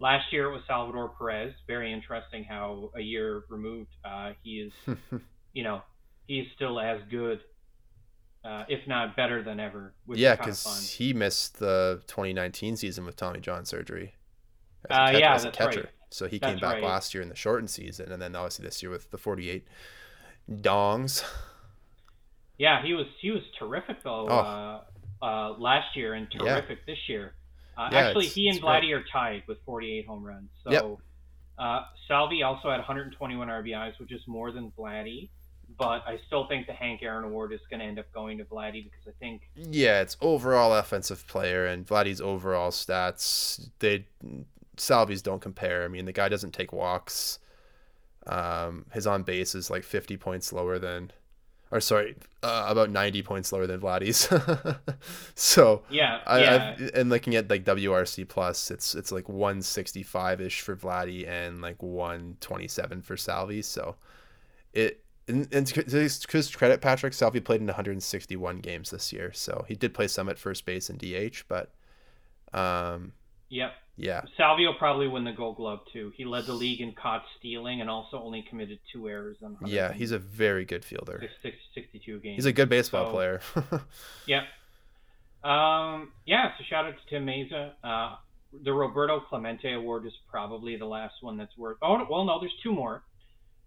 last 0.00 0.30
year 0.32 0.50
it 0.50 0.52
was 0.52 0.62
Salvador 0.66 1.12
Perez. 1.16 1.54
Very 1.66 1.94
interesting 1.94 2.44
how 2.44 2.90
a 2.94 3.00
year 3.00 3.44
removed 3.48 3.90
uh, 4.04 4.32
he 4.42 4.68
is. 4.68 4.96
you 5.54 5.62
know, 5.62 5.80
he's 6.26 6.46
still 6.54 6.78
as 6.78 7.00
good, 7.10 7.40
uh, 8.44 8.64
if 8.68 8.86
not 8.86 9.16
better 9.16 9.42
than 9.42 9.60
ever. 9.60 9.92
yeah, 10.08 10.36
because 10.36 10.92
he 10.92 11.12
missed 11.12 11.58
the 11.58 12.02
2019 12.06 12.76
season 12.76 13.04
with 13.04 13.16
Tommy 13.16 13.40
John 13.40 13.64
surgery. 13.64 14.14
As 14.88 15.14
uh, 15.14 15.18
yeah, 15.18 15.34
as 15.34 15.44
a 15.44 15.50
catcher. 15.50 15.80
Right. 15.80 15.90
So 16.10 16.26
he 16.26 16.38
that's 16.38 16.52
came 16.52 16.60
back 16.60 16.74
right. 16.74 16.82
last 16.82 17.14
year 17.14 17.22
in 17.22 17.28
the 17.28 17.36
shortened 17.36 17.70
season, 17.70 18.10
and 18.10 18.20
then 18.20 18.34
obviously 18.34 18.64
this 18.64 18.82
year 18.82 18.90
with 18.90 19.10
the 19.10 19.18
48 19.18 19.66
dongs. 20.50 21.22
Yeah, 22.58 22.82
he 22.84 22.92
was 22.92 23.06
he 23.20 23.30
was 23.30 23.42
terrific 23.58 24.02
though 24.02 24.26
oh. 24.28 24.82
uh, 25.22 25.24
uh, 25.24 25.52
last 25.58 25.96
year 25.96 26.14
and 26.14 26.30
terrific 26.30 26.80
yeah. 26.80 26.94
this 26.94 27.08
year. 27.08 27.32
Uh, 27.76 27.88
yeah, 27.90 27.98
actually, 27.98 28.26
he 28.26 28.48
and 28.48 28.60
Vladdy 28.60 28.94
are 28.94 29.04
tied 29.10 29.44
with 29.48 29.56
48 29.64 30.06
home 30.06 30.22
runs. 30.22 30.50
So 30.64 30.70
yep. 30.70 30.84
uh, 31.58 31.84
Salvi 32.06 32.42
also 32.42 32.68
had 32.68 32.76
121 32.76 33.48
RBIs, 33.48 33.98
which 33.98 34.12
is 34.12 34.20
more 34.26 34.52
than 34.52 34.72
Vladdy. 34.78 35.30
But 35.80 36.06
I 36.06 36.20
still 36.26 36.46
think 36.46 36.66
the 36.66 36.74
Hank 36.74 37.02
Aaron 37.02 37.24
Award 37.24 37.54
is 37.54 37.60
going 37.70 37.80
to 37.80 37.86
end 37.86 37.98
up 37.98 38.12
going 38.12 38.36
to 38.36 38.44
Vladdy 38.44 38.84
because 38.84 39.08
I 39.08 39.12
think. 39.18 39.48
Yeah, 39.56 40.02
it's 40.02 40.14
overall 40.20 40.74
offensive 40.74 41.26
player 41.26 41.64
and 41.64 41.86
Vladdy's 41.86 42.20
overall 42.20 42.70
stats. 42.70 43.70
They 43.78 44.04
Salvi's 44.76 45.22
don't 45.22 45.40
compare. 45.40 45.82
I 45.82 45.88
mean, 45.88 46.04
the 46.04 46.12
guy 46.12 46.28
doesn't 46.28 46.52
take 46.52 46.74
walks. 46.74 47.38
Um, 48.26 48.84
his 48.92 49.06
on 49.06 49.22
base 49.22 49.54
is 49.54 49.70
like 49.70 49.82
50 49.82 50.18
points 50.18 50.52
lower 50.52 50.78
than 50.78 51.12
or 51.70 51.80
sorry, 51.80 52.16
uh, 52.42 52.66
about 52.68 52.90
90 52.90 53.22
points 53.22 53.50
lower 53.50 53.66
than 53.66 53.80
Vladdy's. 53.80 54.28
so 55.34 55.82
yeah, 55.88 56.20
I, 56.26 56.40
yeah. 56.42 56.74
I've, 56.78 56.90
and 56.94 57.08
looking 57.08 57.36
at 57.36 57.48
like 57.48 57.64
WRC 57.64 58.28
plus, 58.28 58.70
it's 58.70 58.94
it's 58.94 59.12
like 59.12 59.30
165 59.30 60.42
ish 60.42 60.60
for 60.60 60.76
Vladdy 60.76 61.26
and 61.26 61.62
like 61.62 61.82
127 61.82 63.00
for 63.00 63.16
Salvi. 63.16 63.62
So 63.62 63.96
it 64.74 65.02
and, 65.30 65.54
and 65.54 65.66
to 65.66 65.82
his 65.82 66.54
credit, 66.54 66.80
Patrick 66.80 67.14
Salvi 67.14 67.40
played 67.40 67.60
in 67.60 67.66
161 67.66 68.58
games 68.58 68.90
this 68.90 69.12
year, 69.12 69.32
so 69.32 69.64
he 69.68 69.74
did 69.74 69.94
play 69.94 70.08
some 70.08 70.28
at 70.28 70.38
first 70.38 70.66
base 70.66 70.90
and 70.90 70.98
DH, 70.98 71.44
but 71.48 71.72
um, 72.52 73.12
yep, 73.48 73.72
yeah. 73.96 74.22
Salvi 74.36 74.66
will 74.66 74.74
probably 74.74 75.08
win 75.08 75.24
the 75.24 75.32
Gold 75.32 75.56
Glove 75.56 75.80
too. 75.92 76.12
He 76.16 76.24
led 76.24 76.46
the 76.46 76.54
league 76.54 76.80
in 76.80 76.92
caught 76.92 77.24
stealing 77.38 77.80
and 77.80 77.90
also 77.90 78.20
only 78.22 78.42
committed 78.48 78.78
two 78.92 79.08
errors 79.08 79.36
on. 79.42 79.56
Yeah, 79.64 79.92
he's 79.92 80.10
a 80.10 80.18
very 80.18 80.64
good 80.64 80.84
fielder. 80.84 81.22
62 81.74 82.20
games. 82.20 82.36
He's 82.36 82.46
a 82.46 82.52
good 82.52 82.68
baseball 82.68 83.06
so, 83.06 83.12
player. 83.12 83.40
yeah. 84.26 84.44
Um, 85.44 86.12
yeah. 86.26 86.52
So 86.56 86.64
shout 86.68 86.86
out 86.86 86.94
to 86.94 87.10
Tim 87.10 87.26
Mayza. 87.26 87.72
Uh, 87.84 88.16
the 88.64 88.72
Roberto 88.72 89.20
Clemente 89.20 89.72
Award 89.72 90.06
is 90.06 90.12
probably 90.30 90.76
the 90.76 90.86
last 90.86 91.14
one 91.20 91.36
that's 91.36 91.56
worth. 91.56 91.76
Oh 91.82 92.04
well, 92.10 92.24
no, 92.24 92.40
there's 92.40 92.54
two 92.62 92.72
more, 92.72 93.02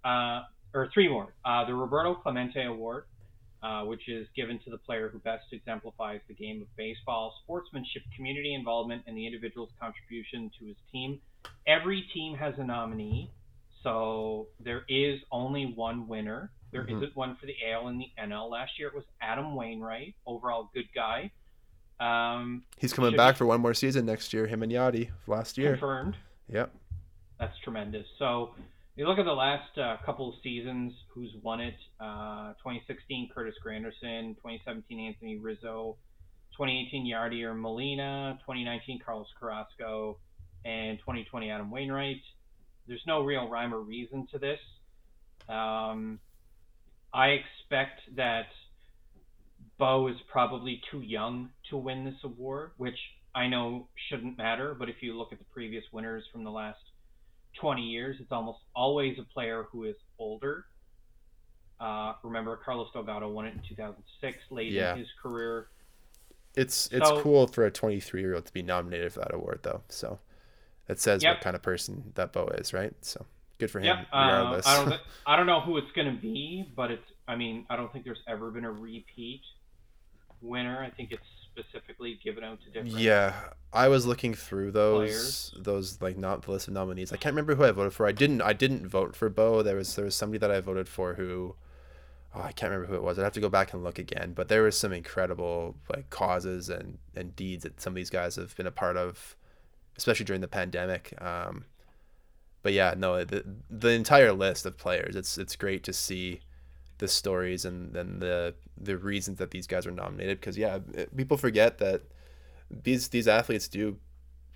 uh, 0.04 0.42
or 0.74 0.90
three 0.94 1.08
more. 1.08 1.34
Uh, 1.46 1.66
the 1.66 1.74
Roberto 1.74 2.16
Clemente 2.16 2.64
Award 2.64 3.06
uh, 3.64 3.84
which 3.86 4.10
is 4.10 4.28
given 4.36 4.60
to 4.60 4.70
the 4.70 4.78
player 4.78 5.08
who 5.08 5.20
best 5.20 5.46
exemplifies 5.54 6.20
the 6.28 6.34
game 6.34 6.62
of 6.62 6.68
baseball, 6.76 7.34
sportsmanship, 7.44 8.02
community 8.14 8.54
involvement, 8.54 9.02
and 9.08 9.16
the 9.16 9.26
individual's 9.26 9.70
contribution 9.80 10.52
to 10.60 10.66
his 10.66 10.76
team. 10.92 11.20
Every 11.66 12.02
team 12.14 12.36
has 12.36 12.54
a 12.58 12.64
nominee, 12.66 13.32
so 13.82 14.48
there 14.60 14.84
is 14.90 15.22
only 15.32 15.72
one 15.78 16.10
winner. 16.10 16.52
There 16.74 16.84
mm-hmm. 16.84 17.00
not 17.00 17.16
one 17.16 17.38
for 17.40 17.46
the 17.46 17.56
AL 17.72 17.88
and 17.88 18.02
the 18.02 18.08
NL. 18.22 18.52
Last 18.52 18.78
year 18.78 18.90
it 18.90 18.96
was 18.96 19.06
Adam 19.22 19.56
Wainwright, 19.56 20.16
overall 20.26 20.70
good 20.74 20.90
guy. 20.94 21.32
Um, 22.02 22.64
He's 22.78 22.92
coming 22.92 23.16
back 23.16 23.38
for 23.38 23.46
one 23.46 23.62
more 23.62 23.74
season 23.74 24.06
next 24.06 24.34
year. 24.34 24.46
Him 24.46 24.64
and 24.64 24.74
Yadi 24.74 25.10
last 25.26 25.58
year 25.58 25.72
confirmed. 25.72 26.18
Yep. 26.50 26.76
That's 27.40 27.58
tremendous. 27.60 28.08
So 28.20 28.56
you 28.96 29.08
look 29.08 29.18
at 29.18 29.26
the 29.26 29.32
last 29.34 29.78
uh, 29.78 29.98
couple 30.06 30.30
of 30.30 30.36
seasons, 30.44 30.94
who's 31.10 31.32
won 31.42 31.60
it? 31.60 31.76
Uh, 32.00 32.54
2016, 32.60 33.30
Curtis 33.34 33.56
Granderson. 33.66 34.36
2017, 34.36 35.00
Anthony 35.00 35.38
Rizzo. 35.38 35.98
2018, 36.52 37.12
Yadier 37.12 37.60
Molina. 37.60 38.38
2019, 38.42 39.00
Carlos 39.04 39.28
Carrasco. 39.40 40.20
And 40.64 41.00
2020, 41.00 41.50
Adam 41.50 41.72
Wainwright. 41.72 42.22
There's 42.88 43.02
no 43.08 43.24
real 43.24 43.50
rhyme 43.50 43.74
or 43.74 43.80
reason 43.80 44.28
to 44.32 44.38
this. 44.38 44.60
Um, 45.50 46.20
I 47.12 47.30
expect 47.30 48.02
that 48.16 48.48
Bo 49.80 50.08
is 50.08 50.16
probably 50.32 50.82
too 50.92 51.02
young 51.02 51.50
to 51.72 51.78
win 51.78 52.06
this 52.06 52.24
award, 52.24 52.72
which 52.78 52.98
I 53.34 53.48
know 53.48 53.88
shouldn't 54.10 54.38
matter, 54.38 54.76
but 54.78 54.90
if 54.90 54.98
you 55.02 55.18
look 55.18 55.34
at 55.34 55.40
the 55.40 55.46
previous 55.46 55.84
winners 55.92 56.24
from 56.32 56.44
the 56.44 56.52
last 56.52 56.80
20 57.60 57.82
years, 57.82 58.18
it's 58.20 58.32
almost 58.32 58.60
always 58.76 59.18
a 59.20 59.24
player 59.24 59.68
who 59.72 59.84
is 59.86 59.96
older. 60.20 60.66
Uh, 61.80 62.14
remember, 62.24 62.58
Carlos 62.64 62.88
Delgado 62.94 63.30
won 63.30 63.46
it 63.46 63.54
in 63.54 63.62
2006, 63.68 64.38
late 64.50 64.72
yeah. 64.72 64.94
in 64.94 65.00
his 65.00 65.08
career. 65.22 65.68
It's 66.56 66.88
it's 66.92 67.08
so, 67.08 67.22
cool 67.22 67.48
for 67.48 67.66
a 67.66 67.72
23 67.72 68.22
year 68.22 68.36
old 68.36 68.46
to 68.46 68.54
be 68.54 68.62
nominated 68.62 69.12
for 69.12 69.20
that 69.20 69.34
award, 69.34 69.60
though. 69.64 69.82
So 69.90 70.20
it 70.88 71.00
says 71.00 71.24
yep. 71.24 71.38
what 71.38 71.44
kind 71.44 71.56
of 71.56 71.62
person 71.62 72.12
that 72.16 72.32
Bo 72.32 72.48
is, 72.48 72.74
right? 72.74 72.94
So 73.02 73.26
good 73.58 73.72
for 73.72 73.80
him. 73.80 73.86
Yep. 73.86 73.98
Uh, 74.14 74.18
regardless. 74.18 74.68
I 74.68 74.86
don't 74.86 75.02
I 75.26 75.36
don't 75.36 75.48
know 75.48 75.62
who 75.62 75.78
it's 75.78 75.92
going 75.96 76.14
to 76.14 76.22
be, 76.22 76.72
but 76.76 76.92
it's. 76.92 77.06
I 77.28 77.36
mean, 77.36 77.66
I 77.70 77.76
don't 77.76 77.92
think 77.92 78.06
there's 78.06 78.22
ever 78.28 78.52
been 78.52 78.66
a 78.66 78.72
repeat 78.72 79.42
winner. 80.42 80.84
I 80.84 80.90
think 80.90 81.12
it's 81.12 81.24
specifically 81.58 82.20
given 82.24 82.44
out 82.44 82.60
to 82.62 82.68
different. 82.68 83.00
Yeah, 83.00 83.34
I 83.72 83.88
was 83.88 84.06
looking 84.06 84.34
through 84.34 84.72
those 84.72 85.10
players. 85.10 85.54
those 85.58 86.02
like 86.02 86.18
not 86.18 86.44
the 86.44 86.52
list 86.52 86.68
of 86.68 86.74
nominees. 86.74 87.12
I 87.12 87.18
can't 87.18 87.34
remember 87.34 87.56
who 87.56 87.64
I 87.64 87.72
voted 87.72 87.94
for. 87.94 88.08
I 88.08 88.12
didn't 88.12 88.42
I 88.42 88.54
didn't 88.54 88.88
vote 88.88 89.16
for 89.16 89.30
Bo. 89.30 89.62
There 89.62 89.76
was 89.76 89.96
there 89.96 90.06
was 90.06 90.16
somebody 90.16 90.40
that 90.40 90.52
I 90.52 90.60
voted 90.60 90.88
for 90.88 91.16
who 91.16 91.56
oh, 92.36 92.42
I 92.42 92.52
can't 92.52 92.72
remember 92.72 92.88
who 92.88 92.96
it 92.96 93.04
was. 93.04 93.18
I'd 93.18 93.24
have 93.24 93.34
to 93.34 93.42
go 93.42 93.50
back 93.50 93.74
and 93.74 93.84
look 93.84 94.00
again. 94.00 94.34
But 94.34 94.48
there 94.48 94.64
was 94.64 94.78
some 94.78 94.94
incredible 94.94 95.76
like 95.94 96.10
causes 96.10 96.70
and 96.70 96.98
and 97.16 97.36
deeds 97.36 97.64
that 97.64 97.80
some 97.80 97.92
of 97.92 97.96
these 97.96 98.10
guys 98.10 98.36
have 98.36 98.56
been 98.56 98.68
a 98.68 98.72
part 98.72 98.98
of, 98.98 99.36
especially 99.98 100.26
during 100.26 100.42
the 100.42 100.48
pandemic. 100.48 101.14
Um, 101.22 101.66
but 102.62 102.74
yeah, 102.74 102.94
no, 102.98 103.24
the 103.24 103.44
the 103.70 103.90
entire 103.90 104.34
list 104.34 104.66
of 104.66 104.78
players. 104.78 105.16
It's 105.16 105.38
it's 105.38 105.56
great 105.56 105.84
to 105.84 105.94
see 105.94 106.42
the 107.04 107.08
stories 107.10 107.66
and 107.66 107.94
then 107.94 108.20
the 108.20 108.56
the 108.80 108.98
reasons 108.98 109.38
that 109.38 109.52
these 109.52 109.68
guys 109.68 109.86
are 109.86 109.92
nominated 109.92 110.40
because 110.40 110.58
yeah, 110.58 110.80
people 111.18 111.36
forget 111.36 111.80
that 111.80 112.02
these 112.72 113.10
these 113.10 113.28
athletes 113.28 113.68
do 113.68 113.98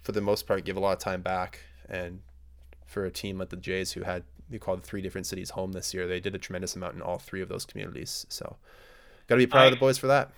for 0.08 0.14
the 0.14 0.22
most 0.22 0.48
part, 0.48 0.64
give 0.64 0.78
a 0.78 0.80
lot 0.80 0.94
of 0.94 1.00
time 1.00 1.22
back. 1.22 1.60
And 1.90 2.22
for 2.86 3.04
a 3.04 3.12
team 3.12 3.38
like 3.38 3.50
the 3.50 3.58
Jays, 3.58 3.92
who 3.92 4.04
had 4.04 4.24
we 4.50 4.58
called 4.58 4.82
three 4.82 5.02
different 5.02 5.28
cities 5.28 5.50
home 5.50 5.74
this 5.74 5.94
year, 5.94 6.08
they 6.08 6.22
did 6.22 6.34
a 6.34 6.38
tremendous 6.38 6.78
amount 6.78 6.96
in 6.96 7.02
all 7.02 7.18
three 7.18 7.42
of 7.42 7.50
those 7.50 7.66
communities. 7.66 8.26
So, 8.30 8.56
got 9.28 9.36
to 9.36 9.40
be 9.40 9.48
proud 9.48 9.64
I, 9.64 9.66
of 9.66 9.72
the 9.74 9.80
boys 9.80 9.98
for 9.98 10.08
that. 10.08 10.32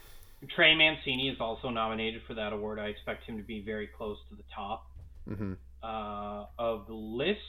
Trey 0.55 0.74
Mancini 0.74 1.30
is 1.30 1.39
also 1.39 1.70
nominated 1.70 2.24
for 2.26 2.34
that 2.34 2.51
award. 2.51 2.80
I 2.80 2.88
expect 2.88 3.26
him 3.26 3.38
to 3.38 3.43
be 3.43 3.62
very 3.62 3.86
close 3.86 4.18
to 4.30 4.36
the 4.36 4.43
top 4.53 4.89
mm-hmm. 5.30 5.53
uh, 5.84 6.45
of 6.57 6.88
the 6.88 6.95
list. 6.95 7.39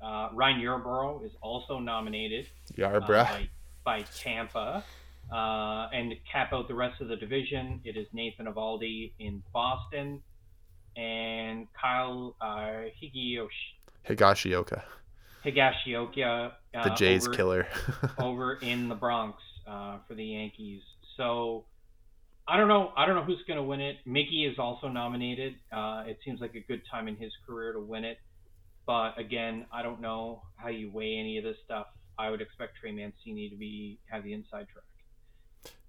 Uh, 0.00 0.30
Ryan 0.32 0.62
Yarbrough 0.62 1.26
is 1.26 1.32
also 1.42 1.78
nominated 1.78 2.46
Yarbrough. 2.74 3.02
Uh, 3.02 3.24
by, 3.24 3.48
by, 3.90 4.04
Tampa. 4.22 4.84
Uh, 5.32 5.88
and 5.92 6.10
to 6.10 6.16
cap 6.30 6.52
out 6.52 6.68
the 6.68 6.74
rest 6.74 7.00
of 7.00 7.08
the 7.08 7.16
division, 7.16 7.80
it 7.84 7.96
is 7.96 8.06
Nathan 8.12 8.46
Eovaldi 8.46 9.12
in 9.18 9.42
Boston 9.52 10.22
and 10.96 11.66
Kyle 11.80 12.36
uh. 12.40 12.84
Higashioka. 14.08 14.82
Higashioka. 15.44 16.52
Uh, 16.74 16.84
the 16.84 16.90
Jays 16.90 17.26
over, 17.26 17.36
killer. 17.36 17.66
over 18.18 18.54
in 18.54 18.88
the 18.88 18.94
Bronx 18.94 19.38
uh, 19.68 19.98
for 20.06 20.14
the 20.14 20.24
Yankees. 20.24 20.82
So 21.16 21.64
I 22.46 22.56
don't 22.56 22.68
know. 22.68 22.92
I 22.96 23.06
don't 23.06 23.16
know 23.16 23.24
who's 23.24 23.42
going 23.46 23.56
to 23.56 23.62
win 23.62 23.80
it. 23.80 23.96
Mickey 24.06 24.46
is 24.46 24.58
also 24.58 24.88
nominated. 24.88 25.54
Uh, 25.72 26.04
it 26.06 26.18
seems 26.24 26.40
like 26.40 26.54
a 26.54 26.60
good 26.60 26.82
time 26.90 27.08
in 27.08 27.16
his 27.16 27.32
career 27.46 27.72
to 27.72 27.80
win 27.80 28.04
it. 28.04 28.18
But 28.86 29.18
again, 29.18 29.66
I 29.72 29.82
don't 29.82 30.00
know 30.00 30.42
how 30.56 30.68
you 30.68 30.90
weigh 30.92 31.16
any 31.18 31.38
of 31.38 31.44
this 31.44 31.56
stuff. 31.64 31.86
I 32.20 32.30
would 32.30 32.42
expect 32.42 32.76
Trey 32.78 32.92
Mancini 32.92 33.48
to 33.48 33.56
be 33.56 33.98
have 34.10 34.22
the 34.24 34.34
inside 34.34 34.66
track. 34.72 34.84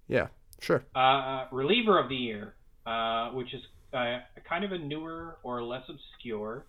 Yeah, 0.08 0.28
sure. 0.60 0.82
Uh, 0.94 1.46
reliever 1.52 1.98
of 1.98 2.08
the 2.08 2.16
year, 2.16 2.54
uh, 2.86 3.30
which 3.30 3.52
is 3.52 3.60
uh, 3.92 4.20
kind 4.48 4.64
of 4.64 4.72
a 4.72 4.78
newer 4.78 5.36
or 5.42 5.62
less 5.62 5.84
obscure. 5.88 6.64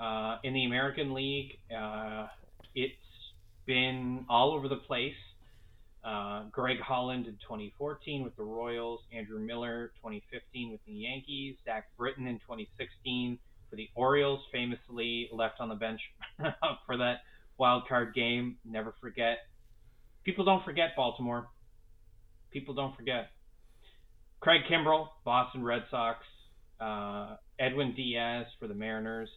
Uh, 0.00 0.38
in 0.42 0.52
the 0.52 0.64
American 0.64 1.14
League, 1.14 1.58
uh, 1.76 2.26
it's 2.74 2.94
been 3.66 4.24
all 4.28 4.52
over 4.52 4.68
the 4.68 4.76
place. 4.76 5.14
Uh, 6.04 6.44
Greg 6.50 6.80
Holland 6.80 7.26
in 7.26 7.34
2014 7.34 8.22
with 8.22 8.34
the 8.36 8.42
Royals, 8.42 9.00
Andrew 9.12 9.38
Miller 9.38 9.92
2015 9.96 10.70
with 10.72 10.80
the 10.86 10.92
Yankees, 10.92 11.56
Zach 11.64 11.88
Britton 11.96 12.26
in 12.26 12.38
2016 12.40 13.38
for 13.68 13.76
the 13.76 13.88
Orioles, 13.94 14.40
famously 14.52 15.28
left 15.32 15.60
on 15.60 15.68
the 15.68 15.74
bench 15.74 16.00
for 16.86 16.96
that 16.96 17.22
wild 17.58 17.86
card 17.88 18.14
game. 18.14 18.56
Never 18.64 18.94
forget. 19.00 19.38
People 20.24 20.44
don't 20.44 20.64
forget 20.64 20.90
Baltimore. 20.96 21.48
People 22.50 22.74
don't 22.74 22.96
forget. 22.96 23.30
Craig 24.40 24.62
Kimbrel, 24.70 25.08
Boston 25.24 25.64
Red 25.64 25.82
Sox, 25.90 26.24
uh, 26.80 27.36
Edwin 27.58 27.94
Diaz 27.94 28.46
for 28.60 28.68
the 28.68 28.74
Mariners, 28.74 29.28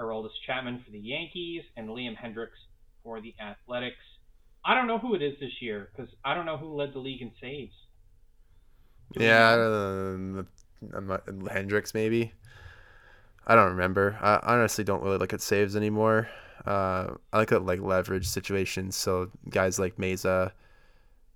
Aroldis 0.00 0.30
Chapman 0.46 0.82
for 0.84 0.90
the 0.90 0.98
Yankees, 0.98 1.62
and 1.76 1.88
Liam 1.88 2.16
Hendriks 2.16 2.58
for 3.04 3.20
the 3.20 3.34
Athletics. 3.40 3.96
I 4.64 4.74
don't 4.74 4.86
know 4.86 4.98
who 4.98 5.14
it 5.14 5.22
is 5.22 5.38
this 5.40 5.52
year 5.60 5.88
because 5.94 6.12
I 6.24 6.34
don't 6.34 6.46
know 6.46 6.56
who 6.56 6.74
led 6.74 6.92
the 6.92 6.98
league 6.98 7.22
in 7.22 7.30
saves. 7.40 7.72
Do 9.12 9.24
yeah, 9.24 9.52
um, 9.52 10.46
not, 10.80 11.26
Hendriks 11.26 11.94
maybe. 11.94 12.32
I 13.46 13.54
don't 13.54 13.70
remember. 13.70 14.18
I 14.20 14.40
honestly 14.42 14.84
don't 14.84 15.02
really 15.02 15.18
look 15.18 15.32
at 15.32 15.40
saves 15.40 15.76
anymore. 15.76 16.28
Uh, 16.66 17.14
I 17.32 17.38
like 17.38 17.52
at 17.52 17.64
like 17.64 17.80
leverage 17.80 18.28
situations. 18.28 18.96
So 18.96 19.30
guys 19.48 19.78
like 19.78 19.96
Mayza, 19.96 20.52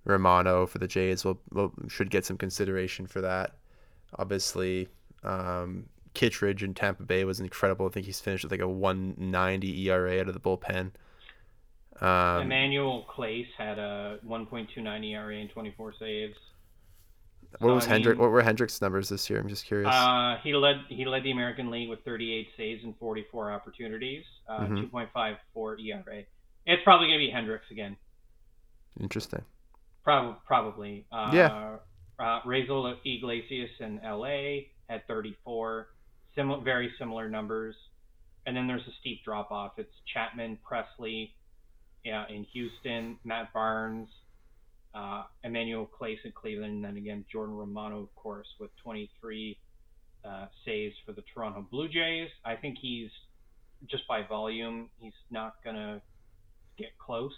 Romano 0.05 0.65
for 0.67 0.77
the 0.77 0.87
Jays 0.87 1.25
will, 1.25 1.39
will 1.51 1.73
should 1.87 2.09
get 2.09 2.25
some 2.25 2.37
consideration 2.37 3.07
for 3.07 3.21
that. 3.21 3.55
Obviously, 4.17 4.87
um, 5.23 5.85
Kittredge 6.13 6.63
in 6.63 6.73
Tampa 6.73 7.03
Bay 7.03 7.23
was 7.23 7.39
incredible. 7.39 7.85
I 7.85 7.89
think 7.89 8.05
he's 8.05 8.19
finished 8.19 8.43
with 8.43 8.51
like 8.51 8.61
a 8.61 8.67
190 8.67 9.89
ERA 9.89 10.19
out 10.21 10.27
of 10.27 10.33
the 10.33 10.39
bullpen. 10.39 10.91
Um, 12.01 12.41
Emmanuel 12.41 13.05
Clase 13.09 13.47
had 13.57 13.79
a 13.79 14.19
1.29 14.27 15.05
ERA 15.11 15.37
and 15.37 15.49
24 15.49 15.93
saves. 15.99 16.35
What 17.59 17.75
was 17.75 17.85
Hendrick? 17.85 18.19
What 18.19 18.31
were 18.31 18.41
Hendrick's 18.41 18.81
numbers 18.81 19.09
this 19.09 19.29
year? 19.29 19.39
I'm 19.39 19.47
just 19.47 19.65
curious. 19.65 19.93
Uh, 19.93 20.37
he 20.43 20.53
led 20.53 20.77
he 20.89 21.05
led 21.05 21.23
the 21.23 21.31
American 21.31 21.69
League 21.69 21.89
with 21.89 22.03
38 22.03 22.49
saves 22.57 22.83
and 22.83 22.95
44 22.97 23.51
opportunities, 23.51 24.23
uh, 24.49 24.59
mm-hmm. 24.61 24.95
2.54 24.95 25.85
ERA. 25.85 26.23
It's 26.65 26.83
probably 26.83 27.07
going 27.07 27.19
to 27.19 27.25
be 27.25 27.31
Hendriks 27.31 27.71
again. 27.71 27.95
Interesting. 28.99 29.43
Probably, 30.03 30.35
probably. 30.45 31.05
Uh, 31.11 31.31
yeah. 31.33 31.77
Uh, 32.17 32.41
Raisel 32.45 32.95
Iglesias 33.05 33.71
in 33.79 33.99
LA 34.03 34.67
had 34.89 35.05
34, 35.07 35.87
similar, 36.35 36.61
very 36.63 36.91
similar 36.97 37.29
numbers. 37.29 37.75
And 38.45 38.55
then 38.55 38.67
there's 38.67 38.87
a 38.87 38.93
steep 39.01 39.23
drop 39.25 39.51
off. 39.51 39.73
It's 39.77 39.91
Chapman, 40.13 40.59
Pressly, 40.69 41.31
yeah, 42.03 42.25
in 42.29 42.43
Houston, 42.53 43.17
Matt 43.23 43.51
Barnes, 43.53 44.07
uh, 44.95 45.23
Emmanuel 45.43 45.89
Clase 45.99 46.23
in 46.23 46.31
Cleveland, 46.31 46.73
and 46.75 46.83
then 46.83 46.97
again 46.97 47.25
Jordan 47.31 47.55
Romano, 47.55 48.01
of 48.01 48.15
course, 48.15 48.47
with 48.59 48.71
23 48.83 49.57
uh, 50.23 50.45
saves 50.65 50.95
for 51.05 51.11
the 51.11 51.23
Toronto 51.33 51.65
Blue 51.69 51.87
Jays. 51.87 52.29
I 52.43 52.55
think 52.55 52.77
he's 52.81 53.09
just 53.89 54.07
by 54.07 54.25
volume, 54.27 54.89
he's 54.99 55.13
not 55.29 55.55
gonna 55.63 56.01
get 56.77 56.97
close. 56.97 57.33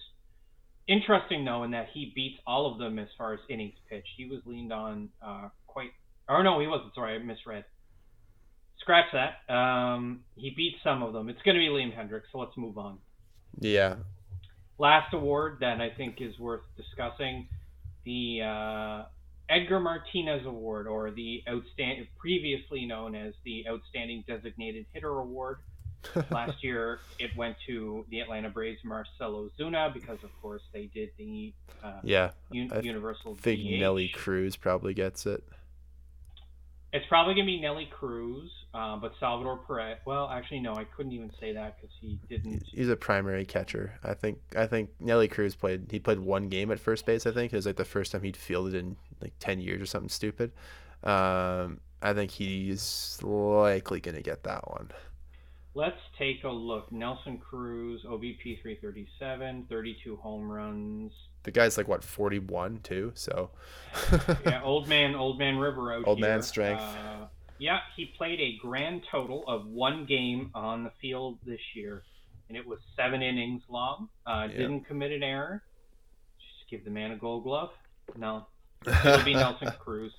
Interesting 0.87 1.43
though, 1.43 1.63
in 1.63 1.71
that 1.71 1.87
he 1.93 2.13
beats 2.15 2.39
all 2.47 2.71
of 2.71 2.77
them 2.77 2.97
as 2.99 3.07
far 3.17 3.33
as 3.33 3.39
innings 3.49 3.75
pitched. 3.89 4.07
He 4.15 4.25
was 4.25 4.39
leaned 4.45 4.71
on 4.71 5.09
uh, 5.25 5.49
quite. 5.65 5.91
Or 6.29 6.43
no, 6.43 6.59
he 6.59 6.67
wasn't. 6.67 6.93
Sorry, 6.95 7.15
I 7.15 7.19
misread. 7.19 7.65
Scratch 8.79 9.05
that. 9.11 9.53
Um, 9.53 10.21
he 10.35 10.53
beats 10.55 10.77
some 10.83 11.03
of 11.03 11.11
them. 11.11 11.27
It's 11.27 11.41
going 11.41 11.55
to 11.55 11.59
be 11.59 11.67
Liam 11.67 11.93
Hendriks, 11.93 12.31
so 12.31 12.37
let's 12.37 12.55
move 12.55 12.77
on. 12.77 12.99
Yeah, 13.59 13.95
last 14.77 15.13
award 15.13 15.57
that 15.61 15.81
I 15.81 15.89
think 15.89 16.21
is 16.21 16.37
worth 16.39 16.61
discussing 16.75 17.47
the 18.05 18.41
uh, 18.41 19.03
Edgar 19.49 19.79
Martinez 19.79 20.45
Award, 20.45 20.87
or 20.87 21.11
the 21.11 21.43
outstanding, 21.47 22.07
previously 22.19 22.85
known 22.85 23.15
as 23.15 23.33
the 23.43 23.65
Outstanding 23.67 24.23
Designated 24.27 24.85
Hitter 24.93 25.09
Award. 25.09 25.57
Last 26.31 26.63
year, 26.63 26.99
it 27.19 27.35
went 27.35 27.57
to 27.65 28.05
the 28.09 28.19
Atlanta 28.19 28.49
Braves' 28.49 28.79
Marcell 28.83 29.49
Ozuna 29.59 29.93
because, 29.93 30.23
of 30.23 30.29
course, 30.41 30.61
they 30.71 30.85
did 30.93 31.09
the 31.17 31.53
uh, 31.83 31.99
yeah 32.03 32.31
un- 32.51 32.71
universal. 32.83 33.35
I 33.37 33.41
think 33.41 33.61
DH. 33.61 33.79
Nelly 33.79 34.07
Cruz 34.09 34.55
probably 34.55 34.93
gets 34.93 35.25
it. 35.25 35.43
It's 36.93 37.05
probably 37.07 37.33
gonna 37.33 37.45
be 37.45 37.59
Nelly 37.59 37.89
Cruz, 37.91 38.49
uh, 38.73 38.95
but 38.95 39.11
Salvador 39.19 39.57
Perez. 39.67 39.97
Well, 40.05 40.29
actually, 40.29 40.61
no, 40.61 40.73
I 40.73 40.85
couldn't 40.85 41.11
even 41.11 41.31
say 41.39 41.51
that 41.53 41.75
because 41.75 41.93
he 41.99 42.17
didn't. 42.29 42.63
He's 42.65 42.87
a 42.87 42.95
primary 42.95 43.45
catcher. 43.45 43.99
I 44.03 44.13
think. 44.13 44.39
I 44.55 44.67
think 44.67 44.89
Nelly 44.99 45.27
Cruz 45.27 45.53
played. 45.53 45.87
He 45.91 45.99
played 45.99 46.19
one 46.19 46.47
game 46.47 46.71
at 46.71 46.79
first 46.79 47.05
base. 47.05 47.25
I 47.25 47.31
think 47.31 47.51
it 47.51 47.55
was 47.55 47.65
like 47.65 47.75
the 47.75 47.85
first 47.85 48.13
time 48.13 48.23
he'd 48.23 48.37
fielded 48.37 48.73
in 48.73 48.95
like 49.21 49.33
ten 49.39 49.59
years 49.59 49.81
or 49.81 49.85
something 49.85 50.09
stupid. 50.09 50.53
Um, 51.03 51.81
I 52.01 52.13
think 52.13 52.31
he's 52.31 53.19
likely 53.21 53.99
gonna 53.99 54.21
get 54.21 54.43
that 54.43 54.69
one. 54.71 54.91
Let's 55.77 56.01
take 56.17 56.43
a 56.43 56.49
look. 56.49 56.91
Nelson 56.91 57.37
Cruz, 57.37 58.01
OBP 58.03 58.61
337, 58.63 59.67
32 59.69 60.15
home 60.15 60.51
runs, 60.51 61.11
the 61.47 61.51
guy's 61.51 61.77
like 61.77 61.87
what 61.87 62.03
41 62.03 62.81
too? 62.83 63.13
So 63.15 63.51
yeah 64.45 64.61
old 64.63 64.89
man 64.89 65.15
old 65.15 65.39
man 65.39 65.57
river 65.57 65.93
out 65.93 66.05
old 66.05 66.17
here. 66.17 66.27
man 66.27 66.41
strength. 66.41 66.81
Uh, 66.81 67.27
yeah 67.57 67.79
he 67.95 68.11
played 68.17 68.41
a 68.41 68.57
grand 68.61 69.03
total 69.09 69.45
of 69.47 69.65
one 69.65 70.05
game 70.05 70.51
on 70.53 70.83
the 70.83 70.91
field 71.01 71.37
this 71.45 71.61
year 71.73 72.03
and 72.49 72.57
it 72.57 72.67
was 72.67 72.79
seven 72.97 73.21
innings 73.21 73.61
long. 73.69 74.09
Uh, 74.25 74.47
yeah. 74.51 74.57
didn't 74.57 74.85
commit 74.87 75.13
an 75.13 75.23
error. 75.23 75.63
Just 76.37 76.69
give 76.69 76.83
the 76.83 76.91
man 76.91 77.11
a 77.11 77.15
gold 77.15 77.43
glove. 77.43 77.69
No. 78.17 78.47
It'll 78.85 79.23
be 79.23 79.33
nelson 79.33 79.71
cruz 79.79 80.11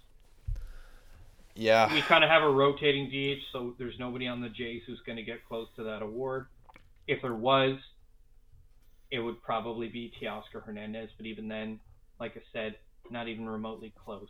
yeah 1.59 1.93
we 1.93 2.01
kind 2.03 2.25
of 2.25 2.31
have 2.31 2.43
a 2.43 2.51
rotating 2.51 3.11
dh 3.11 3.39
so 3.53 3.75
there's 3.79 3.99
nobody 3.99 4.27
on 4.27 4.41
the 4.41 4.49
jays 4.49 4.83
who's 4.87 5.01
going 5.05 5.17
to 5.17 5.23
get 5.23 5.47
close 5.47 5.69
to 5.77 5.83
that 5.83 6.03
award 6.03 6.47
if 7.07 7.21
there 7.23 7.35
was 7.35 7.79
it 9.11 9.21
would 9.21 9.43
probably 9.43 9.89
be 9.89 10.13
Teoscar 10.21 10.63
Hernandez, 10.65 11.11
but 11.17 11.27
even 11.27 11.49
then, 11.49 11.81
like 12.21 12.37
I 12.37 12.43
said, 12.53 12.77
not 13.11 13.29
even 13.29 13.49
remotely 13.49 13.93
close. 14.05 14.29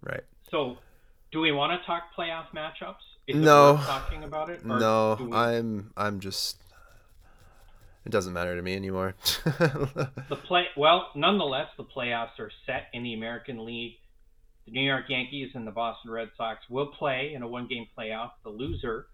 Right. 0.00 0.22
So, 0.50 0.78
do 1.32 1.40
we 1.40 1.52
want 1.52 1.78
to 1.80 1.86
talk 1.86 2.04
playoff 2.16 2.46
matchups? 2.54 2.94
Is 3.26 3.36
no. 3.36 3.80
talking 3.84 4.24
about 4.24 4.50
it? 4.50 4.64
no, 4.64 5.16
we... 5.20 5.32
I'm 5.32 5.92
I'm 5.96 6.20
just. 6.20 6.58
It 8.04 8.10
doesn't 8.10 8.32
matter 8.32 8.56
to 8.56 8.62
me 8.62 8.74
anymore. 8.74 9.14
the 9.44 10.36
play 10.44 10.66
well, 10.76 11.08
nonetheless, 11.14 11.68
the 11.76 11.84
playoffs 11.84 12.38
are 12.40 12.50
set 12.66 12.88
in 12.92 13.04
the 13.04 13.14
American 13.14 13.64
League. 13.64 13.94
The 14.66 14.72
New 14.72 14.82
York 14.82 15.06
Yankees 15.08 15.50
and 15.54 15.66
the 15.66 15.72
Boston 15.72 16.10
Red 16.10 16.30
Sox 16.36 16.60
will 16.68 16.86
play 16.86 17.32
in 17.34 17.42
a 17.42 17.48
one-game 17.48 17.86
playoff. 17.98 18.30
The 18.44 18.50
loser 18.50 19.06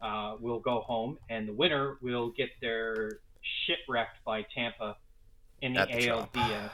uh, 0.00 0.36
will 0.40 0.60
go 0.60 0.80
home, 0.80 1.18
and 1.28 1.48
the 1.48 1.52
winner 1.52 1.98
will 2.00 2.30
get 2.30 2.48
their 2.60 3.18
shipwrecked 3.66 4.24
by 4.24 4.46
Tampa 4.54 4.96
in 5.60 5.74
the, 5.74 5.86
the 5.86 6.08
ALDS. 6.08 6.70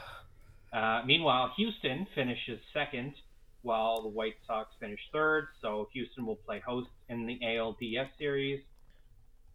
Uh, 0.73 1.03
meanwhile, 1.05 1.53
Houston 1.57 2.07
finishes 2.15 2.61
second 2.73 3.15
while 3.63 4.03
the 4.03 4.09
White 4.09 4.37
Sox 4.47 4.71
finish 4.79 5.01
third. 5.13 5.49
So 5.61 5.89
Houston 5.93 6.25
will 6.25 6.37
play 6.37 6.61
host 6.61 6.89
in 7.09 7.27
the 7.27 7.39
ALDS 7.43 8.09
series. 8.19 8.63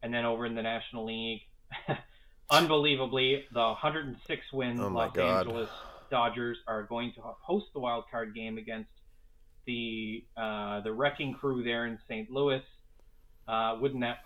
And 0.04 0.14
then 0.14 0.26
over 0.26 0.46
in 0.46 0.56
the 0.56 0.62
National 0.62 1.06
League, 1.06 1.42
unbelievably, 2.50 3.46
the 3.52 3.60
106 3.60 4.54
win 4.54 4.80
oh 4.80 4.90
Los 4.90 5.14
God. 5.14 5.48
Angeles 5.48 5.70
Dodgers 6.10 6.58
are 6.68 6.84
going 6.84 7.14
to 7.16 7.22
host 7.22 7.68
the 7.74 7.80
wild 7.80 8.06
card 8.12 8.34
game 8.36 8.58
against 8.58 8.90
the 9.66 10.24
uh, 10.38 10.82
the 10.82 10.94
wrecking 10.94 11.34
crew 11.34 11.64
there 11.64 11.86
in 11.86 11.98
St. 12.08 12.30
Louis. 12.30 12.62
Uh, 13.48 13.78
wouldn't 13.80 14.02
that 14.02 14.18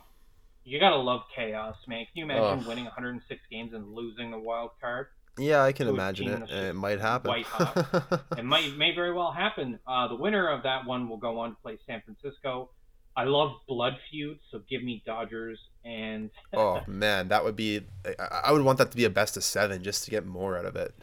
you 0.64 0.80
gotta 0.80 0.98
love 0.98 1.22
chaos, 1.36 1.76
man? 1.88 2.06
Can 2.06 2.16
you 2.16 2.24
imagine 2.26 2.68
winning 2.68 2.86
106 2.86 3.42
games 3.50 3.74
and 3.74 3.94
losing 3.94 4.32
the 4.32 4.40
wild 4.40 4.72
card? 4.80 5.08
Yeah, 5.38 5.64
I 5.64 5.72
can 5.72 5.88
imagine 5.88 6.44
it. 6.44 6.50
It 6.50 6.76
might 6.76 7.00
happen. 7.00 7.30
White 7.30 7.46
it 8.38 8.44
might 8.44 8.76
may 8.78 8.94
very 8.94 9.14
well 9.14 9.32
happen. 9.32 9.80
Uh, 9.88 10.08
the 10.08 10.16
winner 10.16 10.50
of 10.50 10.64
that 10.64 10.86
one 10.86 11.10
will 11.10 11.18
go 11.18 11.40
on 11.40 11.52
to 11.52 11.56
play 11.62 11.80
San 11.88 12.02
Francisco. 12.02 12.70
I 13.16 13.24
love 13.24 13.52
blood 13.68 13.98
feuds, 14.12 14.42
so 14.52 14.62
give 14.70 14.84
me 14.84 15.02
Dodgers 15.06 15.60
and. 15.84 16.30
oh 16.54 16.82
man, 16.88 17.30
that 17.30 17.44
would 17.44 17.56
be. 17.56 17.82
I 18.44 18.52
would 18.52 18.62
want 18.62 18.78
that 18.78 18.92
to 18.92 18.98
be 18.98 19.06
a 19.06 19.10
best 19.10 19.38
of 19.38 19.44
seven 19.44 19.82
just 19.82 20.04
to 20.06 20.12
get 20.12 20.26
more 20.26 20.58
out 20.58 20.66
of 20.66 20.76
it. 20.76 20.94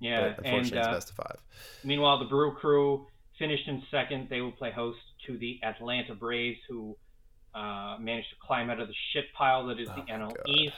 Yeah, 0.00 0.34
but 0.36 0.46
unfortunately, 0.46 0.78
and, 0.78 0.86
uh, 0.86 0.90
it's 0.90 0.96
best 0.96 1.10
of 1.10 1.16
five. 1.16 1.36
Meanwhile, 1.84 2.18
the 2.18 2.24
Brew 2.26 2.52
Crew 2.54 3.06
finished 3.38 3.68
in 3.68 3.82
second. 3.90 4.28
They 4.28 4.40
will 4.40 4.52
play 4.52 4.70
host 4.70 4.98
to 5.26 5.38
the 5.38 5.60
Atlanta 5.62 6.14
Braves, 6.14 6.58
who 6.68 6.96
uh, 7.54 7.96
managed 8.00 8.30
to 8.30 8.36
climb 8.44 8.70
out 8.70 8.80
of 8.80 8.88
the 8.88 8.94
shit 9.12 9.32
pile 9.36 9.66
that 9.66 9.78
is 9.78 9.88
oh 9.90 9.96
the 9.96 10.12
NL 10.12 10.34
God. 10.34 10.48
East. 10.48 10.74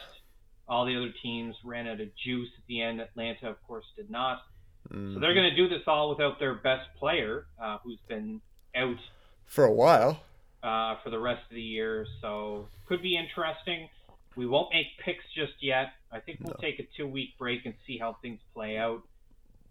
All 0.68 0.84
the 0.84 0.96
other 0.96 1.12
teams 1.22 1.54
ran 1.64 1.86
out 1.86 2.00
of 2.00 2.08
juice 2.16 2.48
at 2.58 2.66
the 2.66 2.82
end. 2.82 3.00
Atlanta, 3.00 3.48
of 3.48 3.62
course, 3.66 3.84
did 3.96 4.10
not. 4.10 4.42
Mm-hmm. 4.92 5.14
So 5.14 5.20
they're 5.20 5.30
mm-hmm. 5.30 5.38
going 5.38 5.50
to 5.50 5.56
do 5.56 5.68
this 5.68 5.82
all 5.86 6.10
without 6.10 6.38
their 6.38 6.54
best 6.54 6.88
player, 6.98 7.46
uh, 7.62 7.78
who's 7.84 7.98
been 8.08 8.40
out 8.76 8.96
for 9.46 9.64
a 9.64 9.72
while 9.72 10.20
uh, 10.62 10.96
for 11.02 11.10
the 11.10 11.18
rest 11.18 11.42
of 11.48 11.54
the 11.54 11.62
year. 11.62 12.06
So 12.20 12.68
could 12.86 13.02
be 13.02 13.16
interesting. 13.16 13.88
We 14.36 14.46
won't 14.46 14.68
make 14.72 14.86
picks 15.04 15.24
just 15.34 15.54
yet. 15.60 15.92
I 16.16 16.20
think 16.20 16.40
we'll 16.40 16.56
no. 16.60 16.60
take 16.60 16.78
a 16.80 16.86
two 16.96 17.06
week 17.06 17.38
break 17.38 17.66
and 17.66 17.74
see 17.86 17.98
how 17.98 18.16
things 18.22 18.40
play 18.54 18.78
out. 18.78 19.02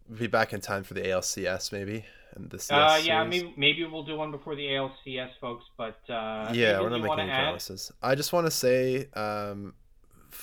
We'll 0.07 0.19
be 0.19 0.27
back 0.27 0.53
in 0.53 0.61
time 0.61 0.83
for 0.83 0.93
the 0.93 1.01
ALCS 1.01 1.71
maybe 1.71 2.05
and 2.35 2.49
the 2.49 2.59
CS 2.59 2.71
uh, 2.71 3.01
yeah, 3.03 3.23
maybe 3.23 3.53
maybe 3.57 3.83
we'll 3.85 4.03
do 4.03 4.15
one 4.15 4.31
before 4.31 4.55
the 4.55 4.67
ALCS 4.67 5.29
folks, 5.39 5.65
but 5.77 5.99
uh, 6.09 6.51
yeah, 6.53 6.79
we're 6.79 6.89
not 6.89 7.01
making 7.01 7.19
any 7.19 7.31
promises. 7.31 7.91
I 8.03 8.15
just 8.15 8.33
want 8.33 8.45
to 8.45 8.51
say, 8.51 9.07
um, 9.13 9.73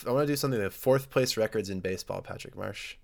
I 0.06 0.10
want 0.10 0.26
to 0.26 0.32
do 0.32 0.36
something. 0.36 0.60
The 0.60 0.70
fourth 0.70 1.10
place 1.10 1.36
records 1.36 1.70
in 1.70 1.80
baseball, 1.80 2.22
Patrick 2.22 2.56
Marsh, 2.56 2.96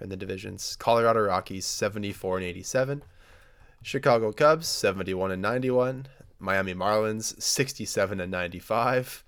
in 0.00 0.08
the 0.08 0.16
divisions: 0.16 0.76
Colorado 0.76 1.20
Rockies 1.20 1.66
seventy 1.66 2.12
four 2.12 2.36
and 2.36 2.44
eighty 2.44 2.62
seven, 2.62 3.02
Chicago 3.82 4.32
Cubs 4.32 4.66
seventy 4.66 5.14
one 5.14 5.30
and 5.30 5.40
ninety 5.40 5.70
one, 5.70 6.06
Miami 6.38 6.74
Marlins 6.74 7.40
sixty 7.40 7.84
seven 7.84 8.20
and 8.20 8.30
ninety 8.30 8.58
five, 8.58 9.24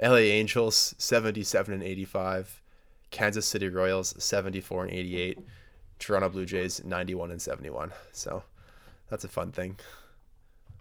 LA 0.00 0.16
Angels 0.16 0.94
seventy 0.98 1.42
seven 1.42 1.74
and 1.74 1.82
eighty 1.82 2.04
five, 2.04 2.62
Kansas 3.10 3.46
City 3.46 3.68
Royals 3.68 4.14
seventy 4.22 4.60
four 4.60 4.84
and 4.84 4.92
eighty 4.92 5.20
eight. 5.20 5.38
Toronto 5.98 6.28
Blue 6.28 6.46
Jays 6.46 6.82
91 6.84 7.30
and 7.30 7.42
71. 7.42 7.92
So 8.12 8.42
that's 9.10 9.24
a 9.24 9.28
fun 9.28 9.52
thing. 9.52 9.78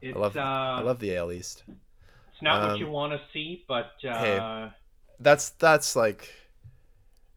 It's, 0.01 0.15
I 0.15 0.19
love 0.19 0.37
uh, 0.37 0.41
I 0.41 0.81
love 0.81 0.99
the 0.99 1.15
AL 1.15 1.31
East. 1.31 1.63
It's 1.67 2.41
not 2.41 2.61
um, 2.61 2.69
what 2.69 2.79
you 2.79 2.87
want 2.87 3.13
to 3.13 3.21
see, 3.33 3.65
but 3.67 3.93
uh, 4.07 4.19
hey, 4.19 4.71
that's 5.19 5.49
that's 5.51 5.95
like 5.95 6.29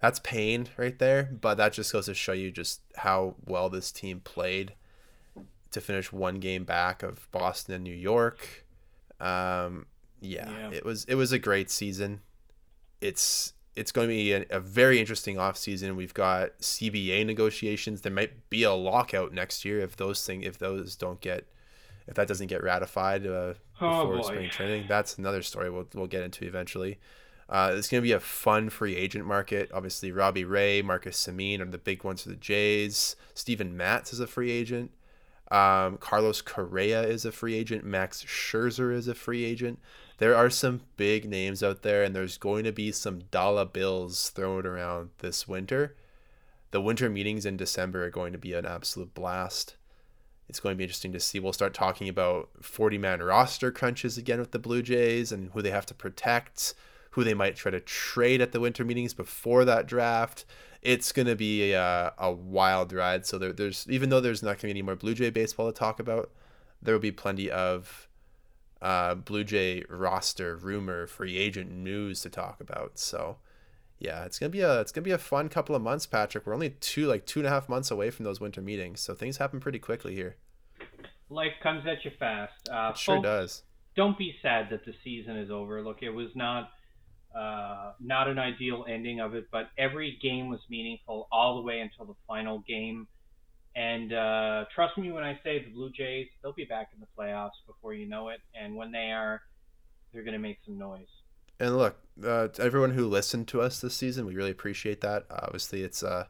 that's 0.01 0.18
pain 0.18 0.68
right 0.76 0.99
there. 0.99 1.22
But 1.41 1.55
that 1.57 1.72
just 1.72 1.91
goes 1.91 2.07
to 2.07 2.14
show 2.14 2.32
you 2.32 2.51
just 2.51 2.82
how 2.97 3.36
well 3.47 3.70
this 3.70 3.91
team 3.91 4.20
played 4.20 4.74
to 5.70 5.80
finish 5.80 6.12
one 6.12 6.38
game 6.38 6.64
back 6.64 7.03
of 7.03 7.30
Boston 7.30 7.76
and 7.76 7.84
New 7.84 7.95
York. 7.95 8.66
Um, 9.20 9.86
yeah, 10.20 10.51
yeah, 10.51 10.70
it 10.70 10.84
was 10.84 11.07
it 11.07 11.14
was 11.14 11.32
a 11.32 11.38
great 11.38 11.70
season. 11.70 12.20
It's 13.01 13.55
it's 13.81 13.93
going 13.93 14.09
to 14.09 14.14
be 14.14 14.33
a, 14.35 14.45
a 14.51 14.61
very 14.61 15.01
interesting 15.01 15.37
offseason. 15.37 15.97
We've 15.97 16.12
got 16.12 16.59
CBA 16.59 17.24
negotiations. 17.24 18.03
There 18.03 18.12
might 18.12 18.51
be 18.51 18.62
a 18.62 18.74
lockout 18.74 19.33
next 19.33 19.64
year 19.64 19.81
if 19.81 19.97
those 19.97 20.24
thing 20.24 20.43
if 20.43 20.59
those 20.59 20.97
don't 20.97 21.18
get 21.22 21.47
if 22.07 22.14
that 22.14 22.28
doesn't 22.28 22.49
get 22.49 22.62
ratified 22.62 23.26
uh, 23.26 23.55
oh, 23.81 24.05
before 24.05 24.16
boy. 24.16 24.22
spring 24.22 24.51
training. 24.51 24.85
That's 24.87 25.16
another 25.16 25.41
story 25.41 25.70
we'll 25.70 25.89
we'll 25.95 26.09
get 26.09 26.22
into 26.22 26.45
eventually. 26.45 26.99
Uh, 27.49 27.72
it's 27.74 27.89
going 27.89 28.03
to 28.03 28.07
be 28.07 28.12
a 28.12 28.20
fun 28.20 28.68
free 28.68 28.97
agent 28.97 29.24
market. 29.24 29.70
Obviously, 29.72 30.12
Robbie 30.12 30.45
Ray, 30.45 30.83
Marcus 30.83 31.26
Semien 31.26 31.61
are 31.61 31.64
the 31.64 31.78
big 31.78 32.05
ones 32.05 32.22
for 32.22 32.28
the 32.28 32.37
Jays. 32.37 33.16
Steven 33.33 33.76
Matz 33.76 34.12
is 34.12 34.20
a 34.20 34.26
free 34.26 34.51
agent. 34.51 34.91
Um, 35.51 35.97
Carlos 35.97 36.43
Correa 36.43 37.03
is 37.03 37.24
a 37.24 37.33
free 37.33 37.57
agent. 37.57 37.83
Max 37.83 38.22
Scherzer 38.24 38.95
is 38.95 39.09
a 39.09 39.14
free 39.14 39.45
agent 39.45 39.81
there 40.21 40.37
are 40.37 40.51
some 40.51 40.83
big 40.99 41.27
names 41.27 41.62
out 41.62 41.81
there, 41.81 42.03
and 42.03 42.14
there's 42.14 42.37
going 42.37 42.64
to 42.64 42.73
be 42.73 42.93
some 42.93 43.21
dollar 43.31 43.64
bills 43.64 44.29
thrown 44.29 44.66
around 44.66 45.09
this 45.18 45.49
winter. 45.49 45.97
The 46.73 46.81
winter 46.83 47.09
meetings 47.09 47.47
in 47.47 47.57
December 47.57 48.05
are 48.05 48.11
going 48.11 48.33
to 48.33 48.39
be 48.39 48.53
an 48.53 48.66
absolute 48.66 49.14
blast. 49.14 49.77
It's 50.47 50.61
going 50.61 50.75
to 50.75 50.77
be 50.77 50.85
interesting 50.85 51.12
to 51.12 51.21
see. 51.21 51.41
We'll 51.41 51.55
start 51.55 51.73
talking 51.73 52.07
about 52.07 52.51
40 52.61 52.99
man 52.99 53.23
roster 53.23 53.71
crunches 53.73 54.18
again 54.18 54.39
with 54.39 54.51
the 54.51 54.59
Blue 54.59 54.83
Jays 54.83 55.33
and 55.33 55.51
who 55.53 55.62
they 55.62 55.71
have 55.71 55.87
to 55.87 55.95
protect, 55.95 56.75
who 57.12 57.25
they 57.25 57.33
might 57.33 57.57
try 57.57 57.71
to 57.71 57.81
trade 57.81 58.43
at 58.43 58.53
the 58.53 58.61
winter 58.61 58.85
meetings 58.85 59.14
before 59.14 59.64
that 59.64 59.87
draft. 59.87 60.45
It's 60.83 61.12
going 61.12 61.29
to 61.29 61.37
be 61.37 61.73
a, 61.73 62.12
a 62.18 62.31
wild 62.31 62.93
ride. 62.93 63.25
So 63.25 63.39
there, 63.39 63.55
there's 63.55 63.87
even 63.89 64.11
though 64.11 64.21
there's 64.21 64.43
not 64.43 64.49
going 64.49 64.59
to 64.59 64.66
be 64.66 64.71
any 64.73 64.83
more 64.83 64.97
Blue 64.97 65.14
Jay 65.14 65.31
baseball 65.31 65.73
to 65.73 65.73
talk 65.73 65.99
about, 65.99 66.31
there 66.83 66.95
will 66.95 67.01
be 67.01 67.11
plenty 67.11 67.51
of 67.51 68.07
uh, 68.83 69.14
Blue 69.14 69.45
Jay 69.45 69.85
roster 69.89 70.57
rumor 70.57 71.07
free 71.07 71.37
agent 71.37 71.70
news 71.70 72.20
to 72.22 72.31
talk 72.31 72.61
about. 72.61 72.99
So 72.99 73.37
yeah, 73.99 74.24
it's 74.24 74.39
gonna 74.39 74.51
be 74.51 74.62
a 74.62 74.81
it's 74.81 74.93
gonna 74.93 75.05
be 75.05 75.11
a 75.11 75.18
fun 75.18 75.49
couple 75.49 75.76
of 75.76 75.83
months, 75.83 76.07
Patrick. 76.07 76.47
We're 76.47 76.55
only 76.55 76.70
two 76.70 77.07
like 77.07 77.26
two 77.26 77.41
and 77.41 77.47
a 77.47 77.51
half 77.51 77.68
months 77.68 77.91
away 77.91 78.11
from 78.11 78.24
those 78.24 78.41
winter 78.41 78.62
meetings, 78.62 79.01
so 79.01 79.14
things 79.14 79.37
happen 79.37 79.61
pretty 79.61 79.78
quickly 79.78 80.14
here. 80.14 80.37
Life 81.28 81.53
comes 81.62 81.87
at 81.87 82.05
you 82.05 82.11
fast. 82.18 82.68
Uh, 82.68 82.95
sure 82.95 83.16
folks, 83.16 83.24
does. 83.24 83.62
Don't 83.97 84.16
be 84.16 84.35
sad 84.41 84.68
that 84.70 84.85
the 84.85 84.95
season 85.05 85.37
is 85.37 85.51
over. 85.51 85.83
Look, 85.83 85.99
it 86.03 86.11
was 86.11 86.31
not 86.35 86.70
uh, 87.39 87.93
not 88.01 88.26
an 88.26 88.39
ideal 88.39 88.87
ending 88.89 89.20
of 89.20 89.35
it, 89.35 89.49
but 89.53 89.68
every 89.76 90.18
game 90.22 90.49
was 90.49 90.61
meaningful 90.70 91.28
all 91.31 91.57
the 91.57 91.62
way 91.62 91.81
until 91.81 92.07
the 92.07 92.18
final 92.26 92.64
game. 92.66 93.07
And 93.81 94.12
uh, 94.12 94.64
trust 94.74 94.99
me 94.99 95.11
when 95.11 95.24
I 95.24 95.41
say 95.43 95.64
the 95.64 95.70
Blue 95.70 95.91
Jays, 95.91 96.26
they'll 96.43 96.53
be 96.53 96.66
back 96.66 96.91
in 96.95 97.01
the 97.01 97.07
playoffs 97.18 97.64
before 97.66 97.95
you 97.95 98.07
know 98.07 98.28
it. 98.28 98.41
And 98.55 98.76
when 98.76 98.93
they 98.93 99.11
are, 99.11 99.41
they're 100.12 100.22
going 100.22 100.35
to 100.35 100.39
make 100.39 100.59
some 100.66 100.76
noise. 100.76 101.07
And 101.59 101.78
look, 101.78 101.97
uh, 102.22 102.49
to 102.49 102.62
everyone 102.62 102.91
who 102.91 103.09
listened 103.09 103.49
to 103.49 103.62
us 103.62 103.81
this 103.81 103.95
season, 103.95 104.26
we 104.26 104.35
really 104.35 104.51
appreciate 104.51 105.01
that. 105.01 105.24
Obviously, 105.31 105.83
it's 105.83 106.03
uh, 106.03 106.26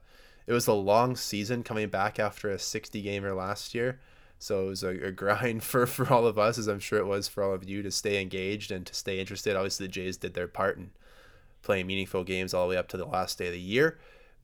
it 0.47 0.53
was 0.53 0.69
a 0.69 0.73
long 0.73 1.17
season 1.17 1.65
coming 1.65 1.89
back 1.89 2.21
after 2.21 2.51
a 2.51 2.59
60 2.59 3.03
gamer 3.03 3.35
last 3.35 3.75
year. 3.75 3.99
So 4.39 4.67
it 4.67 4.69
was 4.69 4.85
a, 4.85 5.07
a, 5.07 5.11
grind 5.11 5.63
for, 5.65 5.87
for 5.87 6.13
all 6.13 6.29
of 6.29 6.39
us, 6.39 6.57
as 6.57 6.69
I'm 6.69 6.79
sure 6.79 7.01
it 7.01 7.07
was 7.07 7.27
for 7.27 7.43
all 7.43 7.53
of 7.53 7.69
you, 7.69 7.83
to 7.83 7.91
stay 7.91 8.23
engaged 8.23 8.71
and 8.71 8.87
to 8.87 8.95
stay 8.95 9.19
interested. 9.19 9.57
Obviously, 9.57 9.87
the 9.87 9.93
Jays 9.93 10.17
did 10.17 10.35
their 10.35 10.47
part 10.47 10.77
in 10.77 10.91
playing 11.63 11.89
meaningful 11.89 12.23
games 12.23 12.55
all 12.55 12.67
the 12.67 12.71
way 12.71 12.77
up 12.77 12.89
to 12.89 12.97
the 12.97 13.07
last 13.07 13.39
day 13.39 13.49
of 13.49 13.53
the 13.53 13.61
year. 13.61 13.99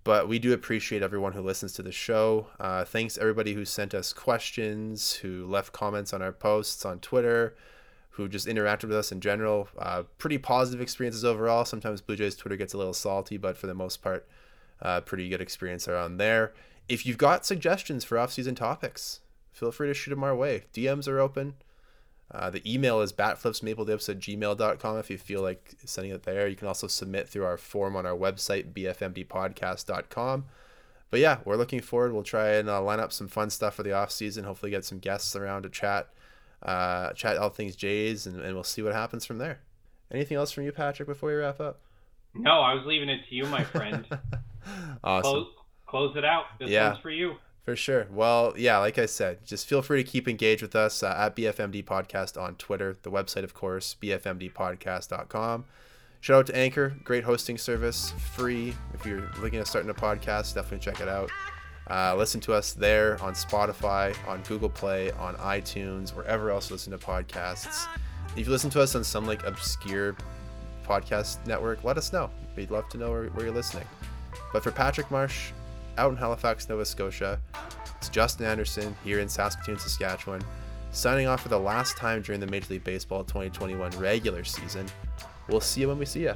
But 0.06 0.28
we 0.28 0.38
do 0.38 0.52
appreciate 0.52 1.02
everyone 1.02 1.32
who 1.32 1.42
listens 1.42 1.72
to 1.72 1.82
the 1.82 1.90
show. 1.90 2.46
Uh, 2.60 2.84
thanks 2.84 3.18
everybody 3.18 3.54
who 3.54 3.64
sent 3.64 3.92
us 3.92 4.12
questions, 4.12 5.14
who 5.14 5.44
left 5.44 5.72
comments 5.72 6.14
on 6.14 6.22
our 6.22 6.30
posts 6.30 6.84
on 6.84 7.00
Twitter, 7.00 7.56
who 8.10 8.28
just 8.28 8.46
interacted 8.46 8.84
with 8.84 8.98
us 8.98 9.10
in 9.10 9.20
general. 9.20 9.68
Uh, 9.76 10.04
pretty 10.16 10.38
positive 10.38 10.80
experiences 10.80 11.24
overall. 11.24 11.64
Sometimes 11.64 12.00
Blue 12.00 12.14
Jays 12.14 12.36
Twitter 12.36 12.54
gets 12.54 12.72
a 12.72 12.78
little 12.78 12.92
salty, 12.92 13.36
but 13.36 13.56
for 13.56 13.66
the 13.66 13.74
most 13.74 14.00
part, 14.00 14.28
uh, 14.80 15.00
pretty 15.00 15.28
good 15.28 15.40
experience 15.40 15.88
around 15.88 16.18
there. 16.18 16.52
If 16.88 17.04
you've 17.04 17.18
got 17.18 17.44
suggestions 17.44 18.04
for 18.04 18.16
off-season 18.16 18.54
topics, 18.54 19.22
feel 19.50 19.72
free 19.72 19.88
to 19.88 19.94
shoot 19.94 20.10
them 20.10 20.22
our 20.22 20.36
way. 20.36 20.66
DMs 20.72 21.08
are 21.08 21.18
open. 21.18 21.54
Uh, 22.30 22.50
the 22.50 22.72
email 22.72 23.00
is 23.00 23.12
batflipsmapledips 23.12 24.08
at 24.08 24.18
gmail.com 24.18 24.98
if 24.98 25.10
you 25.10 25.18
feel 25.18 25.42
like 25.42 25.74
sending 25.84 26.12
it 26.12 26.24
there. 26.24 26.48
You 26.48 26.56
can 26.56 26.66
also 26.68 26.86
submit 26.86 27.28
through 27.28 27.44
our 27.44 27.56
form 27.56 27.94
on 27.94 28.04
our 28.04 28.16
website, 28.16 28.72
bfmdpodcast.com. 28.72 30.44
But 31.10 31.20
yeah, 31.20 31.38
we're 31.44 31.56
looking 31.56 31.80
forward. 31.80 32.12
We'll 32.12 32.24
try 32.24 32.54
and 32.54 32.68
uh, 32.68 32.82
line 32.82 32.98
up 32.98 33.12
some 33.12 33.28
fun 33.28 33.50
stuff 33.50 33.74
for 33.74 33.84
the 33.84 33.92
off 33.92 34.10
season. 34.10 34.44
Hopefully, 34.44 34.70
get 34.70 34.84
some 34.84 34.98
guests 34.98 35.36
around 35.36 35.62
to 35.62 35.68
chat, 35.68 36.08
uh, 36.62 37.12
chat 37.12 37.36
all 37.36 37.48
things 37.48 37.76
Jays, 37.76 38.26
and, 38.26 38.40
and 38.40 38.54
we'll 38.54 38.64
see 38.64 38.82
what 38.82 38.92
happens 38.92 39.24
from 39.24 39.38
there. 39.38 39.60
Anything 40.10 40.36
else 40.36 40.50
from 40.50 40.64
you, 40.64 40.72
Patrick, 40.72 41.08
before 41.08 41.28
we 41.30 41.36
wrap 41.36 41.60
up? 41.60 41.80
No, 42.34 42.60
I 42.60 42.74
was 42.74 42.84
leaving 42.86 43.08
it 43.08 43.20
to 43.28 43.34
you, 43.34 43.46
my 43.46 43.62
friend. 43.64 44.04
awesome. 45.04 45.22
Close, 45.22 45.46
close 45.86 46.16
it 46.16 46.24
out. 46.24 46.44
This 46.58 46.70
yeah. 46.70 46.88
one's 46.88 47.00
for 47.00 47.10
you. 47.10 47.36
For 47.66 47.74
sure. 47.74 48.06
Well, 48.12 48.54
yeah, 48.56 48.78
like 48.78 48.96
I 48.96 49.06
said, 49.06 49.44
just 49.44 49.66
feel 49.66 49.82
free 49.82 50.04
to 50.04 50.08
keep 50.08 50.28
engaged 50.28 50.62
with 50.62 50.76
us 50.76 51.02
uh, 51.02 51.12
at 51.18 51.34
BFMD 51.34 51.84
Podcast 51.84 52.40
on 52.40 52.54
Twitter. 52.54 52.96
The 53.02 53.10
website, 53.10 53.42
of 53.42 53.54
course, 53.54 53.96
bfmdpodcast.com. 54.00 55.64
Shout 56.20 56.38
out 56.38 56.46
to 56.46 56.56
Anchor, 56.56 56.94
great 57.02 57.24
hosting 57.24 57.58
service, 57.58 58.12
free. 58.34 58.72
If 58.94 59.04
you're 59.04 59.28
looking 59.40 59.58
at 59.58 59.66
starting 59.66 59.90
a 59.90 59.94
podcast, 59.94 60.54
definitely 60.54 60.78
check 60.78 61.00
it 61.00 61.08
out. 61.08 61.28
Uh, 61.90 62.14
listen 62.16 62.40
to 62.42 62.54
us 62.54 62.72
there 62.72 63.20
on 63.20 63.34
Spotify, 63.34 64.16
on 64.28 64.42
Google 64.42 64.70
Play, 64.70 65.10
on 65.10 65.34
iTunes, 65.34 66.14
wherever 66.14 66.52
else 66.52 66.70
you 66.70 66.74
listen 66.74 66.92
to 66.92 66.98
podcasts. 66.98 67.88
If 68.36 68.46
you 68.46 68.52
listen 68.52 68.70
to 68.70 68.80
us 68.80 68.94
on 68.94 69.02
some 69.02 69.26
like 69.26 69.44
obscure 69.44 70.16
podcast 70.84 71.44
network, 71.48 71.82
let 71.82 71.98
us 71.98 72.12
know. 72.12 72.30
We'd 72.54 72.70
love 72.70 72.88
to 72.90 72.96
know 72.96 73.10
where, 73.10 73.24
where 73.30 73.46
you're 73.46 73.54
listening. 73.54 73.86
But 74.52 74.62
for 74.62 74.70
Patrick 74.70 75.10
Marsh, 75.10 75.50
out 75.98 76.10
in 76.10 76.16
Halifax, 76.16 76.68
Nova 76.68 76.84
Scotia, 76.84 77.40
it's 77.96 78.08
Justin 78.08 78.46
Anderson 78.46 78.94
here 79.04 79.20
in 79.20 79.28
Saskatoon, 79.28 79.78
Saskatchewan, 79.78 80.42
signing 80.90 81.26
off 81.26 81.42
for 81.42 81.48
the 81.48 81.58
last 81.58 81.96
time 81.96 82.22
during 82.22 82.40
the 82.40 82.46
Major 82.46 82.74
League 82.74 82.84
Baseball 82.84 83.24
2021 83.24 83.90
regular 83.92 84.44
season. 84.44 84.86
We'll 85.48 85.60
see 85.60 85.82
you 85.82 85.88
when 85.88 85.98
we 85.98 86.06
see 86.06 86.22
you. 86.22 86.34